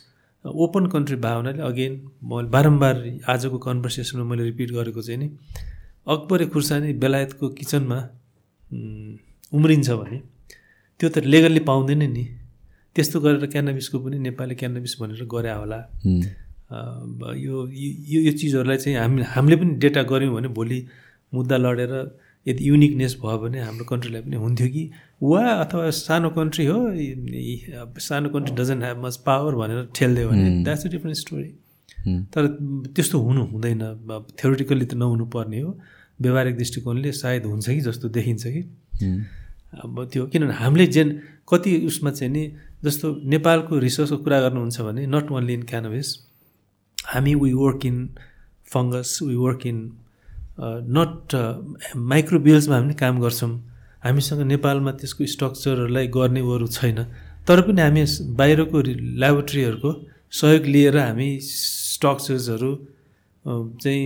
open 0.45 0.87
country 0.87 1.17
भयो 1.17 1.37
हुनाले 1.37 1.63
अगेन 1.63 1.93
मैले 2.25 2.49
बारम्बार 2.49 2.97
आजको 3.29 3.59
कन्भर्सेसनमा 3.59 4.25
मैले 4.25 4.45
रिपिट 4.45 4.71
गरेको 4.71 5.03
चाहिँ 5.03 5.19
नि 5.21 5.29
अकबरे 6.07 6.47
खुर्सानी 6.47 6.93
बेलायतको 7.03 7.49
किचनमा 7.49 7.99
उम्रिन्छ 9.53 9.91
भने 9.91 10.19
त्यो 11.01 11.09
त 11.09 11.19
लेगल्ली 11.25 11.61
पाउँदैन 11.61 12.03
नि। 12.13 12.25
त्यस्तो 12.95 13.21
गरेर 13.21 13.47
क्यानाबिसको 13.47 13.99
पनि 13.99 14.19
नेपाली 14.19 14.55
क्यानाबिस 14.55 14.93
भनेर 15.01 15.25
गरे 15.25 15.51
होला। 15.51 15.79
यो 16.73 17.67
यो 17.69 18.21
यो 18.21 18.33
चिजहरूलाई 18.33 18.77
चाहिँ 18.77 18.99
हामी 18.99 19.23
हामीले 19.35 19.57
पनि 19.57 19.75
डेटा 19.85 20.03
गऱ्यौँ 20.03 20.35
भने 20.35 20.49
भोलि 20.59 20.79
मुद्दा 21.35 21.57
लडेर 21.57 21.95
यदि 22.47 22.69
युनिकनेस 22.69 23.17
भयो 23.23 23.39
भने 23.39 23.61
हाम्रो 23.61 23.85
कन्ट्रीलाई 23.85 24.23
पनि 24.23 24.37
हुन्थ्यो 24.37 24.69
कि? 24.69 24.85
वा 25.23 25.43
अथवा 25.65 25.91
सानो 25.91 26.31
कन्ट्री 26.39 26.65
हो 26.67 26.79
सानो 28.01 28.29
country 28.35 28.55
doesn't 28.57 28.83
have 28.83 29.05
much 29.05 29.17
power 29.27 29.55
भनेर 29.55 29.89
ठेलिदियो 29.97 30.29
भने 30.29 30.65
द्याट्स 30.65 30.87
अ 30.87 30.91
डिफ्रेन्ट 30.91 31.19
स्टोरी 31.19 31.51
तर 32.35 32.47
त्यस्तो 32.95 33.19
हुनु 33.19 33.43
हुँदैन 33.53 33.81
थ्योरिटिकल्ली 34.41 34.87
त 34.87 34.95
नहुनु 34.95 35.27
पर्ने 35.35 35.61
हो। 35.61 35.79
व्यवहारिक 36.21 36.57
दृष्टिकोणले 36.57 37.13
सायद 37.13 37.45
हुन्छ 37.47 37.67
कि 37.69 37.81
जस्तो 37.81 38.09
देखिन्छ 38.09 38.43
कि? 38.47 38.63
अब 39.85 40.09
त्यो 40.13 40.27
किनभने 40.27 40.55
हामीले 40.55 40.87
जेन 40.87 41.09
कति 41.49 41.71
उसमा 41.87 42.11
चाहिँ 42.11 42.33
नि 42.33 42.43
जस्तो 42.85 43.07
नेपालको 43.25 43.79
रिसर्चको 43.79 44.17
कुरा 44.25 44.41
गर्नुहुन्छ 44.41 44.81
भने 44.81 45.07
नट 45.07 45.31
ओन्ली 45.31 45.55
इन 45.55 45.63
क्यानोभिस 45.63 46.09
हामी 47.05 47.35
we 47.35 47.53
work 47.53 47.87
in 47.87 47.97
fungus 48.73 49.19
we 49.23 49.37
work 49.37 49.67
in 49.67 49.79
not 50.97 51.35
माइक्रोबियल्समा 51.97 52.77
हामी 52.77 52.95
काम 52.95 53.21
गर्छौँ। 53.21 53.53
हामीसँग 54.05 54.41
नेपालमा 54.53 54.91
त्यसको 55.01 55.27
स्ट्रक्चरहरूलाई 55.35 56.07
गर्ने 56.17 56.41
अरू 56.55 56.67
छैन। 56.79 56.99
तर 57.47 57.61
पनि 57.67 57.81
हामी 57.83 58.03
बाहिरको 58.39 58.79
ल्याबोरेटरीहरूको 59.21 59.91
सहयोग 60.39 60.65
लिएर 60.75 60.97
हामी 60.99 61.29
स्ट्रक्चर्सहरू 61.43 62.73
चाहिँ 63.83 64.05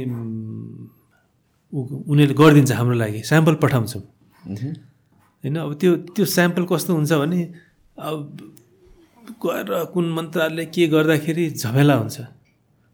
उनीहरूले 2.11 2.35
गरिदिन्छ 2.41 2.73
हाम्रो 2.73 2.97
लागि। 2.97 3.21
स्याम्पल 3.31 3.55
पठाउँछौँ। 3.63 4.03
होइन 5.45 5.57
अब 5.57 5.73
त्यो 5.81 5.91
त्यो 6.15 6.25
स्याम्पल 6.37 6.65
कस्तो 6.71 6.91
हुन्छ 6.97 7.13
भने 7.13 7.41
अब 7.99 8.17
गएर 9.45 9.69
कुन 9.93 10.07
मन्त्रालयले 10.17 10.65
के 10.75 10.87
गर्दाखेरि 10.95 11.45
झमेला 11.61 11.95
हुन्छ। 12.01 12.17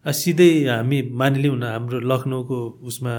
सिधै 0.07 0.67
हामी 0.67 0.99
मानिलिउँ 1.15 1.57
न 1.59 1.63
हाम्रो 1.63 2.01
लखनऊको 2.03 2.57
उसमा 2.83 3.15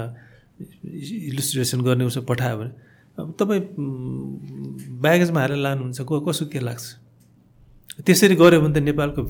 इलिस्ट्रेसन 1.32 1.80
गर्ने 1.80 2.04
उसमा 2.04 2.22
पठायो 2.28 2.56
भने। 2.58 2.72
अब 3.18 3.34
तपाईँ 3.40 3.62
ब्यागेजमा 5.00 5.40
हालेर 5.40 5.58
लानुहुन्छ 5.64 6.00
को 6.04 6.20
कसो 6.20 6.46
के 6.52 6.60
लाग्छ? 6.60 6.84
त्यसरी 8.04 8.34
गऱ्यो 8.36 8.60
भने 8.60 8.74
त 8.74 8.82
नेपालको 8.84 9.22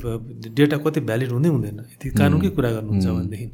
डेटा 0.51 0.76
कति 0.82 1.01
भ्यालिड 1.01 1.31
हुँदै 1.31 1.48
हुँदैन। 1.48 1.78
यति 1.94 2.10
कानुनकै 2.16 2.48
कुरा 2.56 2.70
गर्नुहुन्छ 2.70 3.06
भनेदेखि। 3.06 3.47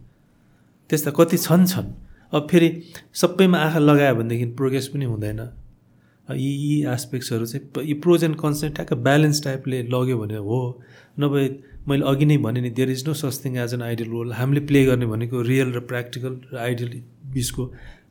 त्यस्ता 0.91 1.11
कति 1.11 1.37
छन् 1.37 1.67
छन्। 1.67 1.89
अब 2.33 2.47
फेरि 2.51 2.69
सबैमा 3.13 3.59
आँखा 3.59 3.79
लगायो 3.79 4.15
भनेदेखि 4.15 4.47
प्रोग्रेस 4.55 4.87
पनि 4.95 5.05
हुँदैन। 5.05 5.41
यी 6.31 6.51
यी 6.65 6.75
एस्पेक्ट्सहरू 6.87 7.47
चाहिँ 7.47 7.87
यी 7.87 7.95
प्रोज 7.99 8.25
एन्ड 8.25 8.37
कन्सेन्ट 8.39 8.75
ठ्याक्क 8.75 8.93
ब्यालेन्स 9.03 9.43
टाइपले 9.45 9.83
लग्यो 9.91 10.19
भने 10.19 10.37
हो। 10.39 10.61
नभए 11.21 11.45
मैले 11.89 12.05
अघि 12.11 12.27
नै 12.27 12.37
भने 12.45 12.61
नि 12.61 12.71
there 12.71 12.91
is 12.91 13.07
no 13.07 13.13
such 13.15 13.45
thing 13.45 13.57
as 13.65 13.75
an 13.75 13.83
ideal 13.83 14.11
role 14.11 14.33
हामीले 14.33 14.61
प्ले 14.69 14.85
गर्ने 14.87 15.07
भनेको 15.07 15.43
रियल 15.43 15.69
र 15.77 15.81
प्र्याक्टिकल 15.91 16.33
र 16.53 16.59
आइडियल 16.67 16.91
बिचको 17.35 17.63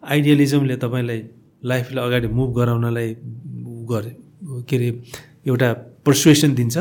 आइडियलिजमले 0.03 0.75
तपाईँलाई 0.83 1.21
लाइफलाई 1.71 2.05
अगाडि 2.07 2.27
मुभ 2.39 2.49
गराउनलाई 2.55 3.15
गरे 3.91 4.11
के 4.69 4.75
अरे 4.75 4.89
एउटा 5.47 5.73
पर्सुएसन 6.05 6.53
दिन्छ। 6.55 6.77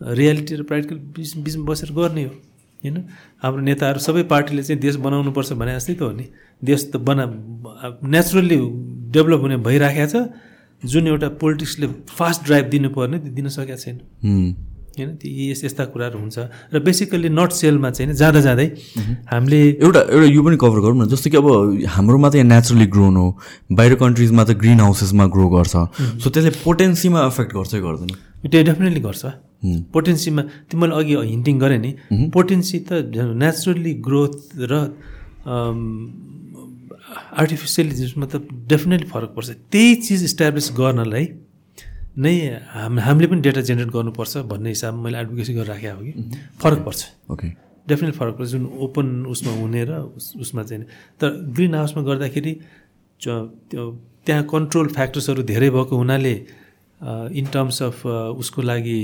रियालिटी 0.00 0.54
र 0.56 0.62
प्र्याक्टिकल 0.62 0.98
बिच 1.16 1.36
बिचमा 1.44 1.64
बसेर 1.64 1.90
गर्ने 1.92 2.22
हो 2.24 2.30
होइन? 2.30 2.96
हाम्रो 3.42 3.62
नेताहरू 3.62 4.00
सबै 4.00 4.22
पार्टीले 4.32 4.62
चाहिँ 4.62 4.80
देश 4.80 4.96
बनाउनुपर्छ 5.06 5.52
भने 5.60 5.74
जस्तै 5.76 5.94
त 5.94 6.02
हो 6.02 6.12
नि। 6.12 6.26
देश 6.62 6.80
त 6.92 6.96
बना 7.08 7.24
नेचुरल्ली 8.04 8.58
डेभलप 9.14 9.40
हुने 9.40 9.56
भइराखेको 9.66 10.06
छ। 10.12 10.14
जुन 10.82 11.06
एउटा 11.08 11.28
पोलिटिक्सले 11.40 11.86
फास्ट 12.12 12.44
ड्राइभ 12.44 12.66
दिनुपर्ने 12.70 13.18
दिन 13.18 13.48
सकेको 13.48 13.76
छैन। 13.76 13.96
होइन? 15.00 15.18
यस 15.50 15.64
यस्ता 15.64 15.84
कुराहरू 15.90 16.18
हुन्छ। 16.18 16.38
र 16.70 16.78
बेसिकल्ली 16.78 17.28
नट 17.34 17.50
सेलमा 17.50 17.90
चाहिँ 17.90 18.14
जाँदा 18.14 18.40
जाँदै 18.46 18.66
हामीले 19.32 19.60
एउटा 19.82 20.00
एउटा 20.14 20.26
यो 20.30 20.42
पनि 20.44 20.56
कभर 20.60 20.78
गरौँ 20.84 20.96
न 21.00 21.08
जस्तो 21.10 21.30
कि 21.30 21.36
अब 21.40 21.48
हाम्रोमा 21.96 22.28
त 22.30 22.34
यहाँ 22.38 22.48
नेचुरली 22.54 22.86
ग्रोन 22.94 23.16
हो 23.16 23.26
बाहिर 23.72 23.94
कन्ट्रिजमा 23.98 24.42
त 24.44 24.50
ग्रिन 24.54 24.80
हाउसेसमा 24.80 25.24
ग्रो 25.34 25.46
गर्छ। 25.50 25.74
सो 26.22 26.26
त्यसले 26.30 26.52
पोटेन्सीमा 26.62 27.18
एफेक्ट 27.26 27.50
गर्छै 27.54 27.80
गर्दैन? 27.80 28.10
त्यो 28.44 28.62
डेफिनेटली 28.62 29.00
गर्छ। 29.00 29.24
पोटेन्सीमा 29.90 30.42
त्यो 30.68 30.76
मैले 30.78 30.94
अघि 30.94 31.14
हिन्टिङ 31.32 31.54
गरेँ 31.58 31.80
नि। 31.80 31.90
पोटेन्सी 32.30 32.78
त 32.84 32.90
नेचुरली 33.40 33.92
ग्रोथ 34.04 34.34
र 34.60 34.72
आर्टिफिसियली 37.40 38.12
मतलब 38.16 38.42
डेफिनेटली 38.68 39.08
फरक 39.08 39.30
पर्छ। 39.36 39.48
त्यही 39.72 39.94
चिज 40.04 40.20
इस्टाब्लिस 40.24 40.66
गर्नलाई 40.76 41.24
नै 42.16 42.34
हाम 42.70 42.98
हामीले 43.00 43.26
पनि 43.26 43.40
डेटा 43.40 43.60
जेनेरेट 43.60 43.90
गर्नुपर्छ 43.92 44.36
भन्ने 44.50 44.68
हिसाबमा 44.70 45.02
मैले 45.02 45.18
एडभोकेसी 45.18 45.54
गरेर 45.54 45.66
राखेको 45.66 45.96
हो 45.96 46.02
कि। 46.04 46.12
फरक 46.62 46.80
पर्छ। 46.86 47.00
ओके 47.32 47.48
डेफिनेटली 47.86 48.18
फरक 48.18 48.34
पर्छ। 48.38 48.50
जुन 48.50 48.64
ओपन 48.86 49.06
उसमा 49.26 49.52
हुने 49.52 49.84
र 49.84 49.92
उसमा 50.40 50.62
चाहिँ 50.62 50.84
तर 51.20 51.30
ग्रिन 51.54 51.74
हाउसमा 51.74 52.02
गर्दाखेरि 52.02 52.52
त्यो 53.20 53.90
त्यहाँ 54.26 54.42
कन्ट्रोल 54.50 54.86
फ्याक्टर्सहरू 54.88 55.42
धेरै 55.42 55.70
भएको 55.70 55.96
हुनाले 55.96 56.34
इन 57.34 57.46
टर्म्स 57.52 57.82
अफ 57.82 58.06
उसको 58.06 58.62
लागि 58.62 58.98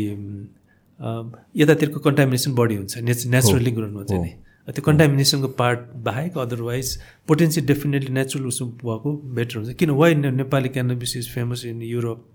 यतातिरको 1.57 1.99
कन्टामिनेसन 2.01 2.55
बढी 2.55 2.75
हुन्छ। 2.77 2.99
नेच 2.99 3.27
नेचुरली 3.27 3.71
ग्रोनमा 3.71 4.03
चाहिँ 4.05 4.33
त्यो 4.69 4.83
कन्टामिनेसनको 4.85 5.49
पार्ट 5.59 5.79
बाहेक 6.05 6.39
अदरवाइज 6.39 6.87
पोटेन्सियल 7.29 7.67
डेफिनेटली 7.67 8.13
नेचुरल 8.15 8.47
उसो 8.47 8.67
भएको 8.81 9.13
बेटर 9.37 9.57
हुन्छ। 9.59 9.75
किन? 9.75 9.91
Why 9.91 10.15
Nepali 10.15 10.69
cannabis 10.69 11.17
is 11.17 11.29
famous 11.35 11.65
in 11.67 11.83
Europe 11.83 12.27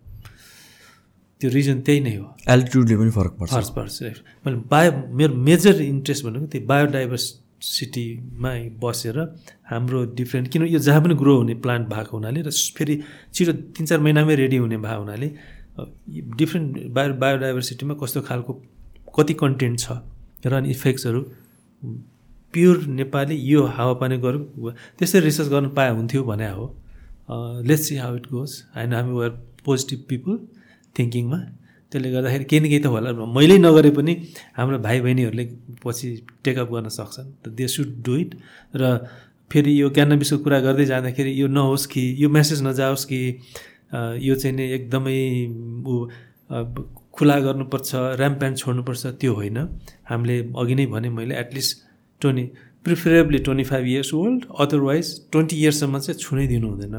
त्यो 1.41 1.49
रिजन 1.51 1.77
त्यही 1.81 1.99
नै 1.99 2.15
हो। 2.15 2.25
एल्टिट्युडले 2.49 2.95
पनि 2.97 3.11
फरक 3.11 3.33
पर्छ। 3.39 3.51
फर्स्ट 3.51 3.73
पर्छ 3.73 3.95
मैले 4.45 4.57
बायो 4.71 4.91
मेरो 5.19 5.33
मेजर 5.47 5.81
इन्ट्रेस्ट 5.81 6.21
भनेको 6.25 6.45
त्यही 6.51 6.65
बायोडाइभर्सिटीमा 6.71 8.51
बसेर 8.83 9.17
हाम्रो 9.71 9.99
डिफ्रेन्ट 10.15 10.47
किन 10.51 10.61
यो 10.67 10.79
जहाँ 10.79 11.01
पनि 11.03 11.15
ग्रो 11.21 11.33
हुने 11.37 11.55
प्लान्ट 11.63 11.85
भएको 11.93 12.13
हुनाले 12.17 12.41
र 12.47 12.51
फेरि 12.77 12.95
छिटो 13.33 13.53
तिन 13.75 13.85
चार 13.85 13.99
महिनामै 13.99 14.35
रेडी 14.35 14.57
हुने 14.63 14.77
भएको 14.77 15.01
हुनाले 15.03 15.27
डिफ्रेन्ट 16.39 16.69
बायो 16.95 17.13
बायोडाइभर्सिटीमा 17.23 17.93
कस्तो 18.01 18.19
खालको 18.29 18.51
कति 19.17 19.33
कन्टेन्ट 19.43 19.79
छ 19.79 19.87
र 20.45 20.53
अनि 20.53 20.69
इफेक्ट्सहरू 20.71 21.21
प्योर 22.53 22.77
नेपाली 22.99 23.35
यो 23.51 23.61
हावापानी 23.77 24.17
गरौँ 24.23 24.71
त्यसरी 24.97 25.21
रिसर्च 25.21 25.47
गर्नु 25.49 25.69
पाए 25.77 25.89
हुन्थ्यो 25.91 26.23
भने 26.23 26.49
हो। 26.49 26.65
Let's 27.67 27.83
see 27.87 27.95
how 27.97 28.15
it 28.15 28.25
goes 28.31 28.51
होइन 28.75 28.93
हामी 28.93 29.13
वर 29.13 29.29
पोजिटिभ 29.65 29.99
पिपुल 30.09 30.35
थिङ्किङमा 30.97 31.39
त्यसले 31.91 32.09
गर्दाखेरि 32.11 32.45
केही 32.49 32.59
न 32.59 32.65
केही 32.71 32.81
त 32.83 32.87
होला। 32.91 33.09
मैले 33.37 33.57
नगरे 33.61 33.91
पनि 33.97 34.13
हाम्रो 34.57 34.77
भाइ 34.87 34.97
बहिनीहरूले 35.05 35.45
पछि 35.83 36.07
टेकअप 36.43 36.69
गर्न 36.73 36.89
सक्छन्। 36.89 37.27
त 37.43 37.45
दे 37.57 37.67
सुड 37.67 37.89
डु 38.05 38.13
इट 38.23 38.31
र 38.75 38.83
फेरि 39.51 39.71
यो 39.81 39.87
क्यानबिसको 39.95 40.37
कुरा 40.43 40.59
गर्दै 40.65 40.85
जाँदाखेरि 40.91 41.31
यो 41.41 41.47
नहोस् 41.47 41.85
कि 41.93 42.03
यो 42.23 42.27
मेसेज 42.29 42.59
नजाओस् 42.67 43.05
कि 43.05 43.19
यो 44.27 44.35
चाहिँ 44.35 44.55
नि 44.57 44.63
एकदमै 44.77 45.17
ऊ 45.85 45.93
खुला 47.15 47.35
गर्नुपर्छ 47.39 47.89
ऱ्याम्प 48.19 48.37
प्यान्ट 48.39 48.57
छोड्नुपर्छ 48.57 49.05
त्यो 49.21 49.33
होइन। 49.33 49.57
हामीले 50.09 50.35
अघि 50.57 50.75
नै 50.75 50.85
भने 50.93 51.09
मैले 51.09 51.33
at least 51.39 51.71
twenty 52.21 52.45
preferably 52.85 53.39
twenty 53.45 53.63
five 53.63 53.85
years 53.93 54.13
old 54.13 54.41
otherwise 54.59 55.05
twenty 55.31 55.55
इयर्ससम्म 55.61 55.99
चाहिँ 55.99 56.19
छुनै 56.19 56.47
दिनु 56.47 56.67
हुँदैन। 56.69 56.95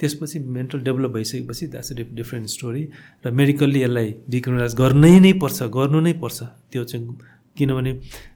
त्यसपछि 0.00 0.38
मेन्टल 0.56 0.80
डेभलप 0.86 1.10
भइसकेपछि 1.10 1.66
द्याट्स 1.66 1.92
अ 1.92 1.94
डिफ्रेन्ट 2.20 2.46
स्टोरी 2.48 2.82
र 3.26 3.30
मेडिकल्ली 3.30 3.82
यसलाई 3.82 4.14
डिक्रिमिनलाइज 4.30 4.74
गर्नै 4.76 5.18
नै 5.20 5.32
पर्छ 5.42 5.62
गर्नु 5.76 6.00
नै 6.00 6.12
पर्छ। 6.22 6.38
त्यो 6.72 6.84
चाहिँ 6.84 7.04
किनभने 7.56 7.92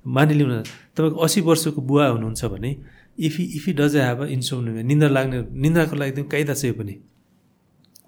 मानिलिउँ 0.07 0.62
तपाईँको 0.97 1.19
असी 1.20 1.41
वर्षको 1.41 1.81
बुवा 1.81 2.07
हुनुहुन्छ 2.07 2.45
भने 2.55 2.70
if 3.19 3.35
if 3.41 3.69
he 3.69 3.73
does 3.77 3.97
a 3.97 4.24
insomnia 4.37 4.82
निन्द्रा 4.82 5.09
लाग्ने 5.09 5.39
निन्द्राको 5.53 5.97
लागि 5.97 6.23
काइदा 6.32 6.55
चाहिँ 6.55 6.74
पनि। 6.74 6.95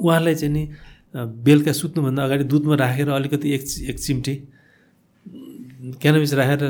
उहाँलाई 0.01 0.35
चाहिँ 0.35 0.53
नि 0.55 0.63
बेलुका 1.15 1.73
सुत्नुभन्दा 1.73 2.25
अगाडि 2.25 2.45
दुधमा 2.49 2.75
राखेर 2.81 3.09
अलिकति 3.11 3.53
एक 3.53 3.63
एक 3.91 3.99
चिम्टी 4.01 4.35
क्यानबिस 6.01 6.33
राखेर 6.35 6.61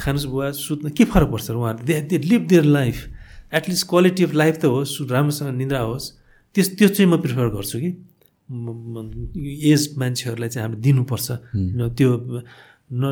खानुहोस् 0.00 0.26
बुवा 0.32 0.50
सुत्नु 0.56 0.90
के 0.96 1.04
फरक 1.04 1.28
पर्छ 1.28 1.50
उहाँहरूले? 1.50 1.84
They 1.84 2.00
they 2.08 2.18
live 2.24 2.42
their 2.48 2.64
life 2.64 2.96
at least 3.54 3.88
quality 3.88 4.24
of 4.24 4.32
life 4.32 4.56
त 4.56 4.64
होस् 4.72 4.92
राम्रोसँग 5.12 5.56
निन्द्रा 5.60 5.80
होस्। 5.80 6.21
त्यस 6.54 6.68
त्यो 6.78 6.88
चाहिँ 6.88 7.08
म 7.10 7.16
प्रिफर 7.22 7.48
गर्छु 7.56 7.78
कि। 7.80 7.90
एज 9.72 9.82
मान्छेहरूलाई 9.98 10.48
चाहिँ 10.48 10.64
हामीले 10.66 10.82
दिनुपर्छ। 10.82 11.28
त्यो 11.98 12.10
न 12.92 13.04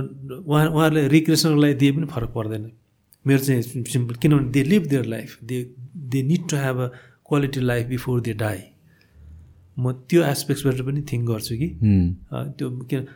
उहाँ 0.47 0.67
उहाँहरूलाई 0.69 1.09
रिक्रेसनको 1.09 1.61
लागि 1.61 1.75
दिए 1.81 1.93
पनि 1.97 2.07
फरक 2.13 2.31
पर्दैन। 2.37 2.65
मेरो 3.27 3.43
चाहिँ 3.45 3.63
सिम्पल 3.85 4.15
किनभने 4.21 4.51
they 4.53 4.63
live 4.65 4.83
their 4.93 5.05
life 5.05 5.39
they 5.45 5.57
they 6.13 6.23
need 6.31 6.43
to 6.51 6.57
have 6.57 6.77
a 6.81 6.87
quality 7.29 7.61
life 7.61 7.87
before 7.87 8.21
they 8.21 8.33
die 8.43 8.61
म 9.79 9.93
त्यो 10.09 10.21
एस्पेक्ट्सबाट 10.25 10.81
पनि 10.87 11.01
थिङ्क 11.11 11.25
गर्छु 11.31 11.55
कि। 11.61 11.69
त्यो 12.59 12.67
किन 12.91 13.07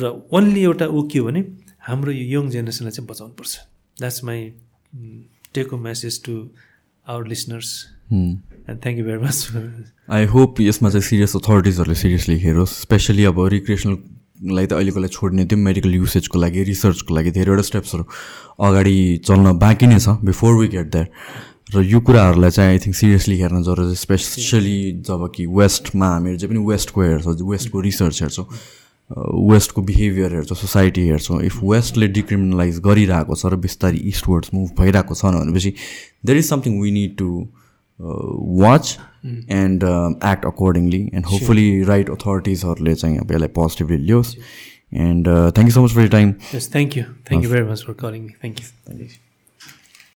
र 0.00 0.04
ओन्ली 0.36 0.62
एउटा 0.62 0.86
ऊ 0.86 1.08
के 1.08 1.18
हो 1.18 1.24
भने 1.26 1.40
हाम्रो 1.88 2.12
यो 2.12 2.24
यङ 2.36 2.48
जेनेरेसनलाई 2.50 2.92
चाहिँ 2.92 3.08
बचाउनुपर्छ। 3.08 3.52
That's 4.00 4.24
my 4.24 4.40
take 5.54 5.74
a 5.74 5.76
message 5.88 6.14
to 6.24 6.34
our 7.06 7.26
listeners 7.28 7.70
and 8.68 8.80
thank 8.82 8.98
you 8.98 9.04
very 9.04 9.22
much 9.24 9.92
I 10.10 10.24
hope 10.28 10.60
यसमा 10.60 10.90
चाहिँ 10.90 11.02
सिरियस 11.04 11.36
अथोरिटिजहरूले 11.36 11.94
सिरियसली 11.96 12.38
हेरोस् 12.38 12.72
स्पेसली 12.80 13.24
अब 13.24 13.44
रिक्रिएसनललाई 13.48 14.66
त 14.66 14.72
अहिलेको 14.72 15.00
लागि 15.00 15.14
छोड्ने 15.14 15.44
त्यो 15.44 15.58
मेडिकल 15.60 15.94
युसेजको 15.94 16.38
लागि 16.38 16.62
रिसर्चको 16.64 17.14
लागि 17.14 17.30
धेरैवटा 17.32 17.62
स्टेप्सहरू 17.64 18.04
अगाडि 18.62 18.96
चल्न 19.24 19.52
बाँकी 19.58 19.86
नै 19.86 19.98
छ 19.98 20.16
बिफोर 20.24 20.54
वी 20.54 20.68
गेट 20.70 20.90
द्याट 20.90 21.08
र 21.70 21.82
यो 21.84 22.00
कुराहरूलाई 22.02 22.50
चाहिँ 22.50 22.70
आई 22.70 22.78
थिङ्क 22.80 22.96
सिरियसली 22.96 23.36
हेर्न 23.38 23.62
जरुरी 23.62 23.94
स्पेसली 23.96 24.76
जब 25.04 25.30
कि 25.30 25.46
वेस्टमा 25.54 26.08
हामीहरू 26.08 26.38
चाहिँ 26.38 26.52
पनि 26.52 26.64
वेस्टको 26.66 27.02
हेर्छौँ 27.02 27.34
वेस्टको 27.46 27.80
रिसर्च 27.82 28.22
हेर्छौँ 28.22 28.46
वेस्टको 29.46 29.82
बिहेभियर 29.84 30.34
हेर्छौँ 30.34 30.56
सोसाइटी 30.58 31.02
हेर्छौँ 31.02 31.40
इफ 31.42 31.60
वेस्टले 31.64 32.08
डिक्रिमिनलाइज 32.14 32.78
गरिरहेको 32.84 33.34
छ 33.34 33.52
र 33.52 33.56
बिस्तारै 33.62 34.00
इस्टवर्ड्स 34.10 34.54
मुभ 34.54 34.68
भइरहेको 34.78 35.14
छ 35.14 35.32
भनेपछि 35.36 35.72
there 36.24 36.38
is 36.38 36.48
something 36.48 36.80
we 36.80 36.90
need 36.92 37.16
to 37.16 37.28
watch 38.00 38.98
and 39.26 39.84
act 40.24 40.44
accordingly 40.46 41.02
and 41.14 41.26
hopefully 41.26 41.68
right 41.84 42.10
अथोरिटिजहरूले 42.10 42.94
चाहिँ 42.94 43.18
अब 43.18 43.32
यसलाई 43.32 43.48
positively 43.54 43.98
लियोस् 44.02 44.34
and 45.06 45.28
thank 45.28 45.68
you 45.68 45.74
so 45.74 45.84
much 45.84 45.94
for 45.94 46.00
your 46.00 46.10
time 46.10 46.32
thank 46.52 46.96
you 46.96 47.04
thank 47.04 47.44
you 47.44 47.50
very 47.50 47.70
much 47.70 47.84
for 47.86 47.98
calling 48.04 48.22
me 48.22 48.32
thank 48.42 48.60
you 48.60 49.08